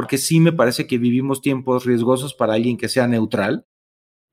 [0.00, 3.66] porque sí me parece que vivimos tiempos riesgosos para alguien que sea neutral,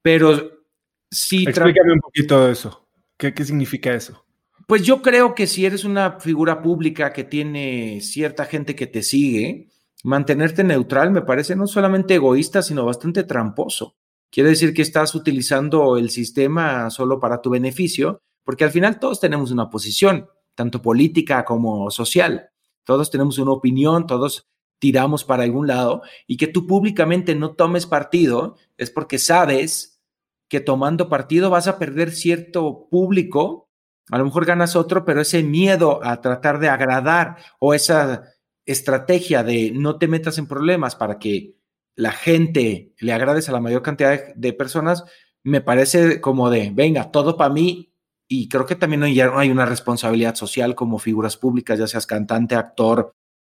[0.01, 0.63] pero
[1.11, 1.43] sí...
[1.45, 2.88] Explícame un poquito eso.
[3.18, 4.26] ¿Qué, ¿Qué significa eso?
[4.65, 9.03] Pues yo creo que si eres una figura pública que tiene cierta gente que te
[9.03, 9.68] sigue,
[10.05, 13.97] mantenerte neutral me parece no solamente egoísta, sino bastante tramposo.
[14.32, 19.20] Quiere decir que estás utilizando el sistema solo para tu beneficio, porque al final todos
[19.20, 22.51] tenemos una posición, tanto política como social.
[22.86, 24.47] Todos tenemos una opinión, todos
[24.80, 30.01] tiramos para algún lado, y que tú públicamente no tomes partido es porque sabes
[30.49, 33.69] que tomando partido vas a perder cierto público,
[34.09, 38.23] a lo mejor ganas otro, pero ese miedo a tratar de agradar o esa
[38.65, 41.55] estrategia de no te metas en problemas para que
[41.95, 45.03] la gente le agrades a la mayor cantidad de, personas,
[45.43, 47.91] me parece como de, venga, todo para mí.
[48.30, 53.15] Y creo que también hay una responsabilidad social como figuras públicas, ya seas cantante, actor,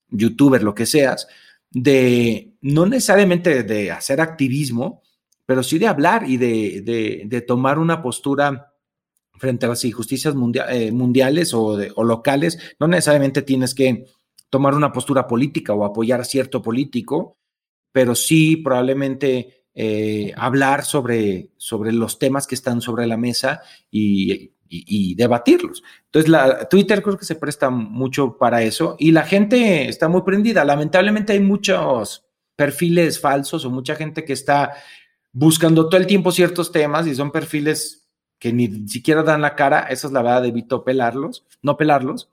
[0.10, 1.28] youtuber, lo que seas,
[1.70, 5.02] de no necesariamente de hacer activismo,
[5.46, 8.74] pero sí de hablar y de, de, tomar una postura
[9.36, 10.36] frente a las injusticias
[10.70, 12.60] eh, mundiales o, locales.
[12.80, 14.06] No necesariamente tienes que
[14.50, 17.38] tomar una postura política o apoyar a cierto político,
[17.92, 24.52] pero sí probablemente eh, hablar sobre, sobre los temas que están sobre la mesa y,
[25.16, 25.84] debatirlos.
[26.06, 30.22] Entonces, la, Twitter creo que se presta mucho para eso y la gente está muy
[30.22, 30.66] prendida.
[30.66, 34.74] Lamentablemente hay muchos perfiles falsos o mucha gente que está
[35.32, 38.08] buscando todo el tiempo ciertos temas y son perfiles
[38.40, 39.82] que ni siquiera dan la cara.
[39.82, 42.30] Esa es la verdad, evito pelarlos, no pelarlos.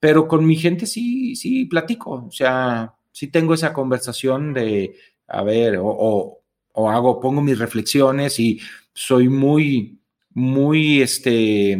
[0.00, 2.26] Pero con mi gente sí, sí platico.
[2.26, 6.40] O sea, sí tengo esa conversación de, a ver, o,
[6.74, 8.60] hago, pongo mis reflexiones y
[8.92, 10.00] soy muy,
[10.34, 11.78] muy, este,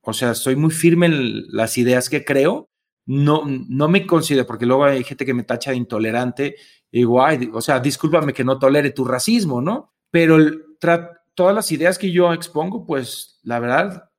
[0.00, 2.70] o sea, soy muy firme en las ideas que creo.
[3.06, 6.56] No, no me considero, porque luego hay gente que me tacha de intolerante.
[6.92, 9.92] igual o sea, discúlpame que no tolere tu racismo, ¿no?
[10.10, 10.38] Pero
[11.34, 14.10] todas las ideas que yo expongo, pues la verdad,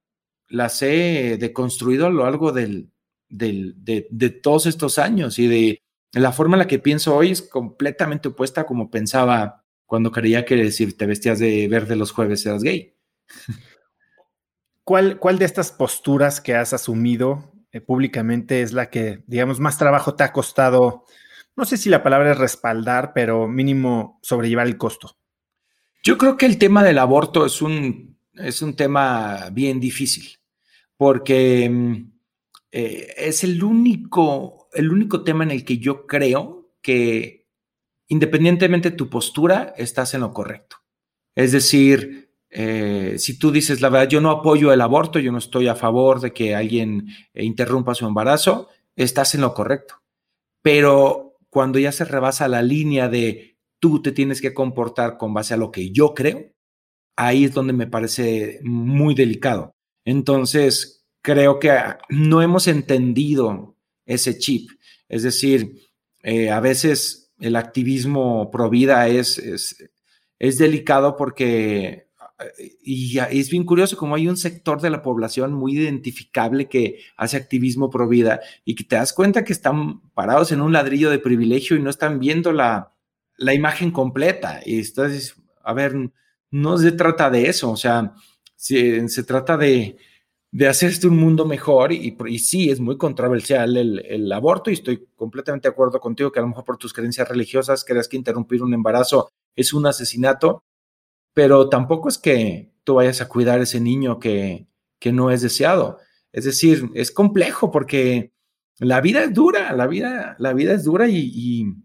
[0.48, 2.92] las he deconstruido a lo largo del,
[3.30, 5.82] del, de, de, todos estos años y de
[6.14, 10.46] la forma en la que pienso hoy es completamente opuesta a como pensaba cuando creía
[10.46, 12.96] que si te vestías de verde los jueves eras gay.
[14.84, 19.78] ¿Cuál, cuál de estas posturas que has asumido eh, públicamente es la que, digamos, más
[19.78, 21.06] trabajo te ha costado?
[21.56, 25.18] No sé si la palabra es respaldar, pero mínimo sobrellevar el costo.
[26.04, 30.40] Yo creo que el tema del aborto es un, es un tema bien difícil,
[30.98, 32.12] porque mm,
[32.72, 37.42] eh, es el único el único tema en el que yo creo que
[38.12, 40.76] independientemente de tu postura, estás en lo correcto.
[41.34, 45.38] Es decir, eh, si tú dices la verdad, yo no apoyo el aborto, yo no
[45.38, 49.96] estoy a favor de que alguien eh, interrumpa su embarazo, estás en lo correcto.
[50.62, 55.54] Pero cuando ya se rebasa la línea de tú te tienes que comportar con base
[55.54, 56.52] a lo que yo creo,
[57.16, 59.76] ahí es donde me parece muy delicado.
[60.06, 61.72] Entonces, creo que
[62.10, 63.76] no hemos entendido
[64.06, 64.70] ese chip.
[65.08, 65.82] Es decir,
[66.24, 72.08] eh, a veces el activismo pro vida es, es, delicado porque,
[72.84, 77.38] y, es bien curioso, como hay un sector de la población muy identificable que hace
[77.38, 81.20] activismo pro vida y que te das cuenta que están parados en un ladrillo de
[81.20, 82.94] privilegio y no están viendo la,
[83.38, 84.62] la imagen completa.
[84.66, 85.96] Y estás, a ver,
[86.50, 88.14] no se trata de eso, o sea,
[88.56, 89.98] se trata de,
[90.52, 95.68] de un mundo mejor y, y sí, es muy controversial el, aborto y estoy completamente
[95.68, 98.74] de acuerdo contigo que a lo mejor por tus creencias religiosas creas que interrumpir un
[98.74, 100.64] embarazo es un asesinato,
[101.34, 104.68] pero tampoco es que tú vayas a cuidar a ese niño que,
[105.00, 106.00] que no es deseado.
[106.32, 108.34] Es decir, es complejo porque
[108.80, 111.76] la vida es dura, la vida, la vida es dura y,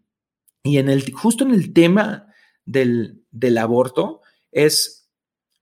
[0.64, 2.26] y, en el, justo en el tema
[2.64, 5.10] del, del aborto es,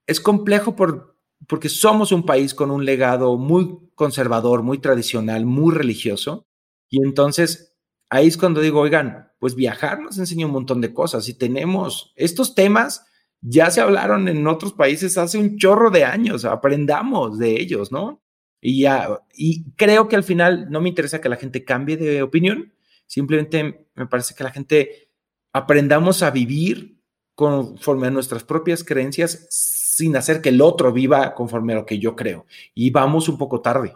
[0.07, 1.17] es complejo por,
[1.47, 6.47] porque somos un país con un legado muy conservador, muy tradicional, muy religioso.
[6.89, 7.75] Y entonces
[8.09, 12.13] ahí es cuando digo, oigan, pues viajar nos enseña un montón de cosas y tenemos
[12.15, 13.05] estos temas,
[13.47, 18.23] ya se hablaron en otros países hace un chorro de años, aprendamos de ellos, ¿no?
[18.59, 22.23] Y ya, y creo que al final no me interesa que la gente cambie de
[22.23, 22.73] opinión,
[23.05, 25.11] simplemente me parece que la gente
[25.53, 26.99] aprendamos a vivir
[27.35, 31.99] conforme a nuestras propias creencias sin hacer que el otro viva conforme a lo que
[31.99, 32.45] yo creo.
[32.73, 33.95] Y vamos un poco tarde.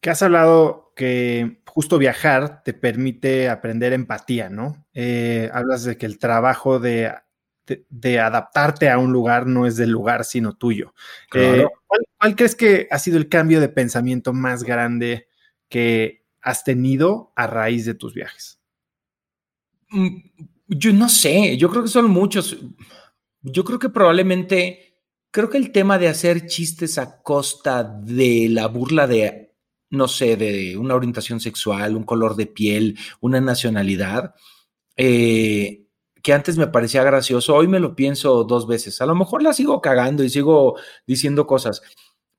[0.00, 4.86] Que has hablado que justo viajar te permite aprender empatía, ¿no?
[4.94, 7.12] Eh, hablas de que el trabajo de,
[7.66, 10.94] de, adaptarte a un lugar no es del lugar, sino tuyo.
[11.34, 11.66] Eh,
[12.18, 15.28] ¿cuál, crees que ha sido el cambio de pensamiento más grande
[15.68, 18.60] que has tenido a raíz de tus viajes?
[19.90, 20.18] Mm,
[20.68, 22.56] yo no sé, yo creo que son muchos.
[23.42, 24.98] Yo creo que probablemente,
[25.30, 29.54] creo que el tema de hacer chistes a costa de la burla de,
[29.90, 34.34] no sé, de una orientación sexual, un color de piel, una nacionalidad,
[34.96, 35.82] eh,
[36.22, 39.00] que antes me parecía gracioso, hoy me lo pienso dos veces.
[39.00, 41.82] A lo mejor la sigo cagando y sigo diciendo cosas,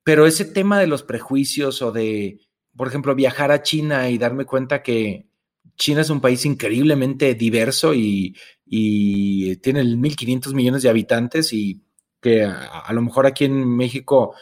[0.04, 2.40] pero ese tema de los prejuicios o de,
[2.76, 5.28] por ejemplo, viajar a China y darme cuenta que
[5.76, 11.84] China es un país increíblemente diverso y, tiene 1.500 millones de habitantes y
[12.20, 14.34] que a, lo mejor aquí en México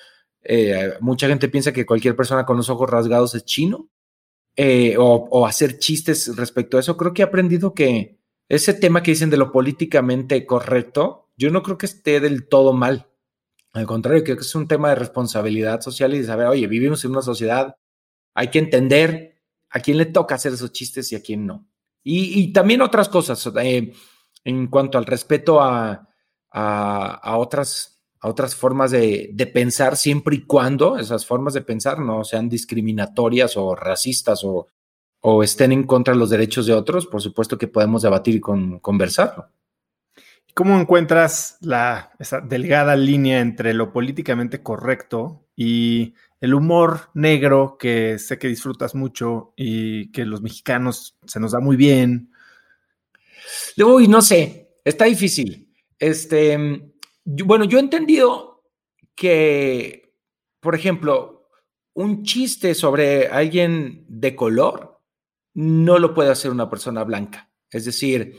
[0.42, 3.89] eh, mucha gente piensa que cualquier persona con los ojos rasgados es chino
[4.56, 6.96] eh, o, hacer chistes respecto a eso.
[6.96, 8.20] Creo que he aprendido que
[8.56, 12.74] ese tema que dicen de lo políticamente correcto, yo no creo que esté del todo
[12.74, 13.08] mal.
[13.72, 17.06] Al contrario, creo que es un tema de responsabilidad social y de saber, oye, vivimos
[17.06, 17.78] en una sociedad,
[18.34, 21.66] hay que entender a quién le toca hacer esos chistes y a quién no.
[22.04, 23.93] Y, también otras cosas eh,
[24.43, 26.10] en cuanto al respeto a,
[27.24, 32.49] otras, a otras formas de, pensar, siempre y cuando esas formas de pensar no sean
[32.49, 34.68] discriminatorias o racistas o,
[35.43, 38.80] estén en contra de los derechos de otros, por supuesto que podemos debatir y con,
[38.80, 39.49] conversarlo.
[40.53, 48.17] ¿Cómo encuentras la, esa delgada línea entre lo políticamente correcto y el humor negro que
[48.17, 52.32] sé que disfrutas mucho y que los mexicanos se nos da muy bien.
[53.78, 55.72] Uy, no sé, está difícil.
[55.99, 56.57] Este,
[57.24, 58.63] bueno, yo he entendido
[59.13, 60.15] que,
[60.59, 61.47] por ejemplo,
[61.93, 64.91] un chiste sobre alguien de color
[65.54, 67.49] no lo puede hacer una persona blanca.
[67.70, 68.38] Es decir,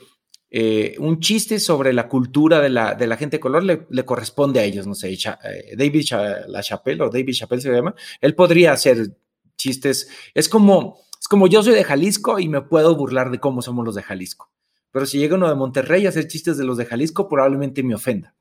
[0.55, 4.61] eh, un chiste sobre la cultura de la, de la gente de color le, corresponde
[4.61, 6.05] a ellos, no sé, eh, David
[6.49, 9.17] La Chapelle o David Chappelle se llama, él podría hacer
[9.57, 13.63] chistes, es como, es como yo soy de Jalisco y me puedo burlar de cómo
[13.63, 14.53] somos los de Jalisco,
[14.91, 17.95] pero si llega uno de Monterrey a hacer chistes de los de Jalisco, probablemente me
[17.95, 18.35] ofenda.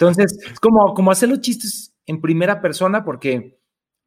[0.00, 3.61] Entonces, es como, como hacer los chistes en primera persona porque...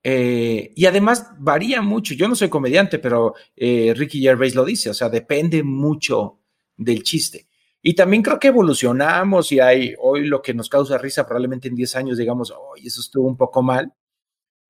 [0.08, 2.14] Eh, y además varía mucho.
[2.14, 6.40] Yo no soy comediante, pero Ricky Gervais lo dice, o sea, depende mucho
[6.78, 7.48] del chiste.
[7.82, 11.76] Y también creo que evolucionamos y hay hoy lo que nos causa risa, probablemente en
[11.76, 13.94] 10 años digamos, hoy eso estuvo un poco mal.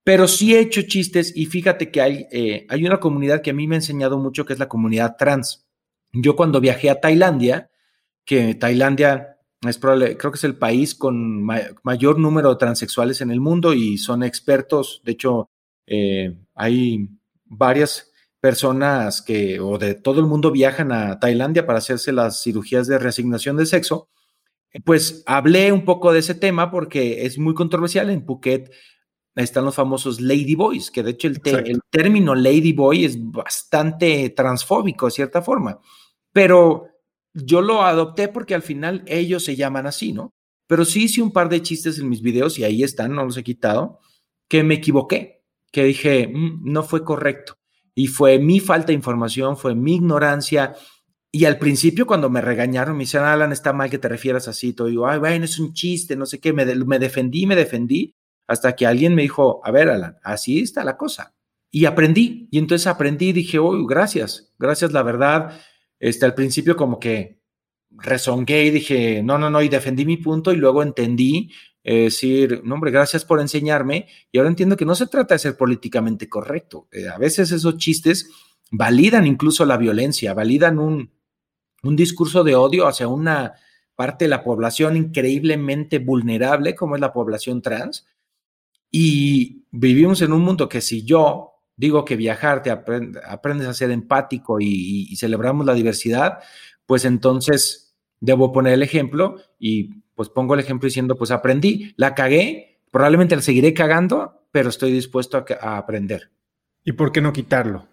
[0.03, 3.53] Pero sí he hecho chistes y fíjate que hay, eh, hay una comunidad que a
[3.53, 5.65] mí me ha enseñado mucho, que es la comunidad trans.
[6.11, 7.71] Yo cuando viajé a Tailandia,
[8.25, 9.34] que Tailandia
[9.69, 11.43] es probable, creo que es el país con
[11.83, 15.01] mayor número de transexuales en el mundo y son expertos.
[15.03, 15.49] De hecho,
[15.87, 17.09] eh, hay
[17.45, 22.87] varias personas que, o de todo el mundo viajan a Tailandia para hacerse las cirugías
[22.87, 24.09] de reasignación de sexo,
[24.83, 28.09] pues hablé un poco de ese tema porque es muy controversial.
[28.09, 28.71] En Phuket
[29.35, 34.29] están los famosos lady boys, que de hecho el, el término lady boy es bastante
[34.29, 35.79] transfóbico de cierta forma,
[36.31, 36.94] pero
[37.35, 40.33] yo lo adopté porque al final ellos se llaman así, ¿no?
[40.67, 43.37] Pero sí hice un par de chistes en mis videos y ahí están, no los
[43.37, 43.99] he quitado,
[44.49, 47.57] que me equivoqué, que dije, mm, no fue correcto.
[47.93, 50.75] Y fue mi falta de información, fue mi ignorancia.
[51.31, 54.73] Y al principio cuando me regañaron, me dijeron, Alan, está mal que te refieras así.
[54.73, 56.53] Todo digo, ay, bueno, es un chiste, no sé qué.
[56.53, 58.15] Me, me defendí, me defendí,
[58.47, 61.35] hasta que alguien me dijo, a ver, Alan, así está la cosa.
[61.71, 62.47] Y aprendí.
[62.51, 65.59] Y entonces aprendí y dije, uy, gracias, gracias, la verdad.
[66.05, 67.39] Este, al principio como que
[67.89, 71.49] rezongué y dije, no, no, no, y defendí mi punto y luego entendí
[71.85, 74.07] es decir, no, hombre, gracias por enseñarme.
[74.31, 76.87] Y ahora entiendo que no se trata de ser políticamente correcto.
[76.91, 78.27] Eh, a veces esos chistes
[78.71, 81.11] validan incluso la violencia, validan un,
[81.83, 83.53] un discurso de odio hacia una
[83.93, 88.07] parte de la población increíblemente vulnerable, como es la población trans.
[88.89, 93.91] Y vivimos en un mundo que si yo digo que viajar te aprendes a ser
[93.91, 96.39] empático y, celebramos la diversidad,
[96.85, 102.15] pues entonces debo poner el ejemplo y pues pongo el ejemplo diciendo, pues aprendí, la
[102.15, 106.31] cagué, probablemente la seguiré cagando, pero estoy dispuesto a, aprender.
[106.85, 107.87] ¿Y por qué no quitarlo?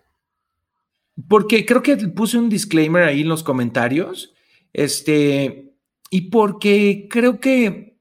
[1.29, 4.35] Porque creo que puse un disclaimer ahí en los comentarios,
[4.73, 5.75] este,
[6.11, 7.99] y porque creo que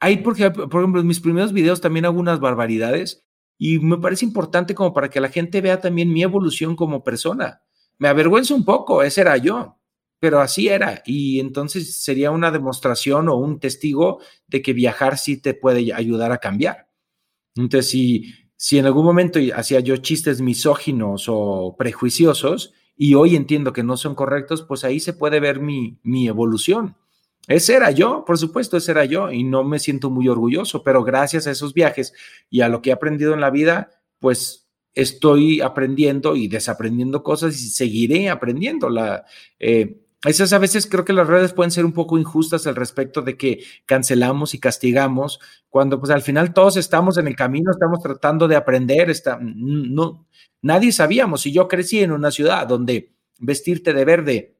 [0.00, 3.27] hay, porque, por ejemplo, en mis primeros videos también hago unas barbaridades
[3.58, 7.62] y me parece importante como para que la gente vea también mi evolución como persona.
[7.98, 9.76] Me avergüenza un poco, ese era yo.
[10.20, 11.02] pero así era.
[11.06, 16.32] Y entonces sería una demostración o un testigo de que viajar sí te puede ayudar
[16.32, 16.88] a cambiar.
[17.56, 23.72] Entonces, si, si en algún momento hacía yo chistes misóginos o prejuiciosos y hoy entiendo
[23.72, 26.96] que no son correctos, pues ahí se puede ver mi, mi evolución.
[27.48, 31.02] Ese era yo, por supuesto, ese era yo y no me siento muy orgulloso, pero
[31.02, 32.12] gracias a esos viajes
[32.50, 37.58] y a lo que he aprendido en la vida, pues estoy aprendiendo y desaprendiendo cosas
[37.58, 38.90] y seguiré aprendiendo.
[38.90, 39.24] La,
[39.58, 43.22] eh, esas a veces creo que las redes pueden ser un poco injustas al respecto
[43.22, 45.40] de que cancelamos y castigamos,
[45.70, 50.26] cuando pues al final todos estamos en el camino, estamos tratando de aprender, está, no,
[50.60, 51.46] nadie sabíamos.
[51.46, 54.54] Y yo crecí en una ciudad donde vestirte de verde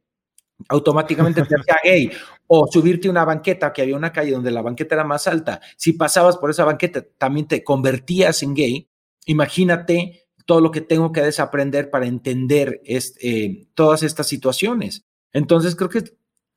[0.69, 2.11] automáticamente te hacía gay
[2.51, 5.61] o subirte a una banqueta, que había una calle donde la banqueta era más alta,
[5.77, 8.89] si pasabas por esa banqueta también te convertías en gay,
[9.27, 15.05] imagínate todo lo que tengo que desaprender para entender eh, todas estas situaciones.
[15.31, 16.03] Entonces creo que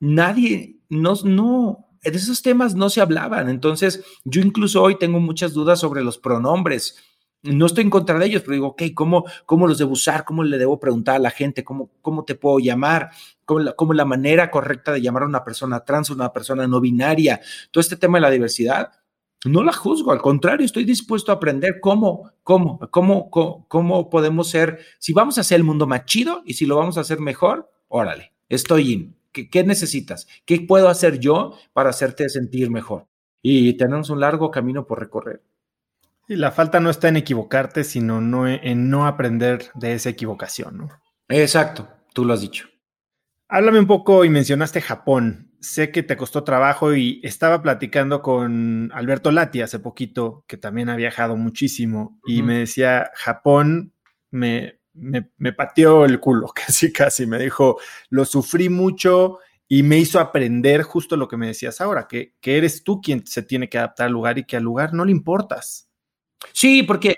[0.01, 3.51] nadie, no, no, de esos temas no se hablaban.
[3.51, 6.97] Entonces yo incluso hoy tengo muchas dudas sobre los pronombres
[7.43, 10.24] no estoy en contra de ellos, pero digo, ok, ¿cómo, cómo los debo usar?
[10.24, 11.64] ¿Cómo le debo preguntar a la gente?
[11.64, 13.11] ¿Cómo, cómo te puedo llamar?
[13.45, 16.80] ¿Cómo la, ¿Cómo la manera correcta de llamar a una persona trans, una persona no
[16.80, 17.40] binaria?
[17.70, 18.93] Todo este tema de la diversidad,
[19.45, 24.49] no la juzgo, al contrario, estoy dispuesto a aprender cómo, cómo, cómo, cómo, cómo podemos
[24.49, 27.18] ser, si vamos a hacer el mundo más chido y si lo vamos a hacer
[27.18, 29.16] mejor, órale, estoy in.
[29.32, 30.28] ¿Qué, ¿Qué necesitas?
[30.45, 33.09] ¿Qué puedo hacer yo para hacerte sentir mejor?
[33.40, 35.43] Y tenemos un largo camino por recorrer.
[36.29, 40.79] Y la falta no está en equivocarte, sino no en no aprender de esa equivocación,
[40.79, 40.89] ¿no?
[41.29, 42.68] Exacto, tú lo has dicho.
[43.49, 45.51] Háblame un poco y mencionaste Japón.
[45.61, 50.89] Sé que te costó trabajo y estaba platicando con Alberto Lati hace poquito, que también
[50.89, 53.93] ha viajado muchísimo, y me decía, Japón
[54.31, 57.27] me, me, me pateó el culo, casi, casi.
[57.27, 62.07] Me dijo, lo sufrí mucho y me hizo aprender justo lo que me decías ahora,
[62.09, 64.93] que, que eres tú quien se tiene que adaptar al lugar y que al lugar
[64.93, 65.89] no le importas.
[66.53, 67.16] Sí, porque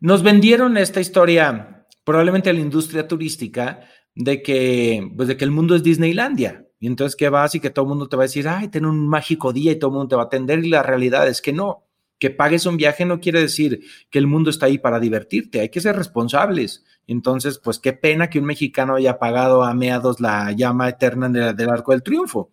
[0.00, 3.80] nos vendieron esta historia, probablemente a la industria turística,
[4.14, 6.66] de que, pues de que el mundo es Disneylandia.
[6.78, 8.84] Y entonces que vas y que todo el mundo te va a decir, ay, ten
[8.84, 10.64] un mágico día y todo el mundo te va a atender.
[10.64, 11.86] Y la realidad es que no.
[12.18, 15.60] Que pagues un viaje no quiere decir que el mundo está ahí para divertirte.
[15.60, 16.84] Hay que ser responsables.
[17.06, 21.70] Entonces, pues qué pena que un mexicano haya pagado a meados la llama eterna del
[21.70, 22.52] Arco del Triunfo.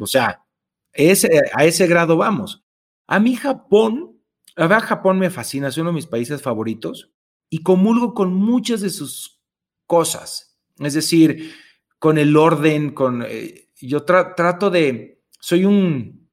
[0.00, 0.44] O sea,
[0.92, 2.64] ese, a ese grado vamos.
[3.06, 4.11] A mí Japón
[4.56, 7.10] la verdad, Japón me fascina, es uno de mis países favoritos
[7.48, 9.40] y comulgo con muchas de sus
[9.86, 10.58] cosas.
[10.78, 11.54] Es decir,
[11.98, 13.24] con el orden, con...
[13.26, 15.22] Eh, yo trato de...
[15.40, 16.30] Soy un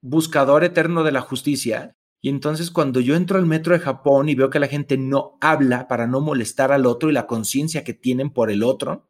[0.00, 4.34] buscador eterno de la justicia y entonces cuando yo entro al metro de Japón y
[4.34, 7.94] veo que la gente no habla para no molestar al otro y la conciencia que
[7.94, 9.08] tienen por el otro,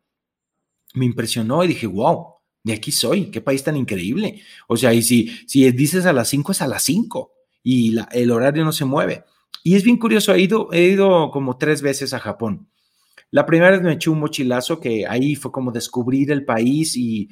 [0.95, 4.43] me impresionó y dije, wow, de aquí soy, qué país tan increíble.
[4.69, 7.33] O sea, y si, si dices a las 5 es a las 5
[7.63, 9.25] y el horario no se mueve.
[9.65, 12.69] Y es bien curioso, he ido, he ido como tres veces a Japón.
[13.31, 17.31] La primera vez me eché un mochilazo que ahí fue como descubrir el país y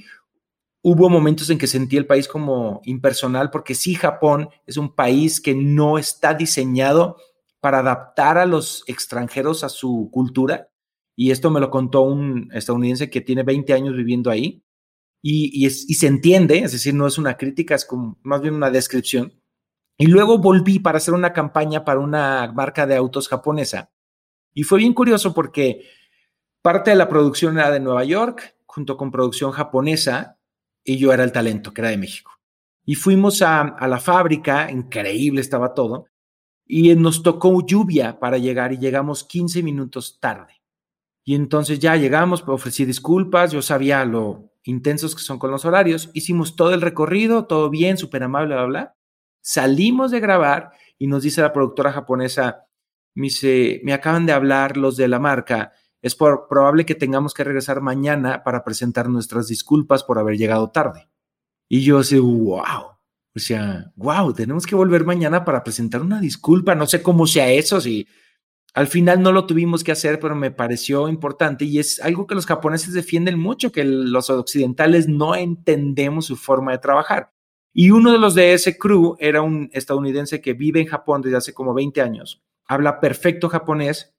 [0.82, 5.40] hubo momentos en que sentí el país como impersonal porque sí, Japón es un país
[5.40, 7.16] que no está diseñado
[7.60, 10.70] para adaptar a los extranjeros a su cultura.
[11.16, 14.62] Y esto me lo contó un estadounidense que tiene 20 años viviendo ahí.
[15.22, 18.70] Y, y se entiende, es decir, no es una crítica, es como más bien una
[18.70, 19.39] descripción.
[20.00, 23.90] Y luego volví para hacer una campaña para una marca de autos japonesa.
[24.54, 25.90] Y fue bien curioso porque
[26.62, 30.38] parte de la producción era de Nueva York, junto con producción japonesa,
[30.82, 32.32] y yo era el talento, que era de México.
[32.86, 36.06] Y fuimos a, la fábrica, increíble estaba todo,
[36.64, 40.62] y nos tocó lluvia para llegar y llegamos 15 minutos tarde.
[41.24, 46.08] Y entonces ya llegamos, ofrecí disculpas, yo sabía lo intensos que son con los horarios,
[46.14, 48.96] hicimos todo el recorrido, todo bien, súper amable, bla, bla.
[49.40, 52.66] Salimos de grabar y nos dice la productora japonesa,
[53.14, 55.72] me dice, me acaban de hablar los de la marca,
[56.02, 61.10] es probable que tengamos que regresar mañana para presentar nuestras disculpas por haber llegado tarde.
[61.68, 62.98] Y yo así, wow,
[63.34, 67.50] o sea, wow, tenemos que volver mañana para presentar una disculpa, no sé cómo sea
[67.50, 68.08] eso, si
[68.74, 72.34] al final no lo tuvimos que hacer, pero me pareció importante y es algo que
[72.34, 77.32] los japoneses defienden mucho, que los occidentales no entendemos su forma de trabajar.
[77.72, 81.36] Y uno de los de ese crew era un estadounidense que vive en Japón desde
[81.36, 82.42] hace como 20 años.
[82.66, 84.14] Habla perfecto japonés.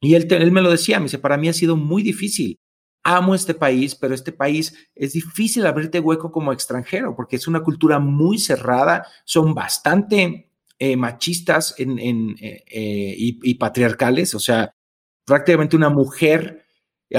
[0.00, 2.58] Y él, él me lo decía, me dice, para mí ha sido muy difícil.
[3.04, 7.60] Amo este país, pero este país es difícil abrirte hueco como extranjero porque es una
[7.60, 10.52] cultura muy cerrada, son bastante
[10.84, 11.96] eh, machistas en,
[12.40, 14.74] eh, eh, y, patriarcales, o sea,
[15.24, 16.64] prácticamente una mujer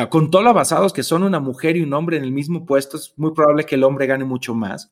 [0.10, 2.98] con todos los basados que son una mujer y un hombre en el mismo puesto,
[2.98, 4.92] es muy probable que el hombre gane mucho más.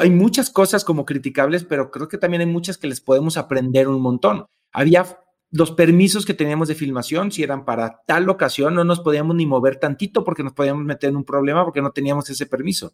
[0.00, 3.88] Hay muchas cosas como criticables, pero creo que también hay muchas que les podemos aprender
[3.88, 4.46] un montón.
[4.72, 5.04] Había
[5.50, 9.46] los permisos que teníamos de filmación, si eran para tal ocasión, no nos podíamos ni
[9.46, 12.92] mover tantito porque nos podíamos meter en un problema porque no teníamos ese permiso.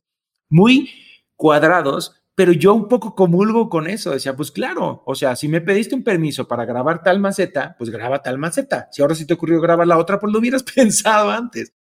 [0.50, 0.90] Muy
[1.36, 4.10] cuadrados, pero yo un poco comulgo con eso.
[4.10, 7.88] Decía, pues claro, o sea, si me pediste un permiso para grabar tal maceta, pues
[7.90, 8.88] graba tal maceta.
[8.92, 11.72] Si ahora sí te ocurrió grabar la otra, pues lo hubieras pensado antes.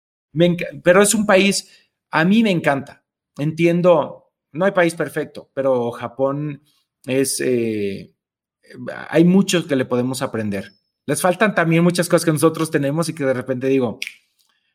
[0.84, 3.04] pero es un país, a mí me encanta.
[3.36, 6.62] Entiendo, no hay país perfecto, pero Japón
[7.04, 8.14] es, eh,
[9.08, 10.72] hay muchos que le podemos aprender.
[11.06, 13.98] Les faltan también muchas cosas que nosotros tenemos y que de repente digo,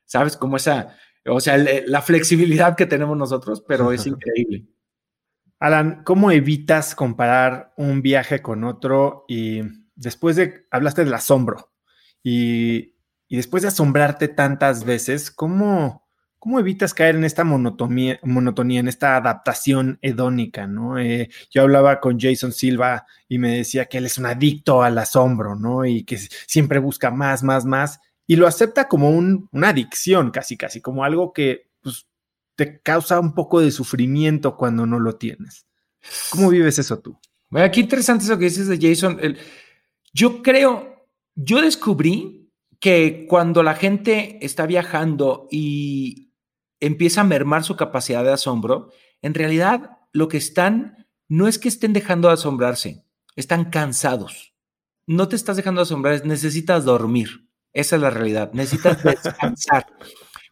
[0.06, 0.36] ¿sabes?
[0.36, 4.68] Como esa, o sea, la flexibilidad que tenemos nosotros, pero es increíble.
[5.60, 9.26] Alan, ¿cómo evitas comparar un viaje con otro?
[9.28, 9.62] Y
[9.96, 11.72] después de, hablaste del asombro,
[12.24, 12.96] y,
[13.30, 16.03] después de asombrarte tantas veces, ¿cómo,
[16.44, 21.00] cómo evitas caer en esta monotonía, monotonía en esta adaptación hedónica, ¿no?
[21.00, 24.98] Eh, yo hablaba con Jason Silva y me decía que él es un adicto al
[24.98, 25.86] asombro, ¿no?
[25.86, 30.82] Y que siempre busca más, más, más, y lo acepta como una adicción, casi, casi,
[30.82, 32.10] como algo que pues,
[32.58, 35.66] te causa un poco de sufrimiento cuando no lo tienes.
[36.30, 37.18] ¿Cómo vives eso tú?
[37.50, 39.18] Bueno, qué interesante eso que dices de Jason.
[40.12, 46.33] yo creo, yo descubrí que cuando la gente está viajando y
[46.86, 48.90] empieza a mermar su capacidad de asombro,
[49.22, 53.06] en realidad lo que están no es que estén dejando de asombrarse,
[53.36, 54.54] están cansados.
[55.08, 57.50] No te estás dejando de asombrar, necesitas dormir.
[57.72, 58.52] Esa es la realidad.
[58.54, 59.88] Necesitas descansar.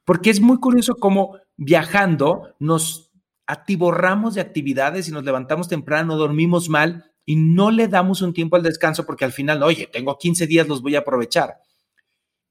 [0.06, 3.12] Porque es muy curioso cómo viajando nos
[3.46, 8.56] atiborramos de actividades y nos levantamos temprano, dormimos mal y no le damos un tiempo
[8.56, 11.58] al descanso porque al final, oye, tengo 15 días, los voy a aprovechar.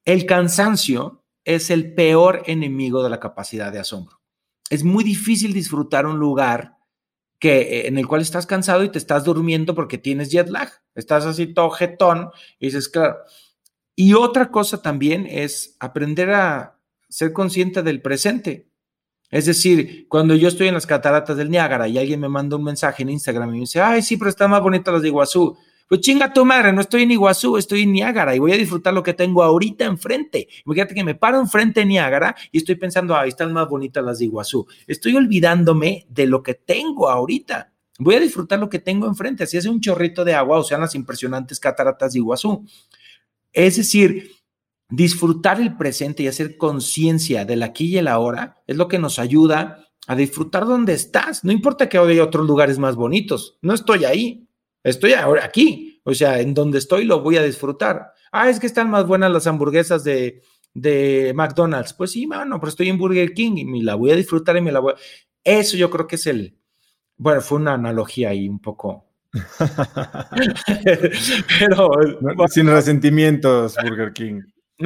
[0.04, 1.19] El cansancio
[1.54, 4.20] es el peor enemigo de la capacidad de asombro.
[4.68, 6.76] Es muy difícil disfrutar un lugar
[7.40, 10.70] que, eh, en el cual estás cansado y te estás durmiendo porque tienes jet lag.
[10.94, 12.30] Estás así todo jetón
[12.60, 13.16] y dices, claro.
[13.96, 16.78] Y otra cosa también es aprender a
[17.08, 18.68] ser consciente del presente.
[19.30, 22.64] Es decir, cuando yo estoy en las cataratas del Niágara y alguien me manda un
[22.64, 25.56] mensaje en Instagram y me dice, ay, sí, pero están más bonitas las de Iguazú.
[25.90, 28.94] Pues chinga tu madre, no estoy en Iguazú, estoy en Niágara y voy a disfrutar
[28.94, 30.46] lo que tengo ahorita enfrente.
[30.64, 34.20] Imagínate que me paro enfrente de Niágara y estoy pensando, ay, están más bonitas las
[34.20, 34.68] de Iguazú.
[34.86, 37.72] Estoy olvidándome de lo que tengo ahorita.
[37.98, 39.42] Voy a disfrutar lo que tengo enfrente.
[39.42, 42.64] Así hace un chorrito de agua, o sean las impresionantes cataratas de Iguazú.
[43.52, 44.30] Es decir,
[44.88, 49.18] disfrutar el presente y hacer conciencia del aquí y el ahora es lo que nos
[49.18, 51.42] ayuda a disfrutar donde estás.
[51.42, 54.46] No importa que hoy hay otros lugares más bonitos, no estoy ahí,
[54.82, 56.00] estoy ahora aquí.
[56.04, 58.12] O sea, en donde estoy lo voy a disfrutar.
[58.32, 60.42] Ah, es que están más buenas las hamburguesas de,
[60.74, 61.92] de McDonald's.
[61.92, 64.60] Pues sí, mano, pero estoy en Burger King y me la voy a disfrutar y
[64.60, 64.96] me la voy a...
[65.44, 66.56] Eso yo creo que es el...
[67.16, 69.06] Bueno, fue una analogía ahí un poco...
[71.58, 71.90] pero...
[72.48, 74.42] sin resentimientos, Burger King.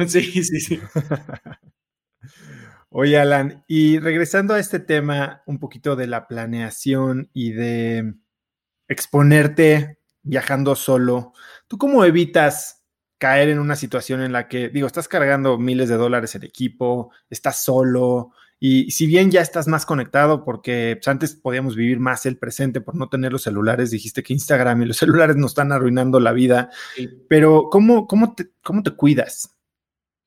[0.07, 0.79] Sí, sí, sí.
[2.89, 8.13] Oye, Alan, y regresando a este tema un poquito de la planeación y de
[8.87, 11.33] exponerte viajando solo,
[11.67, 12.83] ¿tú cómo evitas
[13.17, 17.11] caer en una situación en la que, digo, estás cargando miles de dólares en equipo,
[17.29, 22.25] estás solo, y si bien ya estás más conectado, porque pues, antes podíamos vivir más
[22.25, 25.71] el presente por no tener los celulares, dijiste que Instagram y los celulares nos están
[25.71, 26.69] arruinando la vida,
[27.27, 29.51] pero ¿cómo, cómo, te, ¿cómo te cuidas?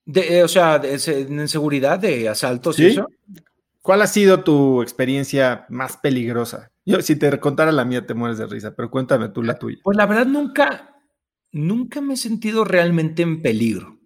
[0.05, 3.09] De, eh, o sea, de, en seguridad de asaltos y eso.
[3.89, 6.71] ¿Cuál ha sido tu experiencia más peligrosa?
[6.85, 9.79] Yo, si te contara la mía, te mueres de risa, pero cuéntame tú la tuya.
[9.83, 10.95] Pues la verdad, nunca,
[11.53, 13.99] nunca me he sentido realmente en peligro.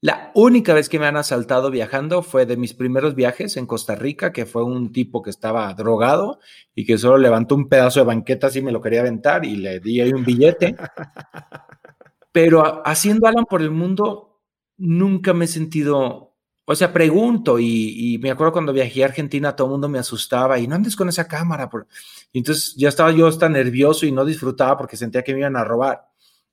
[0.00, 3.94] La única vez que me han asaltado viajando fue de mis primeros viajes en Costa
[3.94, 6.38] Rica, que fue un tipo que estaba drogado
[6.74, 9.80] y que solo levantó un pedazo de banqueta así me lo quería aventar y le
[9.80, 10.76] di ahí un billete.
[12.32, 14.40] Pero haciendo Alan por el mundo,
[14.78, 16.29] nunca me he sentido,
[16.70, 20.56] o sea, pregunto y, me acuerdo cuando viajé a Argentina, todo el mundo me asustaba
[20.60, 21.68] y no andes con esa cámara.
[22.30, 25.56] Y entonces ya estaba yo tan nervioso y no disfrutaba porque sentía que me iban
[25.56, 26.06] a robar.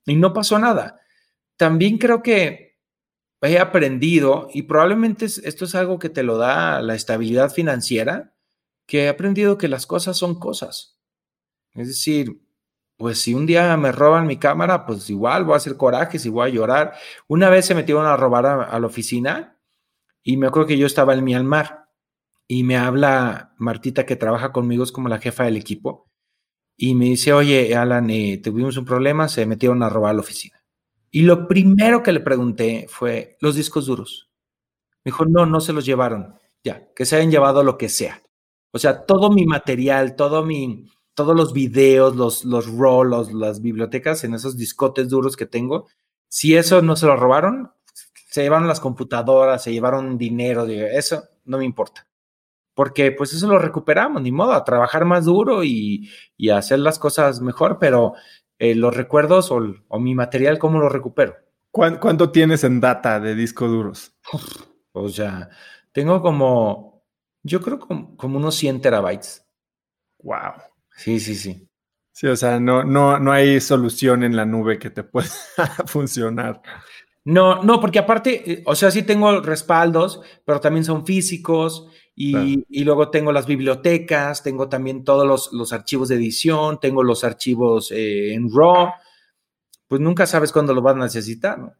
[0.06, 1.00] Y no pasó nada.
[1.56, 2.80] También creo que
[3.42, 8.34] he aprendido, y probablemente esto es algo que te lo da la estabilidad financiera,
[8.86, 10.98] que he aprendido que las cosas son cosas.
[11.74, 12.42] Es decir,
[12.96, 16.28] pues si un día me roban mi cámara, pues igual voy a hacer corajes y
[16.28, 16.94] voy a llorar.
[17.28, 19.57] Una vez se metieron a robar a, la oficina
[20.22, 21.86] y me acuerdo que yo estaba en mi almar
[22.46, 26.08] y me habla Martita que trabaja conmigo, es como la jefa del equipo,
[26.76, 30.62] y me dice, oye, Alan, eh, tuvimos un problema, se metieron a robar la oficina.
[31.10, 34.30] Y lo primero que le pregunté fue los discos duros.
[35.04, 36.34] Me dijo, no, no se los llevaron.
[36.62, 38.22] Ya, que se hayan llevado lo que sea.
[38.70, 44.22] O sea, todo mi material, todo mi, todos los videos, los, los RAW, las bibliotecas
[44.22, 45.88] en esos discotes duros que tengo,
[46.28, 47.72] si eso no se lo robaron,
[48.28, 52.06] se llevaron las computadoras, se llevaron dinero, eso no me importa.
[52.74, 56.98] Porque pues eso lo recuperamos, ni modo, a trabajar más duro y, y hacer las
[56.98, 58.12] cosas mejor, pero
[58.58, 61.36] eh, los recuerdos o, o, mi material, ¿cómo lo recupero?
[61.70, 64.14] ¿Cuánto tienes en data de discos duros?
[64.92, 65.48] O sea,
[65.92, 67.04] tengo como,
[67.42, 69.44] yo creo como, como unos 100 terabytes.
[70.22, 70.54] Wow.
[70.96, 71.68] Sí, sí, sí.
[72.12, 75.28] Sí, o sea, no, no, no hay solución en la nube que te pueda
[75.86, 76.60] funcionar.
[77.28, 82.64] No, no, porque aparte, eh, o sea, sí tengo respaldos, pero también son físicos y,
[82.70, 87.24] y luego tengo las bibliotecas, tengo también todos los, los archivos de edición, tengo los
[87.24, 88.92] archivos eh, en RAW,
[89.88, 91.74] pues nunca sabes cuándo lo vas a necesitar, ¿no?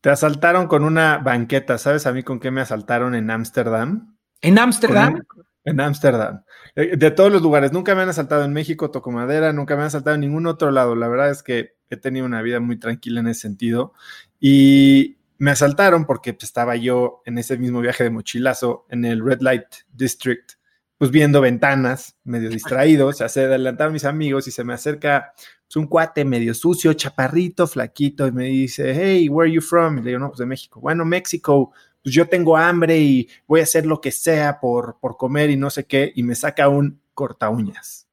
[0.00, 4.16] Te asaltaron con una banqueta, ¿sabes a mí con qué me asaltaron en Ámsterdam?
[4.40, 5.22] ¿En Ámsterdam?
[5.64, 6.44] En Ámsterdam.
[6.76, 7.72] Eh, de todos los lugares.
[7.72, 10.70] Nunca me han asaltado en México, toco madera, nunca me han asaltado en ningún otro
[10.70, 10.94] lado.
[10.94, 13.92] La verdad es que he tenido una vida muy tranquila en ese sentido.
[14.40, 19.24] Y me asaltaron porque pues, estaba yo en ese mismo viaje de mochilazo en el
[19.24, 20.52] Red Light District,
[20.96, 23.12] pues viendo ventanas, medio distraído.
[23.12, 25.32] se adelantaron mis amigos y se me acerca
[25.66, 29.98] pues, un cuate medio sucio, chaparrito, flaquito, y me dice, hey, where are you from?
[29.98, 30.80] Y le digo, no, pues de México.
[30.80, 31.72] Bueno, México
[32.02, 35.56] pues yo tengo hambre y voy a hacer lo que sea por, por comer y
[35.56, 38.08] no sé qué, y me saca un corta uñas.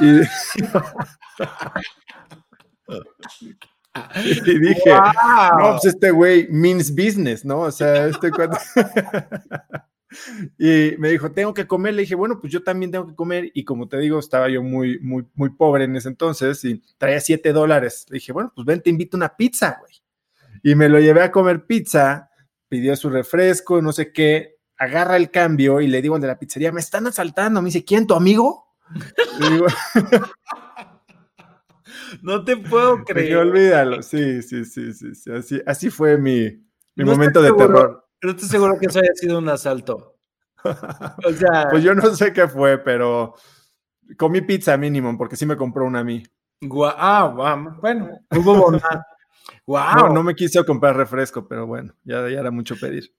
[0.00, 0.18] y,
[4.44, 7.60] dije, no, pues este güey means business, ¿no?
[7.60, 8.58] O sea, este cuate.
[10.58, 11.94] y me dijo, tengo que comer.
[11.94, 13.50] Le dije, bueno, pues yo también tengo que comer.
[13.54, 17.20] Y como te digo, estaba yo muy, muy, muy pobre en ese entonces y traía
[17.20, 18.06] siete dólares.
[18.08, 19.92] Le dije, bueno, pues ven, te invito a una pizza, güey.
[20.62, 22.28] Y me lo llevé a comer pizza
[22.68, 26.38] pidió su refresco, no sé qué, agarra el cambio y le digo al de la
[26.38, 27.62] pizzería, me están asaltando.
[27.62, 28.66] Me dice, ¿quién, tu amigo?
[32.22, 33.36] no te puedo creer.
[33.36, 36.62] olvídalo, sí, sí, sí, sí, Así, así fue mi,
[36.96, 38.06] momento de terror.
[38.22, 40.14] No estoy seguro que eso haya sido un asalto.
[41.24, 43.34] O sea, pues yo no sé qué fue, pero
[44.16, 46.22] comí pizza mínimo, porque sí me compró una a mí.
[46.96, 49.00] ah, bueno, hubo bondad.
[49.66, 53.14] No, no me quiso comprar refresco, pero bueno, ya, ya era mucho pedir.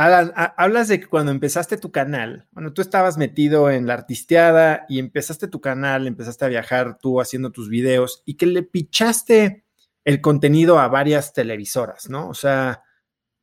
[0.00, 5.00] Hablas de que cuando empezaste tu canal, bueno, tú estabas metido en la artisteada y
[5.00, 9.64] empezaste tu canal, empezaste a viajar tú haciendo tus videos y que le pichaste
[10.04, 12.28] el contenido a varias televisoras, ¿no?
[12.28, 12.84] O sea,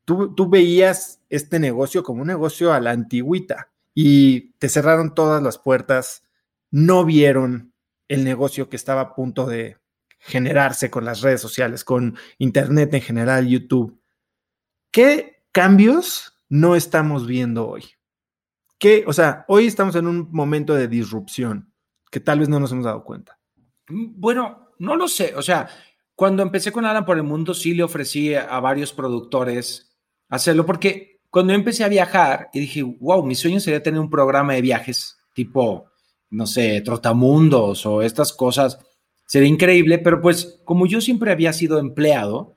[0.06, 5.44] tú, tú veías este negocio como un negocio a la antigüita y te cerraron todas
[5.44, 6.24] las puertas,
[6.72, 7.74] no vieron
[8.08, 9.78] el negocio que estaba a punto de,
[10.26, 14.02] generarse con las redes sociales, con Internet en general, YouTube.
[14.92, 17.84] ¿Qué cambios no estamos viendo hoy?
[18.78, 21.74] ¿Qué, o sea, hoy estamos en un momento de disrupción
[22.12, 23.40] que tal vez no nos hemos dado cuenta.
[23.90, 25.34] Mm, bueno, no lo sé.
[25.36, 25.68] O sea,
[26.16, 29.96] cuando empecé con Alan por el Mundo, sí le ofrecí a varios productores
[30.30, 34.54] hacerlo, porque cuando empecé a viajar y dije, wow, mi sueño sería tener un programa
[34.54, 35.86] de viajes tipo,
[36.30, 38.80] no sé, Trotamundos o estas cosas
[39.28, 42.54] Sería increíble, pero pues como yo siempre había sido empleado,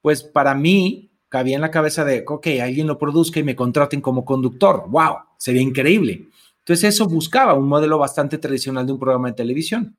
[0.00, 4.00] pues para mí cabía en la cabeza de, ok, alguien lo produzca y me contraten
[4.00, 4.84] como conductor.
[4.88, 5.16] ¡Wow!
[5.38, 6.28] Sería increíble.
[6.58, 9.96] Entonces eso buscaba un modelo bastante tradicional de un programa de televisión.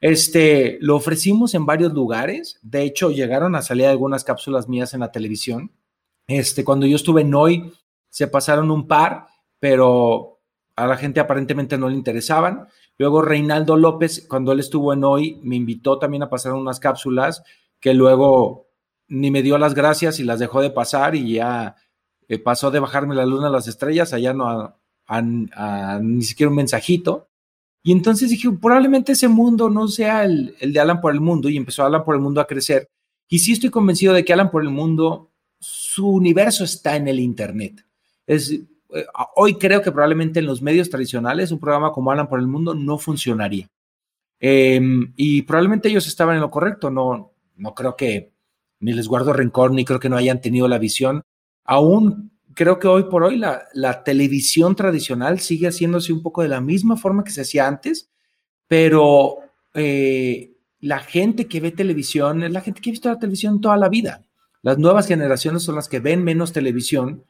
[0.00, 2.58] Este, lo ofrecimos en varios lugares.
[2.62, 5.72] De hecho, llegaron a salir algunas cápsulas mías en la televisión.
[6.26, 7.72] Este, cuando yo estuve en hoy,
[8.10, 9.26] se pasaron un par,
[9.58, 10.40] pero
[10.76, 12.68] a la gente aparentemente no le interesaban.
[12.98, 17.42] Luego Reinaldo López, cuando él estuvo en hoy, me invitó también a pasar unas cápsulas
[17.80, 18.63] que luego
[19.08, 21.76] ni me dio las gracias y las dejó de pasar y ya
[22.28, 24.74] eh, pasó de bajarme la luna a las estrellas, allá no
[25.06, 27.28] a, ni siquiera un mensajito.
[27.82, 31.48] Y entonces dije, probablemente ese mundo no sea el, el de Alan por el mundo
[31.50, 32.88] y empezó Alan por el mundo a crecer.
[33.28, 37.20] Y sí estoy convencido de que Alan por el mundo, su universo está en el
[37.20, 37.84] Internet.
[38.26, 38.50] Es,
[38.94, 42.46] eh, hoy creo que probablemente en los medios tradicionales un programa como Alan por el
[42.46, 43.68] Mundo no funcionaría.
[44.40, 48.33] Em, y probablemente ellos estaban en lo correcto, no, no creo que
[48.84, 51.22] ni les guardo rencor, ni creo que no hayan tenido la visión.
[51.64, 56.48] Aún creo que hoy por hoy la, la televisión tradicional sigue haciéndose un poco de
[56.48, 58.10] la misma forma que se hacía antes,
[58.68, 59.38] pero
[59.72, 63.78] eh, la gente que ve televisión es la gente que ha visto la televisión toda
[63.78, 64.22] la vida.
[64.60, 67.24] Las nuevas generaciones son las que ven menos televisión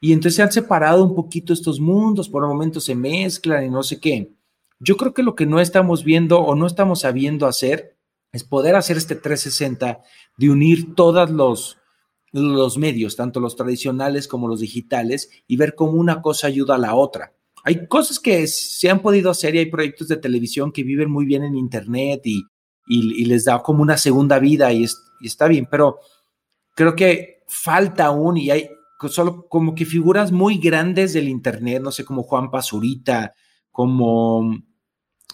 [0.00, 3.68] y entonces se han separado un poquito estos mundos, por un momento se mezclan y
[3.68, 4.30] no sé qué.
[4.78, 7.96] Yo creo que lo que no estamos viendo o no estamos sabiendo hacer
[8.32, 10.00] es poder hacer este 360
[10.36, 11.78] de unir todos los,
[12.32, 16.78] los medios, tanto los tradicionales como los digitales, y ver cómo una cosa ayuda a
[16.78, 17.34] la otra.
[17.64, 21.26] Hay cosas que se han podido hacer y hay proyectos de televisión que viven muy
[21.26, 22.44] bien en Internet y,
[23.24, 24.84] les da como una segunda vida y,
[25.20, 26.00] y está bien, pero
[26.74, 28.68] creo que falta aún y hay
[29.08, 33.34] solo como que figuras muy grandes del Internet, no sé, como Juan Pazurita,
[33.70, 34.60] como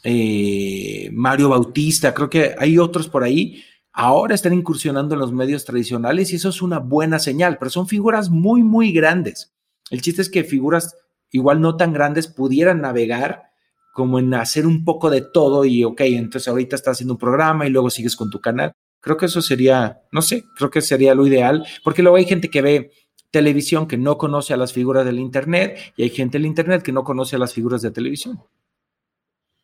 [0.09, 5.65] eh, Mario Bautista, creo que hay otros por ahí, ahora están incursionando en los medios
[5.65, 9.53] tradicionales y eso es una buena señal, pero son figuras muy, muy grandes.
[9.91, 10.97] El chiste es que figuras
[11.33, 13.51] igual no tan grandes pudieran navegar
[13.93, 17.67] como en hacer un poco de todo y, ok, entonces ahorita estás haciendo un programa
[17.67, 18.75] y luego sigues con tu canal.
[19.01, 22.49] Creo que eso sería, no sé, creo que sería lo ideal, porque luego hay gente
[22.49, 22.93] que ve
[23.33, 26.93] televisión que no conoce a las figuras del Internet y hay gente del Internet que
[26.93, 28.41] no conoce a las figuras de televisión.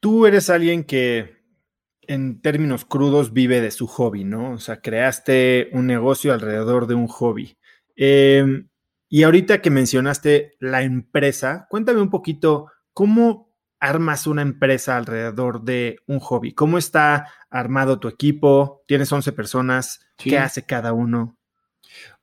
[0.03, 1.45] Tú eres alguien que
[2.09, 4.55] en términos crudos vive de su hobby, ¿no?
[4.55, 7.57] O sea, creaste un negocio alrededor de un hobby.
[7.95, 8.69] Em,
[9.09, 16.01] y ahorita que mencionaste la empresa, cuéntame un poquito cómo armas una empresa alrededor de
[16.09, 16.53] un hobby.
[16.53, 18.83] ¿Cómo está armado tu equipo?
[18.89, 20.01] Tienes 11 personas.
[20.16, 21.39] ¿Qué hace cada uno?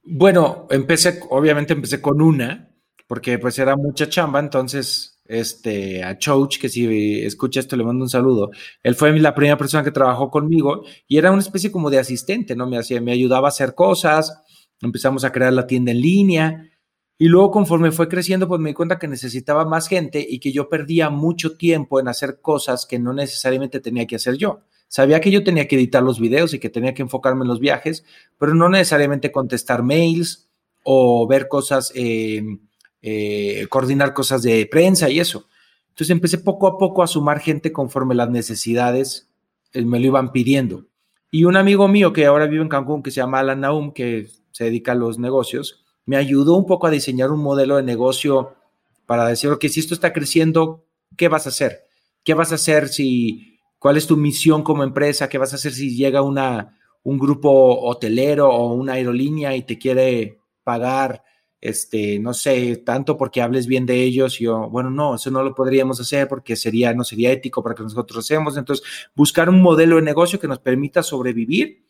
[0.03, 2.75] Bueno, empecé, obviamente empecé con una,
[3.07, 8.03] porque pues era mucha chamba, entonces, este, a Choach, que si escucha esto le mando
[8.03, 8.49] un saludo,
[8.83, 12.55] él fue la primera persona que trabajó conmigo y era una especie como de asistente,
[12.55, 12.67] ¿no?
[12.67, 14.41] Me hacía, me ayudaba a hacer cosas,
[14.81, 16.69] empezamos a crear la tienda en línea
[17.17, 20.51] y luego conforme fue creciendo, pues me di cuenta que necesitaba más gente y que
[20.51, 24.61] yo perdía mucho tiempo en hacer cosas que no necesariamente tenía que hacer yo.
[24.87, 27.59] Sabía que yo tenía que editar los videos y que tenía que enfocarme en los
[27.59, 28.03] viajes,
[28.39, 30.49] pero no necesariamente contestar mails
[30.83, 32.41] o ver cosas, eh,
[33.01, 35.47] eh, coordinar cosas de prensa y eso.
[35.89, 39.29] Entonces empecé poco a poco a sumar gente conforme las necesidades
[39.73, 40.85] eh, me lo iban pidiendo.
[41.31, 44.27] Y un amigo mío que ahora vive en Cancún, que se llama Alan Naum, que
[44.51, 48.55] se dedica a los negocios, me ayudó un poco a diseñar un modelo de negocio
[49.05, 50.85] para decir, ok, si esto está creciendo,
[51.17, 51.85] ¿qué vas a hacer?
[52.23, 53.49] ¿Qué vas a hacer si
[53.79, 55.29] ¿Cuál es tu misión como empresa?
[55.29, 59.77] ¿Qué vas a hacer si llega una, un grupo hotelero o una aerolínea y te
[59.77, 61.23] quiere pagar,
[61.61, 64.39] este, no sé, tanto porque hables bien de ellos?
[64.39, 67.75] Y yo, bueno, no, eso no lo podríamos hacer porque sería, no sería ético para
[67.75, 68.57] que nosotros hacemos.
[68.57, 71.85] Entonces, buscar un modelo de negocio que nos permita sobrevivir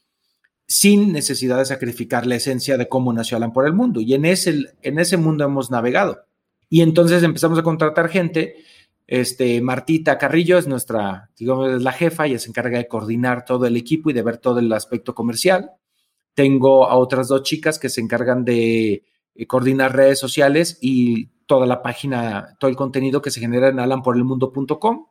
[0.68, 4.02] sin necesidad de sacrificar la esencia de cómo nació Alan por el mundo.
[4.02, 6.26] Y en ese, en ese mundo hemos navegado.
[6.70, 8.56] Y entonces empezamos a contratar gente
[9.12, 13.66] este, Martita Carrillo es nuestra, digamos, es la jefa, ella se encarga de coordinar todo
[13.66, 15.72] el equipo y de ver todo el aspecto comercial.
[16.36, 19.04] Tengo a otras dos chicas que se encargan de
[19.48, 25.08] coordinar redes sociales y toda la página, todo el contenido que se genera en alanporelmundo.com.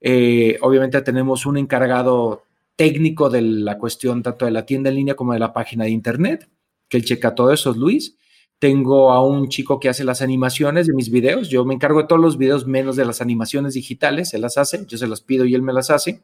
[0.00, 2.42] Eh, obviamente tenemos un encargado
[2.76, 5.90] técnico de la cuestión tanto de la tienda en línea como de la página de
[5.90, 6.48] internet,
[6.88, 8.16] que él checa todo eso, es Luis.
[8.58, 11.48] Tengo a un chico que hace las animaciones de mis videos.
[11.48, 14.32] Yo me encargo de todos los videos menos de las animaciones digitales.
[14.34, 16.22] Él las hace, yo se las pido y él me las hace.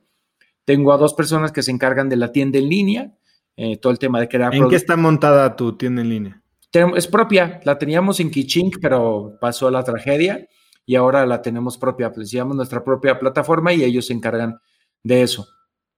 [0.64, 3.18] Tengo a dos personas que se encargan de la tienda en línea,
[3.56, 4.54] eh, todo el tema de crear.
[4.54, 6.39] ¿En qué está montada tu tienda en línea?
[6.72, 10.46] Es propia, la teníamos en Kichink, pero pasó la tragedia
[10.86, 12.12] y ahora la tenemos propia.
[12.12, 14.58] Pues llevamos nuestra propia plataforma y ellos se encargan
[15.02, 15.48] de eso.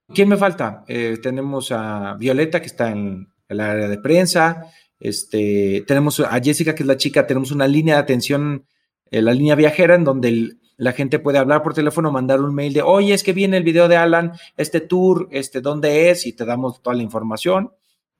[0.09, 0.85] ¿Quién me falta?
[0.89, 4.67] Eh, tenemos a Violeta, que está en el área de prensa.
[4.99, 8.67] Este, tenemos a Jessica, que es la chica, tenemos una línea de atención,
[9.11, 12.73] eh, la línea viajera, en donde la gente puede hablar por teléfono, mandar un mail
[12.73, 16.27] de, oye, es que viene el video de Alan, este tour, este, ¿dónde es?
[16.27, 17.73] Y te damos toda la información.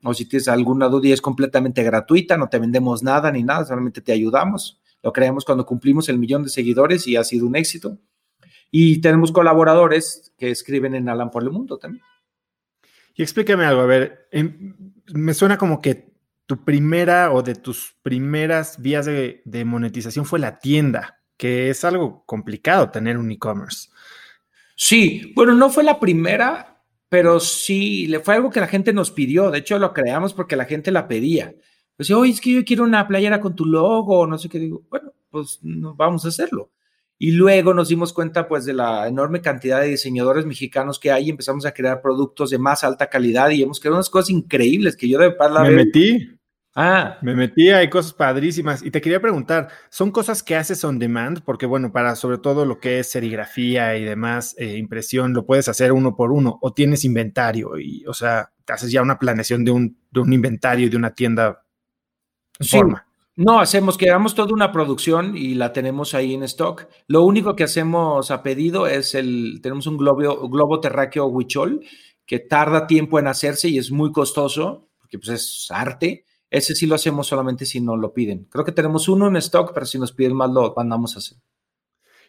[0.03, 3.65] O si tienes alguna duda y es completamente gratuita, no te vendemos nada ni nada,
[3.65, 4.81] solamente te ayudamos.
[5.03, 7.99] Lo creamos cuando cumplimos el millón de seguidores y ha sido un éxito.
[8.71, 12.05] Y tenemos colaboradores que escriben en Alan por el Mundo también.
[13.15, 14.75] Y explícame algo, a ver, em,
[15.13, 16.13] me suena como que
[16.47, 22.25] tu primera o de tus primeras vías de, monetización fue la tienda, que es algo
[22.25, 23.91] complicado tener un e-commerce.
[24.75, 26.72] Sí, bueno, no fue la primera,
[27.13, 29.51] pero sí, le fue algo que la gente nos pidió.
[29.51, 31.55] De hecho, lo creamos porque la gente la pedía.
[31.95, 34.83] Pues, oye, es que yo quiero una playera con tu logo, no sé qué digo.
[34.89, 36.71] Bueno, pues vamos a hacerlo.
[37.19, 41.27] Y luego nos dimos cuenta pues de la enorme cantidad de diseñadores mexicanos que hay
[41.27, 44.97] y empezamos a crear productos de más alta calidad y hemos creado unas cosas increíbles
[44.97, 45.65] que yo de verdad...
[45.65, 46.31] Me metí.
[46.75, 47.19] Ah.
[47.21, 48.83] Me metí, hay cosas padrísimas.
[48.83, 51.43] Y te quería preguntar, ¿son cosas que haces on demand?
[51.45, 55.69] Porque bueno, para sobre todo lo que es serigrafía y demás, eh, impresión, lo puedes
[55.69, 59.65] hacer uno por uno o tienes inventario y, o sea, te haces ya una planeación
[59.65, 61.63] de un, de un inventario y de una tienda
[62.61, 63.07] forma.
[63.35, 66.87] No, hacemos, creamos toda una producción y la tenemos ahí en stock.
[67.07, 71.81] Lo único que hacemos a pedido es el, tenemos un globo, globo terráqueo Huichol
[72.27, 76.27] que tarda tiempo en hacerse y es muy costoso, porque pues es arte.
[76.53, 78.45] Ese sí lo hacemos solamente si nos lo piden.
[78.45, 81.39] Creo que tenemos uno en stock, pero si nos piden más lo mandamos a hacer.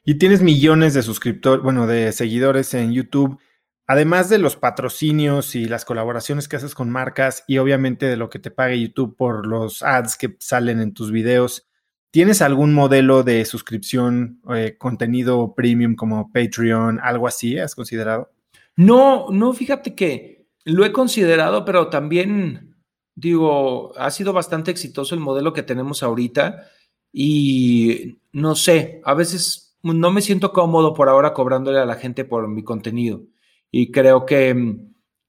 [0.06, 3.38] Y tienes millones de suscriptores, bueno, de seguidores en YouTube,
[3.86, 8.30] además de los patrocinios y las colaboraciones que haces con marcas y obviamente de lo
[8.30, 11.68] que te paga YouTube por los ads que salen en tus videos.
[12.10, 17.58] ¿Tienes algún modelo de suscripción, eh, contenido premium como Patreon, algo así?
[17.58, 18.32] ¿Has considerado?
[18.78, 22.73] No, no, fíjate que lo he considerado, pero también
[23.16, 26.70] digo, ha sido bastante exitoso el modelo que tenemos ahorita
[27.12, 32.26] y no sé, a veces no me siento cómodo por ahora cobrándole a la gente
[32.26, 33.24] por mi contenido.
[33.70, 34.78] Y creo que,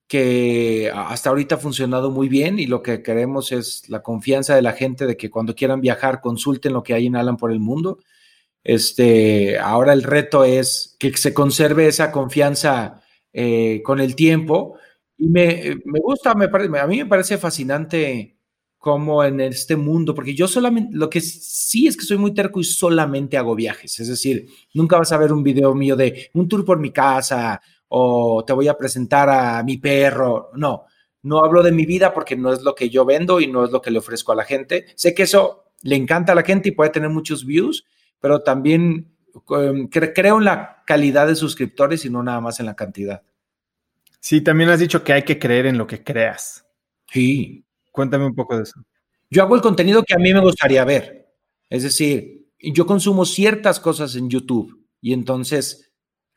[0.07, 4.61] que hasta ahorita ha funcionado muy bien y lo que queremos es la confianza de
[4.61, 7.59] la gente de que cuando quieran viajar consulten lo que hay en Alan por el
[7.59, 7.99] mundo.
[8.63, 13.01] Este, ahora el reto es que se conserve esa confianza
[13.33, 14.77] eh, con el tiempo.
[15.17, 16.45] Y me, me gusta, me
[16.79, 18.35] a mí me parece fascinante
[18.77, 22.59] como en este mundo, porque yo solamente, lo que sí es que soy muy terco
[22.59, 26.47] y solamente hago viajes, es decir, nunca vas a ver un video mío de un
[26.47, 30.83] tour por mi casa o te voy a presentar a mi perro, no,
[31.23, 33.71] no hablo de mi vida porque no es lo que yo vendo y no es
[33.71, 34.85] lo que le ofrezco a la gente.
[34.95, 37.85] Sé que eso le encanta a la gente y puede tener muchos views,
[38.19, 39.15] pero también
[39.49, 43.23] em, creo en la calidad de suscriptores y no nada más en la cantidad.
[44.25, 46.65] Sí, también has dicho que hay que creer en lo que creas.
[47.11, 48.83] Sí, Cuéntame un poco de eso.
[49.29, 51.31] Yo hago el contenido que a mí me gustaría ver.
[51.69, 55.91] Es decir, yo consumo ciertas cosas en YouTube y entonces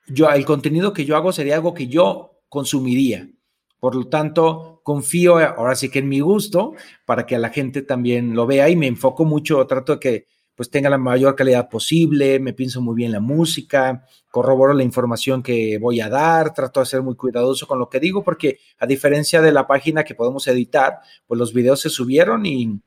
[0.06, 3.26] yo el contenido que yo hago sería algo que yo consumiría.
[3.80, 6.74] Por lo tanto, confío ahora sí que en mi gusto
[7.06, 10.26] para que la gente también lo vea y me enfoco mucho, trato de que
[10.58, 15.40] pues tenga la mayor calidad posible, me pienso muy bien la música, corroboro la información
[15.40, 18.84] que voy a dar, trato de ser muy cuidadoso con lo que digo, porque a
[18.84, 20.98] diferencia de la página que podemos editar,
[21.28, 22.80] pues los videos se subieron y,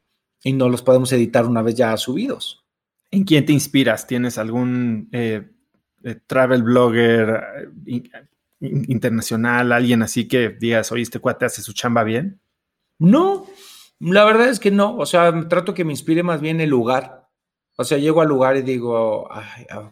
[0.51, 2.65] no los podemos editar una vez ya subidos.
[3.09, 4.05] ¿En quién te inspiras?
[4.05, 5.49] ¿Tienes algún eh,
[6.03, 8.03] eh, travel blogger eh,
[8.59, 12.41] internacional, alguien así que digas, oye, este cuate hace su chamba bien?
[12.99, 13.47] No,
[14.01, 17.20] la verdad es que no, o sea, trato que me inspire más bien el lugar
[17.81, 19.91] o sea, llego al lugar y digo, ah,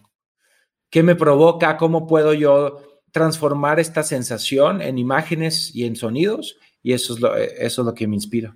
[0.90, 1.78] ¿qué me provoca?
[1.78, 6.58] ¿Cómo puedo yo transformar esta sensación en imágenes y en sonidos?
[6.82, 8.56] Y eso es lo, eh, eso es lo que me inspira.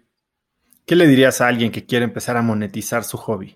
[0.86, 3.56] ¿Qué le dirías a alguien que quiere empezar a monetizar su hobby?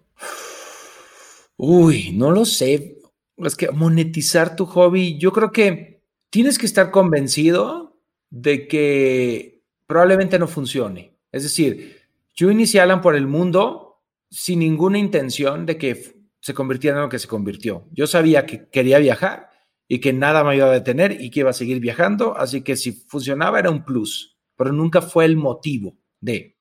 [1.57, 2.97] Uy, no lo sé.
[3.37, 7.99] Es que monetizar tu hobby, yo creo que tienes que estar convencido
[8.29, 11.13] de que probablemente no funcione.
[11.31, 12.01] Es decir,
[12.35, 13.86] yo inicié Alan por el mundo
[14.29, 17.87] sin ninguna intención de que se convirtiera en lo que se convirtió.
[17.91, 19.49] Yo sabía que quería viajar
[19.87, 22.75] y que nada me iba a detener y que iba a seguir viajando, así que
[22.75, 26.57] si funcionaba era un plus, pero nunca fue el motivo de.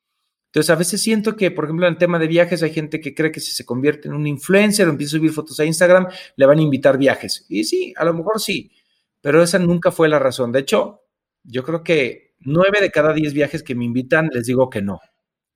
[0.47, 3.15] Entonces, a veces siento que, por ejemplo, en el tema de viajes, hay gente que
[3.15, 6.07] cree que si se convierte en un influencer o empieza a subir fotos a Instagram,
[6.35, 7.45] le van a invitar viajes.
[7.49, 8.73] Y sí, a lo mejor sí,
[9.21, 10.53] pero esa nunca fue la razón.
[10.53, 11.03] De hecho,
[11.43, 15.01] yo creo que nueve de cada diez viajes que me invitan, les digo que no.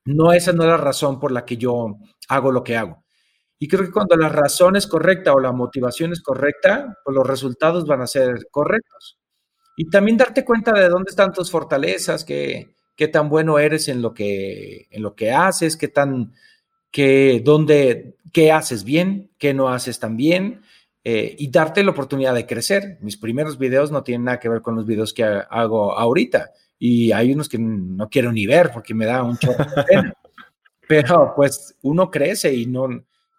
[0.05, 1.99] No, esa no es la razón por la que yo
[2.29, 3.05] hago lo que hago.
[3.59, 7.27] Y creo que cuando la razón es correcta o la motivación es correcta, pues los
[7.27, 9.19] resultados van a ser correctos.
[9.77, 14.03] Y también darte cuenta de dónde están tus fortalezas, qué, qué tan bueno eres en
[14.03, 16.33] lo que, en lo que haces, qué tan,
[16.91, 20.63] qué, dónde, qué haces bien, qué no haces tan bien,
[21.05, 22.99] eh, y darte la oportunidad de crecer.
[23.03, 26.51] Mis primeros videos no tienen nada que ver con los videos que hago ahorita
[26.83, 30.15] y hay unos que no quiero ni ver porque me da un chorro de pena.
[30.89, 32.89] Pero pues uno crece y no,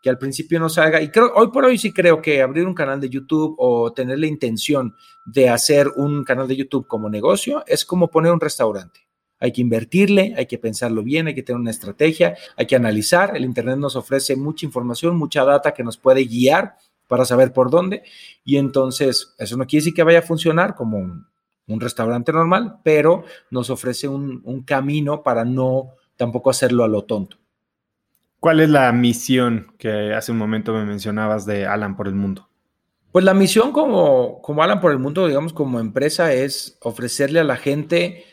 [0.01, 1.01] que al principio no salga.
[1.01, 4.19] Y creo, hoy por hoy sí creo que abrir un canal de YouTube o tener
[4.19, 4.95] la intención
[5.25, 9.01] de hacer un canal de YouTube como negocio es como poner un restaurante.
[9.39, 13.35] Hay que invertirle, hay que pensarlo bien, hay que tener una estrategia, hay que analizar.
[13.35, 16.75] El Internet nos ofrece mucha información, mucha data que nos puede guiar
[17.07, 18.03] para saber por dónde.
[18.45, 21.25] Y entonces, eso no quiere decir que vaya a funcionar como un,
[21.67, 27.37] un restaurante normal, pero nos ofrece un, camino para no tampoco hacerlo a lo tonto.
[28.39, 32.49] ¿Cuál es la misión que hace un momento me mencionabas de Alan por el mundo?
[33.11, 37.43] Pues la misión como, como Alan por el mundo, digamos, como empresa, es ofrecerle a
[37.43, 38.25] la gente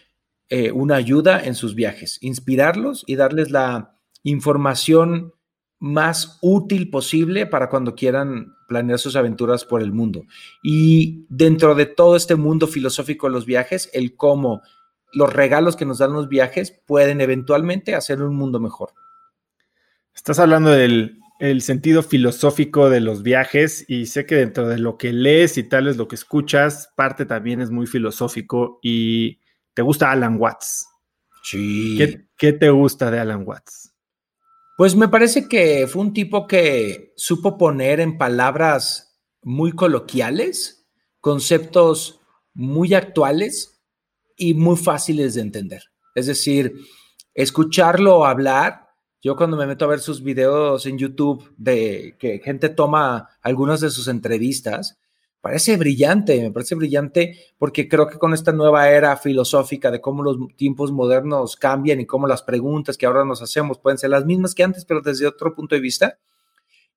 [0.48, 5.34] eh, una ayuda en sus viajes, inspirarlos y darles la información
[5.80, 10.24] más útil posible para cuando quieran planear sus aventuras por el mundo.
[10.62, 14.62] Y dentro de todo este mundo filosófico de los viajes, el cómo
[15.12, 18.92] los regalos que nos dan los viajes pueden eventualmente hacer un mundo mejor.
[20.14, 21.16] Estás hablando del
[21.60, 25.86] sentido filosófico de los viajes y sé que dentro de lo que lees y tal
[25.86, 29.38] es lo que escuchas, parte también es muy filosófico y
[29.74, 30.86] te gusta Alan Watts.
[31.42, 31.94] Sí.
[31.96, 33.87] ¿Qué, ¿Qué, te gusta de Alan Watts?
[34.78, 40.88] Pues me parece que fue un tipo que supo poner en palabras muy coloquiales
[41.20, 42.20] conceptos
[42.54, 43.82] muy actuales
[44.36, 45.82] y muy fáciles de entender.
[46.14, 46.74] Es decir,
[47.34, 48.86] escucharlo hablar.
[49.20, 53.80] Yo cuando me meto a ver sus videos en YouTube de que gente toma algunas
[53.80, 54.96] de sus entrevistas,
[55.40, 60.22] parece brillante, me parece brillante porque creo que con esta nueva era filosófica de cómo
[60.22, 64.24] los tiempos modernos cambian y cómo las preguntas que ahora nos hacemos pueden ser las
[64.24, 66.18] mismas que antes, pero desde otro punto de vista.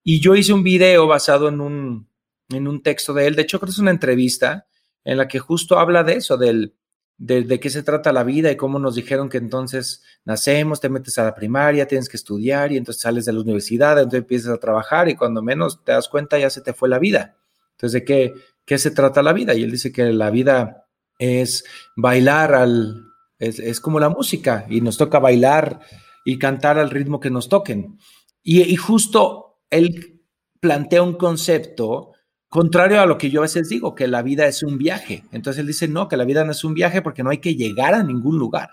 [0.03, 2.07] Y yo hice un video basado en un,
[2.49, 4.67] en un texto de él, de hecho creo que es una entrevista
[5.03, 6.75] en la que justo habla de eso, del,
[7.17, 10.89] de, de, qué se trata la vida y cómo nos dijeron que entonces nacemos, te
[10.89, 14.53] metes a la primaria, tienes que estudiar y entonces sales de la universidad, entonces empiezas
[14.53, 17.37] a trabajar y cuando menos te das cuenta ya se te fue la vida.
[17.81, 18.33] Entonces, ¿de qué,
[18.65, 19.55] qué se trata la vida?
[19.55, 20.87] Y él dice que la vida
[21.17, 21.63] es
[21.95, 23.05] bailar al,
[23.39, 25.79] es, es como la música y nos toca bailar
[26.23, 27.97] y cantar al ritmo que nos toquen.
[28.43, 30.21] Y, justo él
[30.59, 32.11] plantea un concepto
[32.49, 35.23] contrario a lo que yo a veces digo, que la vida es un viaje.
[35.31, 37.55] Entonces él dice, no, que la vida no es un viaje porque no hay que
[37.55, 38.69] llegar a ningún lugar.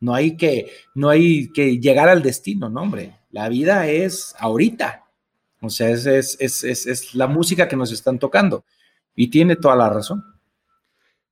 [0.00, 3.20] No hay que, no hay que llegar al destino, no, hombre.
[3.30, 5.01] La vida es ahorita.
[5.62, 8.64] O sea, es, es, es, es, la música que nos están tocando.
[9.14, 10.24] Y tiene toda la razón.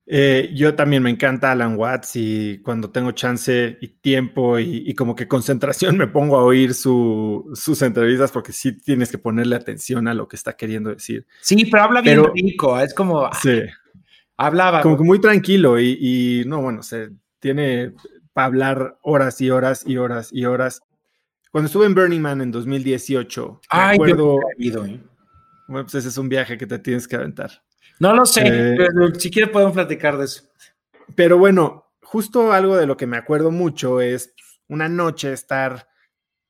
[0.07, 4.95] Eh, yo también me encanta Alan Watts y cuando tengo chance y tiempo y, y
[4.95, 9.55] como que concentración me pongo a oír su, sus entrevistas porque sí tienes que ponerle
[9.55, 11.27] atención a lo que está queriendo decir.
[11.41, 13.21] Sí, pero habla bien pero, rico, es como...
[13.27, 13.61] Ah, Sí.
[14.37, 14.81] Hablaba.
[14.81, 17.93] Como que muy tranquilo y, y no, bueno, se tiene
[18.33, 20.83] para hablar horas y horas y horas y horas.
[21.51, 24.39] Cuando estuve en Burning Man en 2018, Ay, me acuerdo.
[24.57, 25.01] Yo ¿eh?
[25.67, 27.51] Bueno, pues ese es un viaje que te tienes que aventar.
[27.99, 30.45] No lo sé, eh, pero si quieres podemos platicar de eso.
[31.15, 34.33] Pero bueno, justo algo de lo que me acuerdo mucho es
[34.69, 35.89] una noche estar,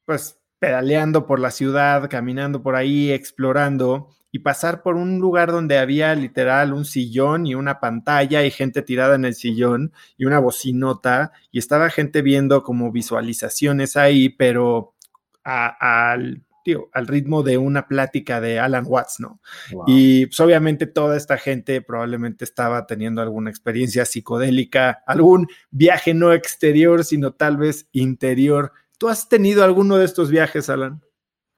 [0.04, 5.78] pues, pedaleando por la ciudad, caminando por ahí, explorando y pasar por un lugar donde
[5.78, 10.38] había literal un sillón y una pantalla y gente tirada en el sillón y una
[10.38, 14.94] bocinota y estaba gente viendo como visualizaciones ahí, pero
[15.42, 19.40] al, tío, al ritmo de una plática de Alan Watts, ¿no?
[19.72, 19.84] Wow.
[19.88, 26.32] Y pues, obviamente toda esta gente probablemente estaba teniendo alguna experiencia psicodélica, algún viaje no
[26.32, 28.72] exterior, sino tal vez interior.
[28.98, 31.02] ¿Tú has tenido alguno de estos viajes, Alan?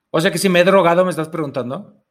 [0.09, 2.02] O sea que si me he drogado, me estás preguntando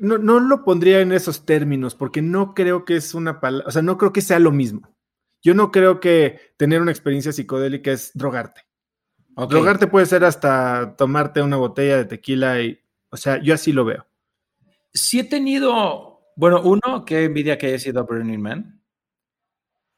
[0.00, 3.70] no, no lo pondría en esos términos, porque no creo que es una palabra, o
[3.70, 4.94] sea, no creo que sea lo mismo.
[5.42, 8.62] Yo no creo que tener una experiencia psicodélica es drogarte.
[9.34, 9.54] Okay.
[9.54, 12.80] Drogarte puede ser hasta tomarte una botella de tequila y,
[13.10, 14.06] o sea, yo así lo veo.
[14.92, 18.82] Sí he tenido, bueno, uno, qué envidia que haya sido Burning Man,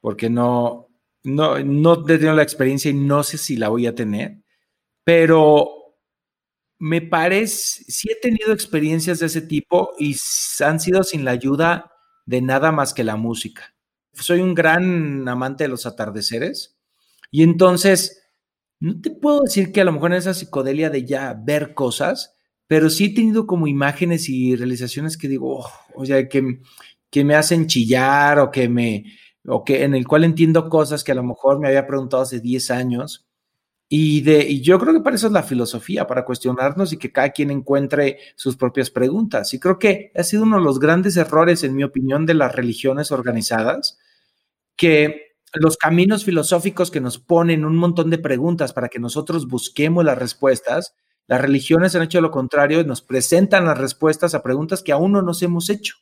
[0.01, 0.89] porque no,
[1.23, 4.43] no, no he tenido la experiencia y no sé si la voy a tener,
[5.05, 5.80] pero
[6.81, 10.17] me parece, sí he tenido experiencias de ese tipo y
[10.65, 11.93] han sido sin la ayuda
[12.25, 13.75] de nada más que la música.
[14.15, 16.79] Soy un gran amante de los atardeceres
[17.31, 18.23] y entonces
[18.81, 22.35] no te puedo decir que a lo mejor en esa psicodelia de ya ver cosas,
[22.67, 26.61] pero sí he tenido como imágenes y realizaciones que digo, oh, o sea, que,
[27.11, 29.05] que me hacen chillar o que me,
[29.47, 32.41] o que en el cual entiendo cosas que a lo mejor me había preguntado hace
[32.41, 33.30] 10 años
[33.93, 37.11] y, de, y yo creo que para eso es la filosofía, para cuestionarnos y que
[37.11, 39.53] cada quien encuentre sus propias preguntas.
[39.53, 42.55] Y creo que ha sido uno de los grandes errores, en mi opinión, de las
[42.55, 43.99] religiones organizadas,
[44.77, 50.05] que los caminos filosóficos que nos ponen un montón de preguntas para que nosotros busquemos
[50.05, 50.95] las respuestas,
[51.27, 55.23] las religiones han hecho lo contrario, nos presentan las respuestas a preguntas que aún no
[55.23, 55.97] nos hemos hecho.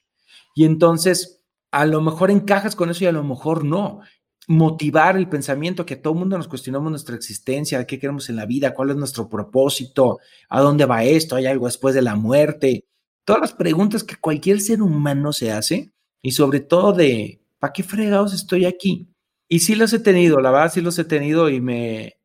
[0.54, 4.02] Y entonces, a lo mejor encajas con eso y a lo mejor no
[4.48, 8.46] motivar el pensamiento, que todo el mundo nos cuestionamos nuestra existencia, qué queremos en la
[8.46, 12.86] vida, cuál es nuestro propósito, a dónde va esto, hay algo después de la muerte.
[13.24, 15.92] Todas las preguntas que cualquier ser humano se hace
[16.22, 19.12] y sobre todo de, ¿para qué fregados estoy aquí?
[19.48, 22.18] Y sí los he tenido, la verdad sí los he tenido y me,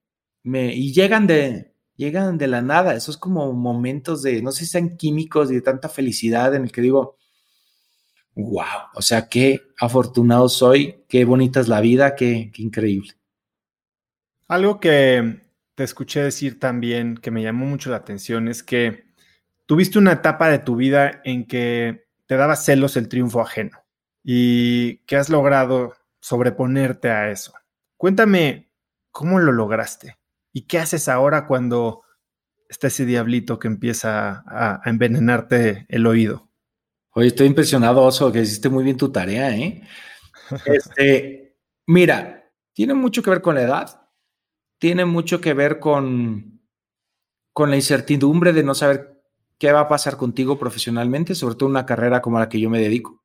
[0.44, 4.72] me y llegan de, llegan de la nada, esos como momentos de, no sé si
[4.72, 7.18] sean químicos y de tanta felicidad en el que digo,
[8.36, 13.14] wow, o sea, qué afortunado soy, qué bonita es la vida, qué, increíble.
[14.48, 15.42] Algo que
[15.76, 19.06] te escuché decir también que me llamó mucho la atención es que
[19.66, 23.80] tuviste una etapa de tu vida en que te daba celos el triunfo ajeno
[24.24, 27.54] y que has logrado sobreponerte a eso.
[27.98, 28.72] Cuéntame
[29.12, 30.18] cómo lo lograste
[30.52, 32.04] y qué haces ahora cuando
[32.70, 36.53] está ese diablito que empieza a envenenarte el oído.
[37.16, 39.82] Oye, estoy impresionado, Oso, que hiciste muy bien tu tarea, ¿eh?
[40.66, 44.10] Este, mira, tiene mucho que ver con la edad,
[44.80, 46.62] tiene mucho que ver con,
[47.54, 49.24] con la incertidumbre de no saber
[49.60, 52.82] qué va a pasar contigo profesionalmente, sobre todo una carrera como la que yo me
[52.82, 53.24] dedico.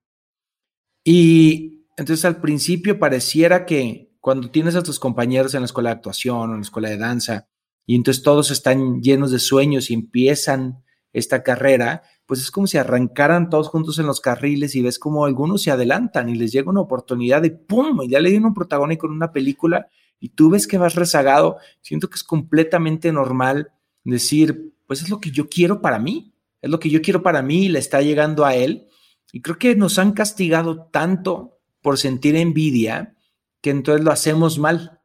[1.02, 5.96] Y entonces al principio pareciera que cuando tienes a tus compañeros en la escuela de
[5.96, 7.48] actuación o en la escuela de danza,
[7.86, 12.76] y entonces todos están llenos de sueños y empiezan esta carrera, pues es como si
[12.76, 16.70] arrancaran todos juntos en los carriles y ves como algunos se adelantan y les llega
[16.70, 18.02] una oportunidad y ¡pum!
[18.02, 19.88] Y ya le dieron un protagónico en una película
[20.20, 21.56] y tú ves que vas rezagado.
[21.80, 23.72] Siento que es completamente normal
[24.04, 27.42] decir, pues es lo que yo quiero para mí, es lo que yo quiero para
[27.42, 28.86] mí y le está llegando a él.
[29.32, 33.16] Y creo que nos han castigado tanto por sentir envidia
[33.60, 35.00] que entonces lo hacemos mal.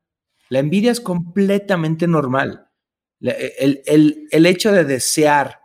[0.49, 2.67] La envidia es completamente normal.
[3.19, 5.62] El, el, el hecho de desear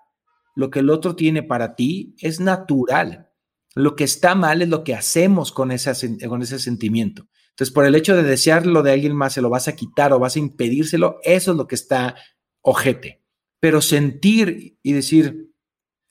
[0.58, 3.30] lo que el otro tiene para ti es natural.
[3.76, 7.28] Lo que está mal es lo que hacemos con, con ese sentimiento.
[7.50, 10.12] Entonces, por el hecho de desear lo de alguien más, se lo vas a quitar
[10.12, 12.16] o vas a impedírselo, eso es lo que está
[12.60, 13.22] ojete.
[13.60, 15.52] Pero sentir y decir,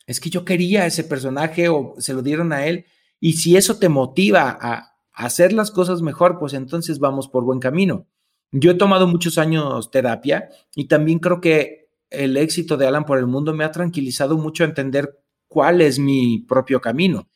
[0.05, 2.85] es que yo quería ese personaje o se lo dieron a él,
[3.19, 7.59] y si eso te motiva a hacer las cosas mejor, pues entonces vamos por buen
[7.59, 8.07] camino.
[8.53, 13.17] Yo he tomado muchos años terapia y también creo que el éxito de Alan por
[13.19, 17.29] el mundo me ha tranquilizado mucho a entender cuál es mi propio camino.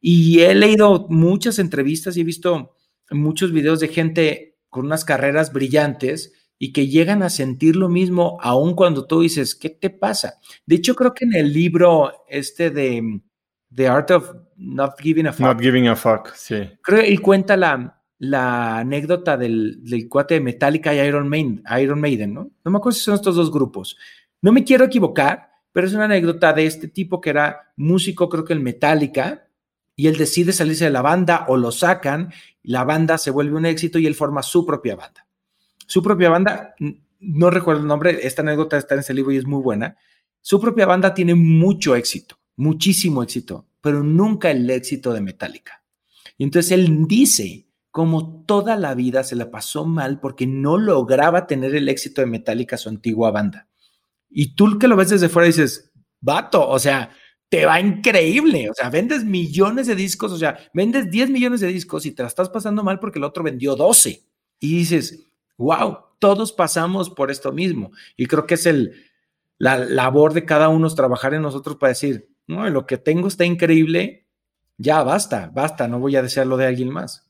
[0.00, 2.76] Y he leído muchas entrevistas y he visto
[3.10, 8.38] muchos videos de gente con unas carreras brillantes y que llegan a sentir lo mismo
[8.40, 10.34] aun cuando tú dices, ¿qué te pasa?
[10.64, 13.20] De hecho, creo que en el libro este de
[13.74, 15.46] The Art of Not Giving a Fuck.
[15.46, 16.56] Not Giving a Fuck, sí.
[16.82, 21.62] Creo que él cuenta la, la anécdota del, del, cuate de Metallica y Iron Maiden,
[21.80, 22.50] Iron Maiden, ¿no?
[22.64, 23.96] No me acuerdo si son estos dos grupos.
[24.40, 28.44] No me quiero equivocar, pero es una anécdota de este tipo que era músico, creo
[28.44, 29.48] que en Metallica,
[29.94, 32.32] y él decide salirse de la banda o lo sacan,
[32.62, 35.26] la banda se vuelve un éxito y él forma su propia banda.
[35.86, 36.74] Su propia banda,
[37.20, 39.96] no recuerdo el nombre, esta anécdota está en ese libro y es muy buena.
[40.40, 45.82] Su propia banda tiene mucho éxito, muchísimo éxito, pero nunca el éxito de Metallica.
[46.38, 47.65] Y entonces él dice
[47.96, 52.26] como toda la vida se la pasó mal porque no lograba tener el éxito de
[52.26, 53.68] Metallica, su antigua banda.
[54.28, 57.08] Y tú que lo ves desde fuera dices, vato, o sea,
[57.48, 61.68] te va increíble, o sea, vendes millones de discos, o sea, vendes 10 millones de
[61.68, 64.28] discos y te la estás pasando mal porque el otro vendió 12.
[64.60, 67.92] Y dices, wow, todos pasamos por esto mismo.
[68.14, 68.92] Y creo que es el,
[69.56, 73.26] la labor de cada uno es trabajar en nosotros para decir, no, lo que tengo
[73.26, 74.26] está increíble,
[74.76, 77.25] ya basta, basta, no voy a desearlo de alguien más.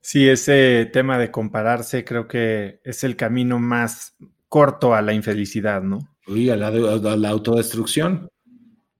[0.00, 4.16] Sí, ese tema de compararse creo que es el camino más
[4.48, 5.98] corto a la infelicidad, ¿no?
[6.26, 8.28] Uy, a la, la autodestrucción.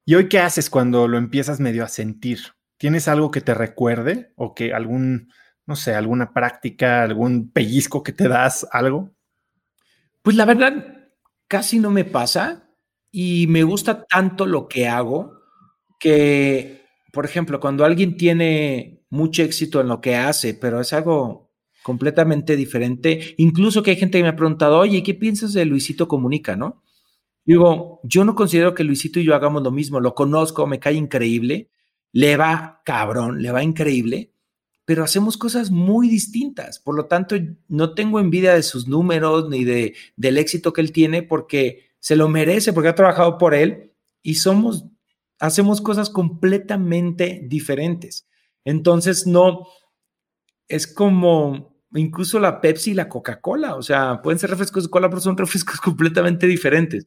[0.05, 2.41] ¿Y hoy qué haces cuando lo empiezas medio a sentir?
[2.79, 5.33] ¿Tienes algo que te recuerde o que algún,
[5.67, 9.11] no sé, alguna práctica, algún pellizco que te das, algo?
[10.23, 11.11] Pues la verdad,
[11.47, 12.71] casi no me pasa
[13.11, 15.39] y me gusta tanto lo que hago
[15.99, 21.51] que, por ejemplo, cuando alguien tiene mucho éxito en lo que hace, pero es algo
[21.83, 23.35] completamente diferente.
[23.39, 26.83] Incluso que hay gente que me ha preguntado, oye, ¿qué piensas de Luisito Comunica, no?
[27.45, 30.95] Digo, yo no considero que Luisito y yo hagamos lo mismo, lo conozco, me cae
[30.95, 31.71] increíble,
[32.13, 34.33] le va cabrón, le va increíble,
[34.85, 36.79] pero hacemos cosas muy distintas.
[36.79, 37.37] Por lo tanto,
[37.69, 42.17] no tengo envidia de sus números ni de, del éxito que él tiene porque se
[42.17, 44.85] lo merece, porque ha trabajado por él y somos,
[45.39, 48.29] hacemos cosas completamente diferentes.
[48.69, 49.67] Entonces, no,
[50.69, 55.09] es como incluso la Pepsi y la Coca-Cola, o sea, pueden ser refrescos de cola,
[55.09, 57.07] pero son refrescos completamente diferentes.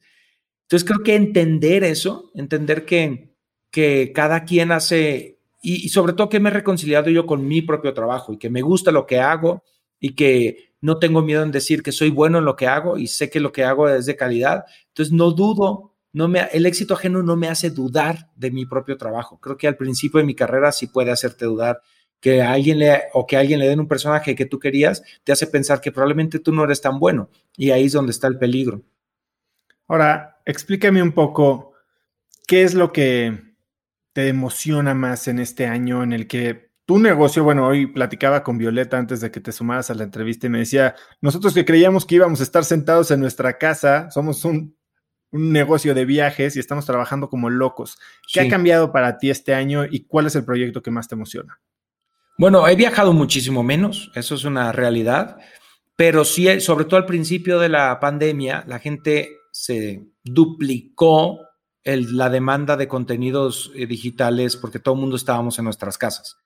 [0.62, 3.36] Entonces, creo que entender eso, entender que,
[3.70, 7.94] que cada quien hace, y, sobre todo que me he reconciliado yo con mi propio
[7.94, 9.62] trabajo y que me gusta lo que hago
[10.00, 13.06] y que no tengo miedo en decir que soy bueno en lo que hago y
[13.06, 14.64] sé que lo que hago es de calidad.
[14.88, 18.96] Entonces, no dudo no me, el éxito ajeno no me hace dudar de mi propio
[18.96, 19.38] trabajo.
[19.40, 21.80] Creo que al principio de mi carrera sí puede hacerte dudar
[22.20, 25.46] que alguien le o que alguien le den un personaje que tú querías, te hace
[25.46, 28.82] pensar que probablemente tú no eres tan bueno y ahí es donde está el peligro.
[29.88, 31.72] Ahora, explícame un poco
[32.46, 33.54] qué es lo que
[34.12, 38.58] te emociona más en este año en el que tu negocio, bueno, hoy platicaba con
[38.58, 42.04] Violeta antes de que te sumaras a la entrevista y me decía, nosotros que creíamos
[42.04, 44.76] que íbamos a estar sentados en nuestra casa, somos un
[45.32, 47.98] un negocio de viajes y estamos trabajando como locos.
[48.32, 51.14] ¿Qué ha cambiado para ti este año y cuál es el proyecto que más te
[51.14, 51.60] emociona?
[52.38, 55.38] Bueno, he viajado muchísimo menos, eso es una realidad,
[55.96, 61.40] pero sí, sobre todo al principio de la pandemia, la gente se duplicó
[61.84, 66.36] la demanda de contenidos eh, digitales porque todo el mundo estábamos en nuestras casas.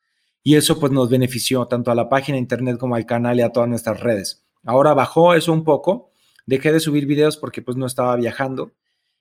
[0.42, 3.42] Y eso pues nos benefició tanto a la página de internet como al canal y
[3.42, 4.46] a todas nuestras redes.
[4.64, 6.10] Ahora bajó eso un poco,
[6.46, 8.72] dejé de subir videos porque pues no estaba viajando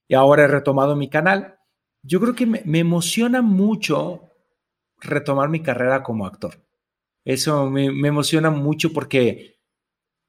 [0.07, 1.59] y ahora he retomado mi canal.
[2.03, 4.29] Yo creo que me, emociona mucho
[5.01, 6.63] retomar mi carrera como actor.
[7.25, 9.59] Eso me, me emociona mucho porque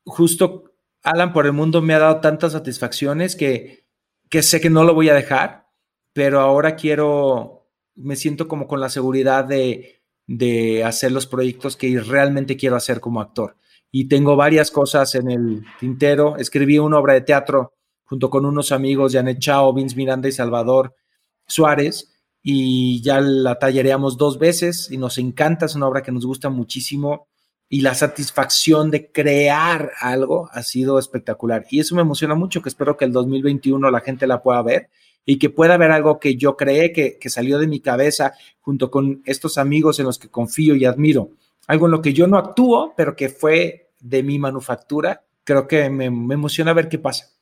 [0.04, 3.86] justo Alan por el mundo me ha dado tantas satisfacciones que,
[4.28, 5.68] que sé que no lo voy a dejar,
[6.12, 12.00] pero ahora quiero, me siento como con la seguridad de, de hacer los proyectos que
[12.00, 13.56] realmente quiero hacer como actor.
[13.98, 16.36] Y tengo varias cosas en el tintero.
[16.36, 17.72] Escribí una obra de teatro
[18.04, 20.94] junto con unos amigos, Janet Chao, Vince Miranda y Salvador
[21.46, 22.12] Suárez,
[22.42, 26.50] y ya la tallereamos dos veces y nos encanta, es una obra que nos gusta
[26.50, 27.28] muchísimo
[27.70, 31.64] y la satisfacción de crear algo ha sido espectacular.
[31.70, 34.90] Y eso me emociona mucho, que espero que el 2021 la gente la pueda ver
[35.24, 38.90] y que pueda ver algo que yo creé, que, que salió de mi cabeza junto
[38.90, 41.30] con estos amigos en los que confío y admiro.
[41.66, 45.24] Algo en lo que yo no actúo, pero que fue de mi manufactura.
[45.44, 47.36] Creo que me, me emociona ver qué pasa.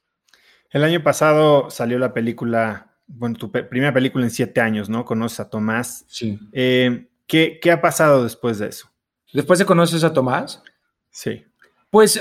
[0.71, 5.05] El año pasado salió la película, bueno, tu primera película en siete años, ¿no?
[5.05, 6.05] Conoces a Tomás.
[6.09, 6.39] Sí.
[6.53, 8.91] Eh, ¿qué, ¿Qué ha pasado después de eso?
[9.33, 10.63] Después de conoces a Tomás.
[11.11, 11.45] Sí.
[11.91, 12.21] Pues,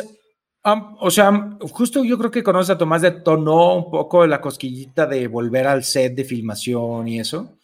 [0.64, 5.08] um, o sea, justo yo creo que conoces a Tomás detonó un poco la cosquillita
[5.08, 7.58] de volver al set de filmación y eso.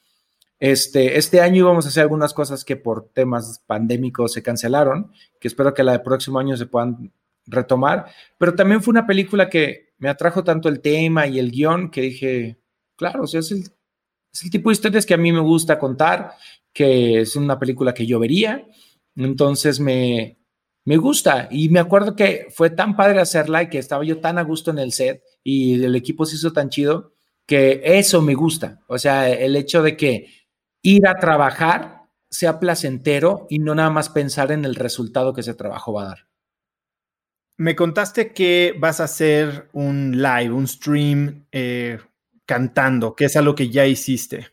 [0.60, 5.48] Este, este año íbamos a hacer algunas cosas que por temas pandémicos se cancelaron, que
[5.48, 7.14] espero que la del próximo año se puedan
[7.46, 8.08] retomar,
[8.38, 12.02] pero también fue una película que me atrajo tanto el tema y el guion que
[12.02, 12.60] dije,
[12.96, 13.60] claro, o sea, es el,
[14.32, 16.34] es el tipo de historias que a mí me gusta contar,
[16.74, 18.66] que es una película que yo vería
[19.26, 20.38] entonces me,
[20.86, 24.38] me gusta y me acuerdo que fue tan padre hacerla y que estaba yo tan
[24.38, 27.14] a gusto en el set y el equipo se hizo tan chido
[27.46, 28.80] que eso me gusta.
[28.88, 30.28] O sea, el hecho de que
[30.82, 32.00] ir a trabajar
[32.30, 36.08] sea placentero y no nada más pensar en el resultado que ese trabajo va a
[36.08, 36.28] dar.
[37.58, 42.00] Me contaste que vas a hacer un live, un stream eh,
[42.46, 44.48] cantando, que es algo que ya hiciste.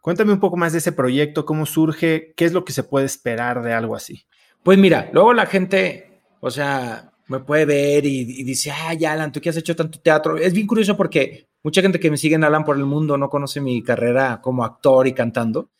[0.00, 3.06] Cuéntame un poco más de ese proyecto, cómo surge, qué es lo que se puede
[3.06, 4.26] esperar de algo así.
[4.62, 9.32] Pues mira, luego la gente, o sea, me puede ver y, dice, ah, ya, Alan,
[9.32, 10.36] tú que has hecho tanto teatro.
[10.36, 13.30] Es bien curioso porque mucha gente que me sigue en Alan por el mundo no
[13.30, 15.70] conoce mi carrera como actor y cantando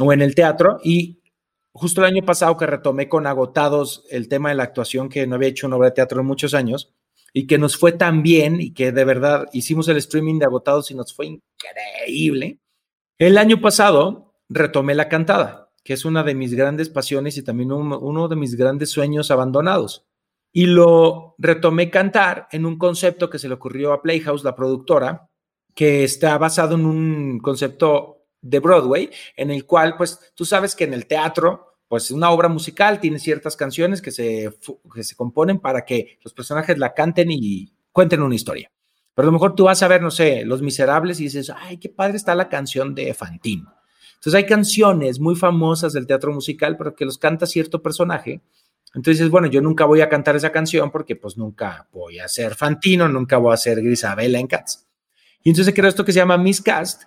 [0.00, 0.78] o en el teatro.
[0.82, 1.20] Y
[1.72, 5.36] justo el año pasado que retomé con Agotados el tema de la actuación, que no
[5.36, 6.94] había hecho una obra de teatro en muchos años
[7.32, 10.90] y que nos fue tan bien y que de verdad hicimos el streaming de Agotados
[10.90, 12.60] y nos fue increíble
[13.18, 17.72] el año pasado retomé la cantada, que es una de mis grandes pasiones y también
[17.72, 20.04] uno de mis grandes sueños abandonados.
[20.52, 25.28] Y lo retomé cantar en un concepto que se le ocurrió a Playhouse, la productora,
[25.74, 30.84] que está basado en un concepto de Broadway, en el cual, pues, tú sabes que
[30.84, 34.50] en el teatro, pues, una obra musical tiene ciertas canciones que se,
[34.94, 38.70] que se componen para que los personajes la canten y cuenten una historia.
[39.14, 41.78] Pero a lo mejor tú vas a ver, no sé, Los Miserables y dices, ay,
[41.78, 43.74] qué padre está la canción de Fantino.
[44.16, 48.42] Entonces hay canciones muy famosas del teatro musical, pero que los canta cierto personaje.
[48.96, 52.54] Entonces, bueno, yo nunca voy a cantar esa canción porque pues nunca voy a ser
[52.54, 54.88] Fantino, nunca voy a ser Grisabela en Cats.
[55.44, 57.02] Y entonces creo esto que se llama Miss Cast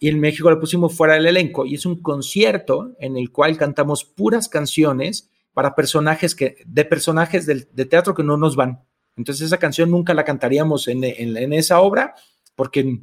[0.00, 3.56] y en México lo pusimos fuera del elenco y es un concierto en el cual
[3.56, 8.84] cantamos puras canciones para personajes que, de personajes del, de teatro que no nos van.
[9.16, 11.04] Entonces esa canción nunca la cantaríamos en,
[11.52, 12.16] esa obra
[12.56, 13.00] porque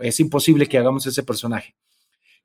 [0.00, 1.76] es imposible que hagamos ese personaje.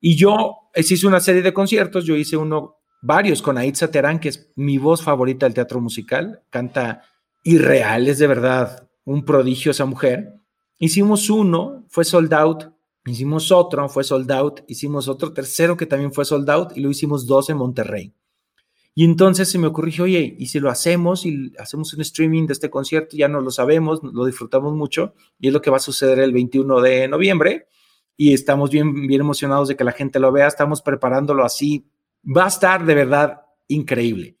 [0.02, 4.30] Y yo hice una serie de conciertos, yo hice uno, varios con Aitza Terán, que
[4.30, 7.02] es mi voz favorita del teatro musical, canta
[7.42, 10.40] irreal, es de verdad un prodigio esa mujer.
[10.78, 12.64] Hicimos uno, fue sold out,
[13.04, 16.90] hicimos otro, fue sold out, hicimos otro tercero que también fue sold out y lo
[16.90, 18.14] hicimos dos en Monterrey.
[18.94, 22.54] Y entonces se me ocurrió, oye, ¿y si lo hacemos y hacemos un streaming de
[22.54, 23.16] este concierto?
[23.18, 26.32] Ya no lo sabemos, lo disfrutamos mucho y es lo que va a suceder el
[26.32, 27.66] 21 de noviembre
[28.16, 31.84] y estamos bien, bien emocionados de que la gente lo vea, estamos preparándolo así.
[32.24, 34.36] Va a estar de verdad increíble.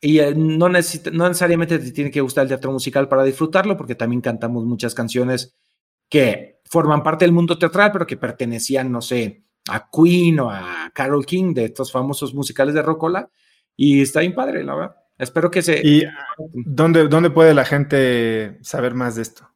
[0.00, 3.76] Y eh, no, necesita, no necesariamente te tiene que gustar el teatro musical para disfrutarlo,
[3.76, 5.56] porque también cantamos muchas canciones
[6.08, 10.90] que forman parte del mundo teatral, pero que pertenecían, no sé, a Queen o a
[10.94, 13.30] Carol King, de estos famosos musicales de Rocola
[13.76, 14.96] y está bien padre, la verdad.
[15.18, 15.80] Espero que se...
[15.82, 16.02] ¿Y
[16.52, 19.48] dónde, dónde puede la gente saber más de esto?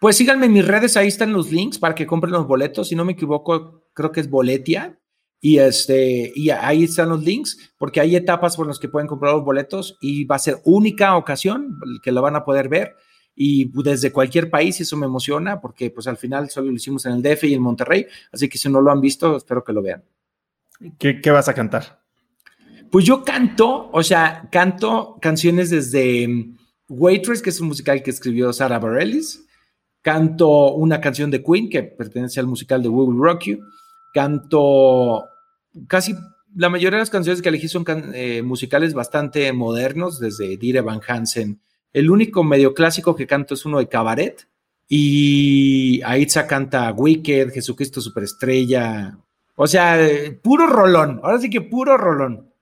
[0.00, 2.88] Pues síganme en mis redes, ahí están los links para que compren los boletos.
[2.88, 4.98] Si no me equivoco, creo que es Boletia.
[5.46, 9.32] Y, este, y ahí están los links, porque hay etapas por las que pueden comprar
[9.32, 12.96] los boletos y va a ser única ocasión que lo van a poder ver.
[13.36, 17.12] Y desde cualquier país, eso me emociona, porque pues al final solo lo hicimos en
[17.12, 18.06] el DF y en Monterrey.
[18.32, 20.02] Así que si no lo han visto, espero que lo vean.
[20.98, 22.00] ¿Qué, qué vas a cantar?
[22.90, 26.56] Pues yo canto, o sea, canto canciones desde mm,
[26.88, 29.46] Waitress, que es un musical que escribió Sara Bareilles,
[30.02, 33.60] canto una canción de Queen que pertenece al musical de We Will Rock You,
[34.12, 35.24] canto
[35.88, 36.14] casi
[36.54, 37.84] la mayoría de las canciones que elegí son
[38.14, 41.60] eh, musicales bastante modernos, desde Dire Van Hansen.
[41.92, 44.48] El único medio clásico que canto es uno de Cabaret.
[44.88, 49.18] Y Aitza canta Wicked, Jesucristo Superestrella.
[49.56, 49.98] O sea,
[50.42, 51.20] puro rolón.
[51.22, 52.52] Ahora sí que puro rolón.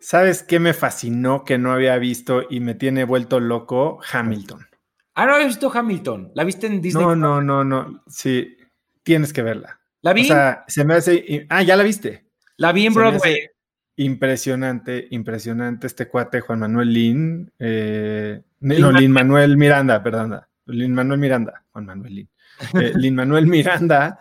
[0.00, 4.00] ¿Sabes qué me fascinó que no había visto y me tiene vuelto loco?
[4.12, 4.66] Hamilton.
[5.14, 6.32] Ah, no había visto Hamilton.
[6.34, 7.02] ¿La viste en Disney?
[7.02, 8.02] No, no, no, no.
[8.06, 8.56] Sí,
[9.02, 9.80] tienes que verla.
[10.02, 10.22] ¿La vi?
[10.22, 11.46] O sea, se me hace.
[11.48, 12.23] Ah, ya la viste.
[12.56, 13.48] La vi en Broadway.
[13.96, 17.52] Impresionante, impresionante este cuate Juan Manuel Lin.
[17.58, 20.40] Eh, no, Lin Manuel Miranda, perdón.
[20.66, 21.64] Lin Manuel Miranda.
[21.70, 22.28] Juan Manuel Lin.
[22.80, 24.18] Eh, Lin Manuel Miranda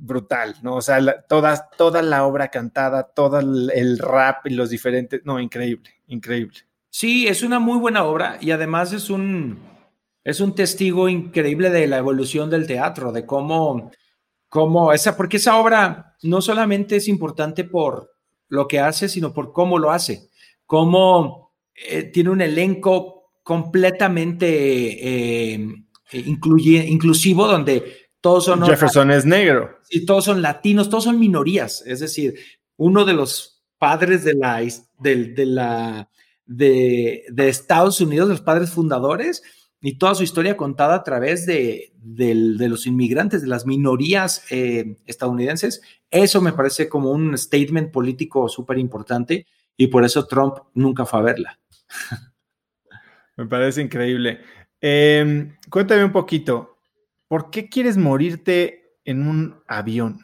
[0.00, 0.76] brutal, ¿no?
[0.76, 5.90] O sea, toda, toda la obra cantada, todo el, rap y los diferentes, no, increíble,
[6.06, 6.58] increíble.
[6.88, 9.58] Sí, es una muy buena obra y además es un,
[10.24, 13.90] es un testigo increíble de la evolución del teatro, de cómo,
[14.50, 18.12] cómo esa, porque esa obra no solamente es importante por
[18.48, 20.28] lo que hace, sino por cómo lo hace,
[20.66, 25.66] cómo eh, tiene un elenco completamente eh,
[26.12, 28.64] incluye, inclusivo donde todos son...
[28.64, 29.78] Jefferson es negro.
[29.88, 31.82] Y todos son latinos, todos son minorías.
[31.86, 32.34] Es decir,
[32.76, 34.62] uno de los padres de la,
[34.98, 36.10] de, la,
[36.44, 39.42] de, Estados Unidos, los padres fundadores,
[39.80, 45.80] y toda su historia contada a través de, los inmigrantes, de las minorías eh, estadounidenses.
[46.10, 49.46] Eso me parece como un statement político súper importante
[49.76, 51.58] y por eso Trump nunca fue a verla.
[53.36, 54.40] Me parece increíble.
[54.82, 56.76] Em, cuéntame un poquito,
[57.26, 60.20] ¿por qué quieres morirte en un avión?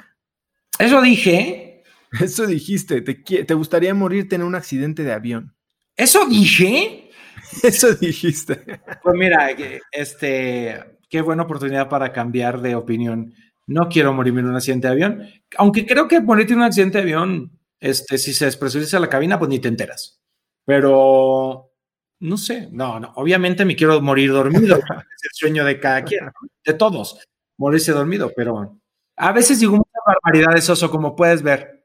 [0.79, 1.83] Eso dije.
[2.21, 3.01] Eso dijiste.
[3.01, 5.55] ¿Te, gustaría morirte en un accidente de avión?
[5.97, 7.06] ¿Eso dije?
[7.63, 8.81] Eso dijiste.
[9.03, 9.51] Pues mira,
[9.93, 13.35] este, qué buena oportunidad para cambiar de opinión.
[13.67, 15.29] No quiero morirme en un accidente de avión.
[15.57, 19.39] Aunque creo que morirte en un accidente de avión, este, si se despresuriza la cabina,
[19.39, 20.21] pues ni te enteras.
[20.65, 21.73] Pero
[22.21, 26.31] no sé, no, no, obviamente me quiero morir dormido, es el sueño de cada quien,
[26.65, 27.21] de todos,
[27.59, 28.81] morirse dormido, pero
[29.17, 31.85] a veces digo muchas barbaridades, Oso, como puedes ver.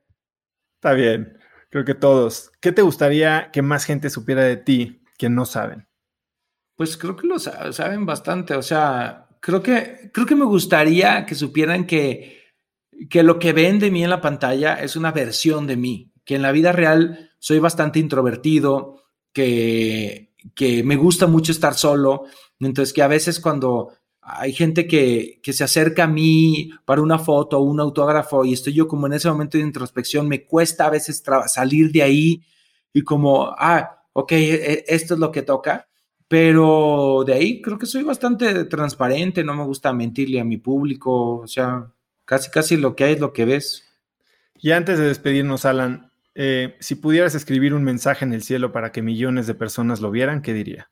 [0.75, 1.37] Está bien,
[1.69, 2.51] creo que todos.
[2.59, 5.87] ¿Qué te gustaría que más gente supiera de ti que no saben?
[6.75, 11.35] Pues creo que lo saben bastante, o sea, creo que, creo que me gustaría que
[11.35, 12.41] supieran que,
[13.07, 16.33] que lo que ven de mí en la pantalla es una versión de mí, que
[16.33, 22.23] en la vida real soy bastante introvertido, que, que me gusta mucho estar solo,
[22.59, 23.89] entonces que a veces cuando
[24.21, 28.53] hay gente que, que, se acerca a mí para una foto o un autógrafo y
[28.53, 32.43] estoy yo como en ese momento de introspección, me cuesta a veces salir de ahí
[32.91, 35.87] y como, ah, ok, e, esto es lo que toca,
[36.27, 41.39] pero de ahí creo que soy bastante transparente, no me gusta mentirle a mi público,
[41.39, 41.91] o sea,
[42.25, 43.83] casi, casi lo que hay es lo que ves.
[44.55, 48.91] Y antes de despedirnos, Alan, eh, si pudieras escribir un mensaje en el cielo para
[48.91, 50.89] que millones de personas lo vieran, ¿qué diría?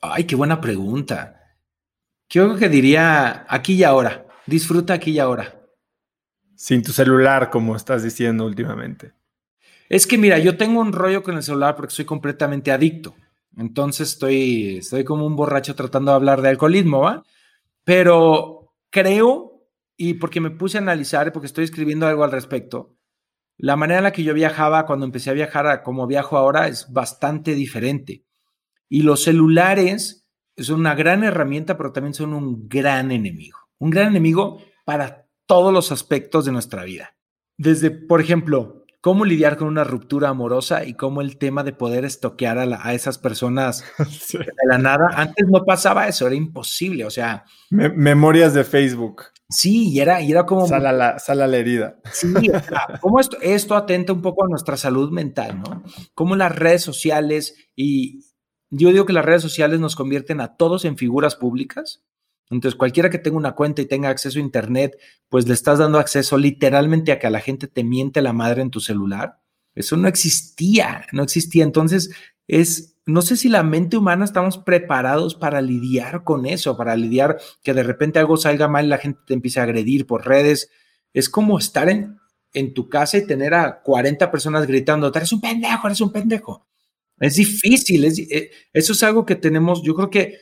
[0.00, 1.56] Ay, qué buena pregunta.
[2.28, 4.26] Creo que diría aquí y ahora.
[4.46, 5.60] Disfruta aquí y ahora.
[6.56, 9.12] Sin tu celular, como estás diciendo últimamente.
[9.88, 13.14] Es que mira, yo tengo un rollo con el celular porque soy completamente adicto.
[13.56, 17.22] Entonces estoy, estoy como un borracho tratando de hablar de alcoholismo, ¿va?
[17.84, 19.62] Pero creo,
[19.96, 22.96] y porque me puse a analizar, porque estoy escribiendo algo al respecto,
[23.56, 26.66] la manera en la que yo viajaba cuando empecé a viajar a como viajo ahora
[26.66, 28.24] es bastante diferente.
[28.88, 33.58] Y los celulares son una gran herramienta, pero también son un gran enemigo.
[33.78, 37.16] Un gran enemigo para todos los aspectos de nuestra vida.
[37.56, 42.06] Desde, por ejemplo, cómo lidiar con una ruptura amorosa y cómo el tema de poder
[42.06, 43.84] estoquear a, esas personas
[44.32, 45.10] de la nada.
[45.14, 47.04] Antes no pasaba eso, era imposible.
[47.04, 49.24] O sea, memorias de Facebook.
[49.50, 50.66] Sí, y era, y era como...
[50.66, 51.98] Sala la, sala la herida.
[52.12, 52.32] Sí,
[53.02, 55.82] cómo esto, esto atenta un poco a nuestra salud mental, ¿no?
[56.14, 58.20] Cómo las redes sociales, y
[58.70, 62.02] yo digo que las redes sociales nos convierten a todos en figuras públicas.
[62.50, 64.98] Entonces, cualquiera que tenga una cuenta y tenga acceso a Internet,
[65.28, 68.62] pues le estás dando acceso literalmente a que a la gente te miente la madre
[68.62, 69.40] en tu celular.
[69.74, 71.64] Eso no existía, no existía.
[71.64, 72.10] Entonces,
[72.46, 77.38] es no sé si la mente humana estamos preparados para lidiar con eso, para lidiar
[77.62, 80.70] que de repente algo salga mal y la gente te empiece a agredir por redes.
[81.12, 82.18] Es como estar en,
[82.72, 86.66] tu casa y tener a 40 personas gritando, eres un pendejo, eres un pendejo.
[87.18, 90.38] Es difícil, eh, eso es algo que tenemos, yo creo que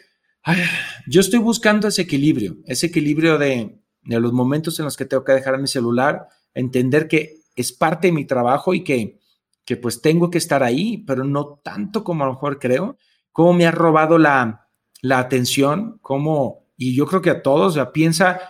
[1.07, 5.25] yo estoy buscando ese equilibrio, ese equilibrio de, de los momentos en los que tengo
[5.25, 9.23] que dejar mi celular, entender que es parte de mi trabajo y que
[9.65, 12.97] que pues tengo que estar ahí, pero no tanto como a lo mejor creo,
[13.31, 14.69] cómo me ha robado la,
[15.01, 18.41] la atención, cómo, y yo creo que a todos, sea, piensa,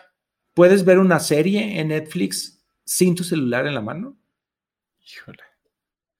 [0.54, 4.16] ¿puedes ver una serie en Netflix sin tu celular en la mano?
[5.00, 5.51] Híjole.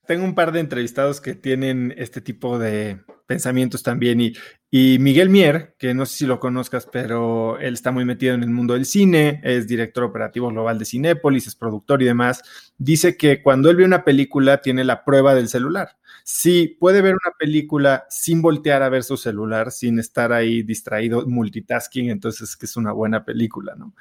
[0.07, 4.33] Tengo un par de entrevistados que tienen este tipo de pensamientos también y,
[4.71, 8.43] y Miguel Mier, que no sé si lo conozcas, pero él está muy metido en
[8.43, 12.43] el mundo del cine, es director operativo global de Cinépolis, es productor y demás,
[12.79, 17.15] dice que cuando él ve una película tiene la prueba del celular sí puede ver
[17.15, 22.67] una película sin voltear a ver su celular, sin estar ahí distraído, multitasking, entonces que
[22.67, 23.95] es una buena película, ¿no?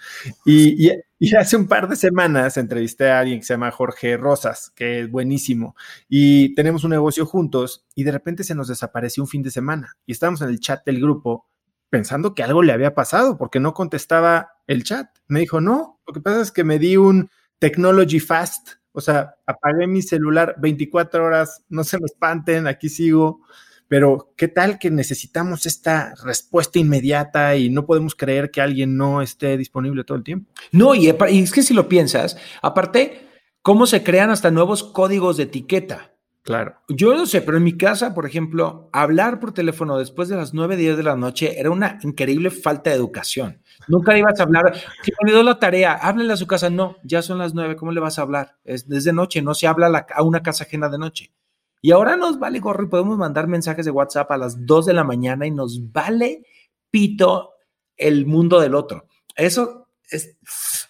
[0.45, 0.89] Y,
[1.37, 5.11] hace un par de semanas entrevisté a alguien que se llama Jorge Rosas, que es
[5.11, 5.75] buenísimo,
[6.09, 9.97] y tenemos un negocio juntos y de repente se nos desapareció un fin de semana
[10.05, 11.47] y estábamos en el chat del grupo
[11.89, 15.09] pensando que algo le había pasado porque no contestaba el chat.
[15.27, 17.29] Me dijo, no, lo que pasa es que me di un
[17.59, 23.41] technology fast o sea, apagué mi celular 24 horas, no se me espanten, aquí sigo.
[23.87, 29.21] Pero, ¿qué tal que necesitamos esta respuesta inmediata y no podemos creer que alguien no
[29.21, 30.49] esté disponible todo el tiempo?
[30.71, 33.27] No, y, es que si lo piensas, aparte,
[33.61, 36.13] ¿cómo se crean hasta nuevos códigos de etiqueta?
[36.43, 36.75] Claro.
[36.89, 40.55] Yo no sé, pero en mi casa, por ejemplo, hablar por teléfono después de las
[40.55, 43.61] 9, 10 de la noche era una increíble falta de educación.
[43.87, 44.73] Nunca ibas a hablar,
[45.03, 46.71] que me dio la tarea, háblele a su casa.
[46.71, 48.57] No, ya son las 9, ¿cómo le vas a hablar?
[48.63, 51.31] Es desde noche, no se habla a, una casa ajena de noche.
[51.79, 54.93] Y ahora nos vale gorro y podemos mandar mensajes de WhatsApp a las 2 de
[54.93, 56.43] la mañana y nos vale
[56.89, 57.51] pito
[57.97, 59.07] el mundo del otro.
[59.35, 60.37] Eso es,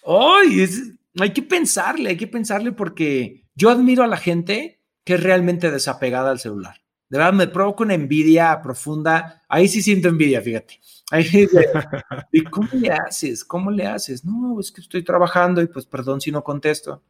[0.06, 0.66] ¡ay!
[1.20, 5.70] hay que pensarle, hay que pensarle porque yo admiro a la gente que es realmente
[5.70, 6.82] desapegada al celular.
[7.08, 9.42] De verdad, me provoca una envidia profunda.
[9.48, 10.80] Ahí sí siento envidia, fíjate.
[11.10, 11.46] Ahí
[12.32, 13.44] ¿Y cómo le haces?
[13.44, 14.24] ¿Cómo le haces?
[14.24, 17.02] No, es que estoy trabajando y pues perdón si no contesto.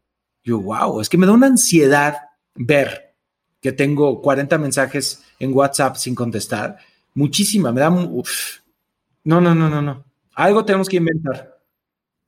[0.43, 2.17] Yo, wow, es que me da una ansiedad
[2.57, 3.15] ver
[3.61, 6.79] que tengo 40 mensajes en WhatsApp sin contestar.
[7.15, 7.91] Muchísima, me da...
[7.91, 10.05] No, no, no, no, no.
[10.35, 11.52] Algo tenemos que inventar.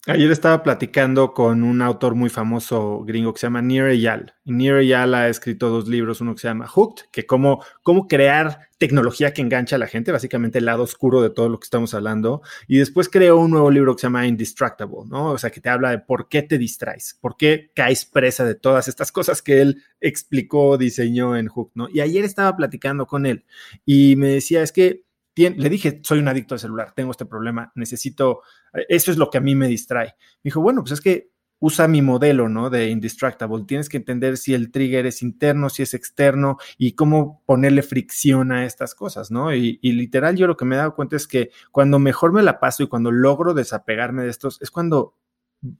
[0.06, 4.34] Ayer estaba platicando con un autor muy famoso gringo que se llama Nir Eyal.
[4.44, 8.68] Nir Eyal ha escrito dos libros, uno que se llama Hooked, que cómo, cómo crear
[8.76, 11.94] tecnología que engancha a la gente, básicamente el lado oscuro de todo lo que estamos
[11.94, 12.42] hablando.
[12.68, 15.30] Y después creó un nuevo libro que se llama Indistractable, ¿no?
[15.30, 18.56] O sea, que te habla de por qué te distraes, por qué caes presa de
[18.56, 21.88] todas estas cosas que él explicó, diseñó en Hooked, ¿no?
[21.88, 23.46] Y ayer estaba platicando con él
[23.86, 25.04] y me decía, es que
[25.36, 28.42] le dije, soy un adicto al celular, tengo este problema, necesito,
[28.88, 30.14] eso es lo que a mí me distrae.
[30.42, 32.68] Me dijo, bueno, pues es que usa mi modelo, ¿no?
[32.68, 33.64] De Indistractable.
[33.64, 38.52] Tienes que entender si el trigger es interno, si es externo y cómo ponerle fricción
[38.52, 39.54] a estas cosas, ¿no?
[39.54, 42.42] Y, y, literal, yo lo que me he dado cuenta es que cuando mejor me
[42.42, 45.14] la paso y cuando logro desapegarme de estos, es cuando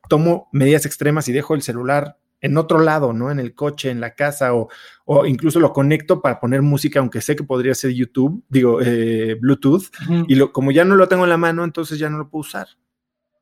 [0.09, 3.31] tomo medidas extremas y dejo el celular en otro lado, ¿no?
[3.31, 4.69] En el coche, en la casa o,
[5.07, 9.35] o incluso lo conecto para poner música, aunque sé que podría ser YouTube, digo, eh,
[9.41, 9.85] Bluetooth,
[10.29, 12.43] y lo, como ya no lo tengo en la mano, entonces ya no lo puedo
[12.43, 12.69] usar.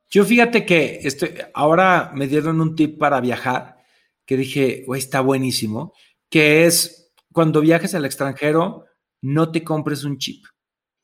[0.08, 3.78] Yo fíjate que estoy, ahora me dieron un tip para viajar
[4.24, 5.94] que dije, güey, está buenísimo,
[6.30, 8.84] que es cuando viajes al extranjero,
[9.20, 10.44] no te compres un chip.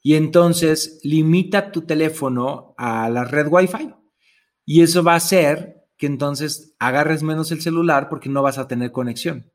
[0.02, 3.92] Y entonces limita tu teléfono a la red Wi-Fi.
[4.64, 8.68] Y eso va a hacer que entonces agarres menos el celular porque no vas a
[8.68, 9.50] tener conexión.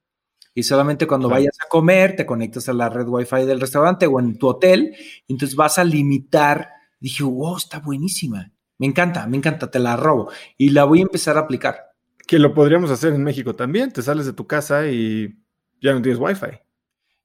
[0.53, 4.19] Y solamente cuando vayas a comer, te conectas a la red Wi-Fi del restaurante o
[4.19, 4.95] en tu hotel,
[5.25, 6.69] y entonces vas a limitar.
[6.99, 8.51] Dije, wow, está buenísima.
[8.77, 10.29] Me encanta, me encanta, te la robo.
[10.57, 11.93] Y la voy a empezar a aplicar.
[12.27, 13.91] Que lo podríamos hacer en México también.
[13.91, 15.35] Te sales de tu casa y
[15.81, 16.59] ya no tienes Wi-Fi.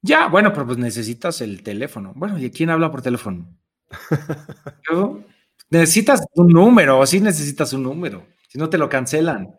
[0.00, 2.12] Ya, bueno, pero pues necesitas el teléfono.
[2.14, 3.46] Bueno, ¿y quién habla por teléfono?
[5.70, 8.24] necesitas un número, sí necesitas un número.
[8.48, 9.56] Si no te lo cancelan.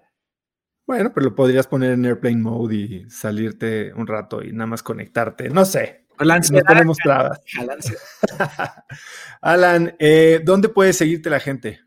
[0.85, 4.83] Bueno, pero lo podrías poner en airplane mode y salirte un rato y nada más
[4.83, 5.49] conectarte.
[5.49, 6.07] No sé.
[6.19, 6.97] La tenemos
[9.41, 11.79] Alan, eh, ¿dónde puede seguirte la gente?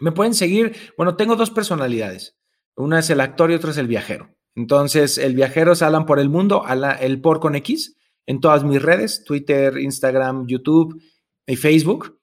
[0.00, 0.76] Me pueden seguir.
[0.96, 2.36] Bueno, tengo dos personalidades.
[2.76, 4.34] Una es el actor y otra es el viajero.
[4.54, 6.64] Entonces, el viajero es Alan por el mundo,
[7.00, 7.96] el por con X,
[8.26, 11.00] en todas mis redes, Twitter, Instagram, YouTube
[11.46, 12.19] y Facebook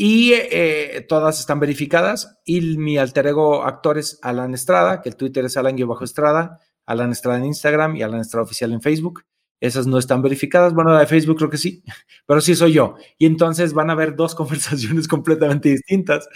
[0.00, 2.38] y eh, todas están verificadas.
[2.44, 7.38] Y mi alter ego actor es Alan Estrada, que el Twitter es Alan-Estrada, Alan Estrada
[7.38, 9.24] en Instagram y Alan Estrada Oficial en Facebook.
[9.60, 10.72] Esas no están verificadas.
[10.72, 11.82] Bueno, la de Facebook creo que sí,
[12.26, 12.94] pero sí soy yo.
[13.18, 16.28] Y entonces van a haber dos conversaciones completamente distintas.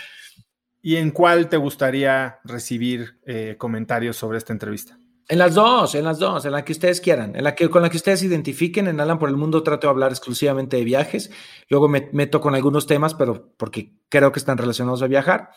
[0.82, 4.98] ¿Y en cuál te gustaría recibir eh, comentarios sobre esta entrevista?
[5.32, 7.80] En las dos, en las dos, en la que ustedes quieran, en la que con
[7.80, 8.86] la que ustedes identifiquen.
[8.86, 11.30] En Alan por el Mundo trato de hablar exclusivamente de viajes.
[11.70, 15.48] Luego me meto con algunos temas, pero porque creo que están relacionados a viajar.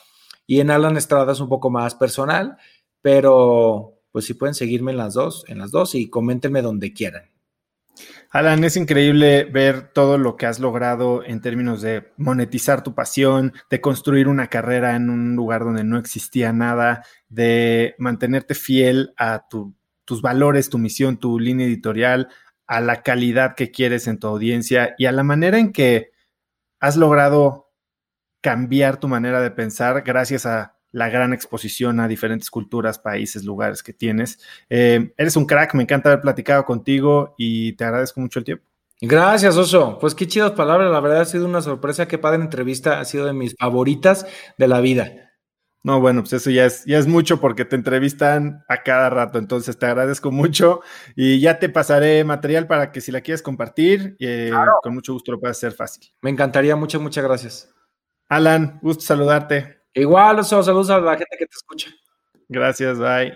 [0.47, 2.55] Y en Alan Estrada es un poco más personal,
[3.01, 7.34] pero pues sí pueden seguirme en las dos, en las dos y coméntenme donde quieran.
[8.35, 13.53] Alan, es increíble ver todo lo que has logrado en términos de monetizar tu pasión,
[13.69, 19.47] de construir una carrera en un lugar donde no existía nada, de mantenerte fiel a
[19.47, 22.27] tus valores, tu misión, tu línea editorial,
[22.67, 26.11] a la calidad que quieres en tu audiencia y a la manera en que
[26.81, 27.71] has logrado
[28.41, 33.83] cambiar tu manera de pensar gracias a la gran exposición a diferentes culturas, países, lugares
[33.83, 34.39] que tienes.
[34.69, 38.65] Eh, eres un crack, me encanta haber platicado contigo y te agradezco mucho el tiempo.
[39.01, 39.99] Gracias, Oso.
[39.99, 43.25] Pues qué chidas palabras, la verdad ha sido una sorpresa, qué padre entrevista, ha sido
[43.25, 44.25] de mis favoritas
[44.57, 45.33] de la vida.
[45.83, 49.37] No, bueno, pues eso ya es, ya es mucho porque te entrevistan a cada rato,
[49.37, 50.79] entonces te agradezco mucho
[51.13, 54.49] y ya te pasaré material para que si la quieres compartir, eh,
[54.81, 56.13] con mucho gusto lo puedas hacer fácil.
[56.21, 57.75] Me encantaría, muchas, muchas gracias.
[58.29, 59.84] Alan, gusto saludarte.
[59.95, 61.89] Igual, saludos a la gente que te escucha.
[62.49, 63.33] Gracias, bye.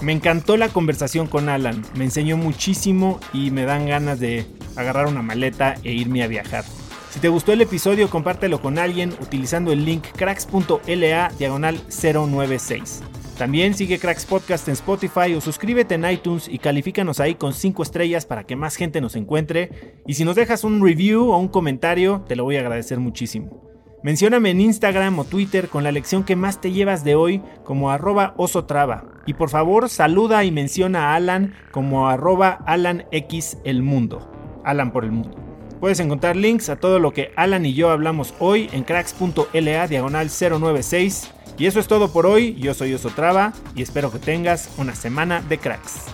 [0.00, 5.06] Me encantó la conversación con Alan, me enseñó muchísimo y me dan ganas de agarrar
[5.06, 6.64] una maleta e irme a viajar.
[7.10, 13.02] Si te gustó el episodio, compártelo con alguien utilizando el link cracks.la diagonal 096.
[13.36, 17.82] También sigue Cracks Podcast en Spotify o suscríbete en iTunes y califícanos ahí con 5
[17.82, 20.02] estrellas para que más gente nos encuentre.
[20.06, 23.69] Y si nos dejas un review o un comentario, te lo voy a agradecer muchísimo.
[24.02, 27.90] Mencióname en Instagram o Twitter con la lección que más te llevas de hoy como
[27.90, 29.04] arroba osotrava.
[29.26, 34.32] Y por favor saluda y menciona a Alan como arroba Alan X el mundo.
[34.64, 35.36] Alan por el mundo.
[35.80, 40.30] Puedes encontrar links a todo lo que Alan y yo hablamos hoy en cracks.la diagonal
[40.30, 41.30] 096.
[41.58, 42.54] Y eso es todo por hoy.
[42.54, 46.06] Yo soy Osotrava y espero que tengas una semana de cracks.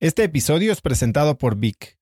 [0.00, 2.01] Este episodio es presentado por Vic.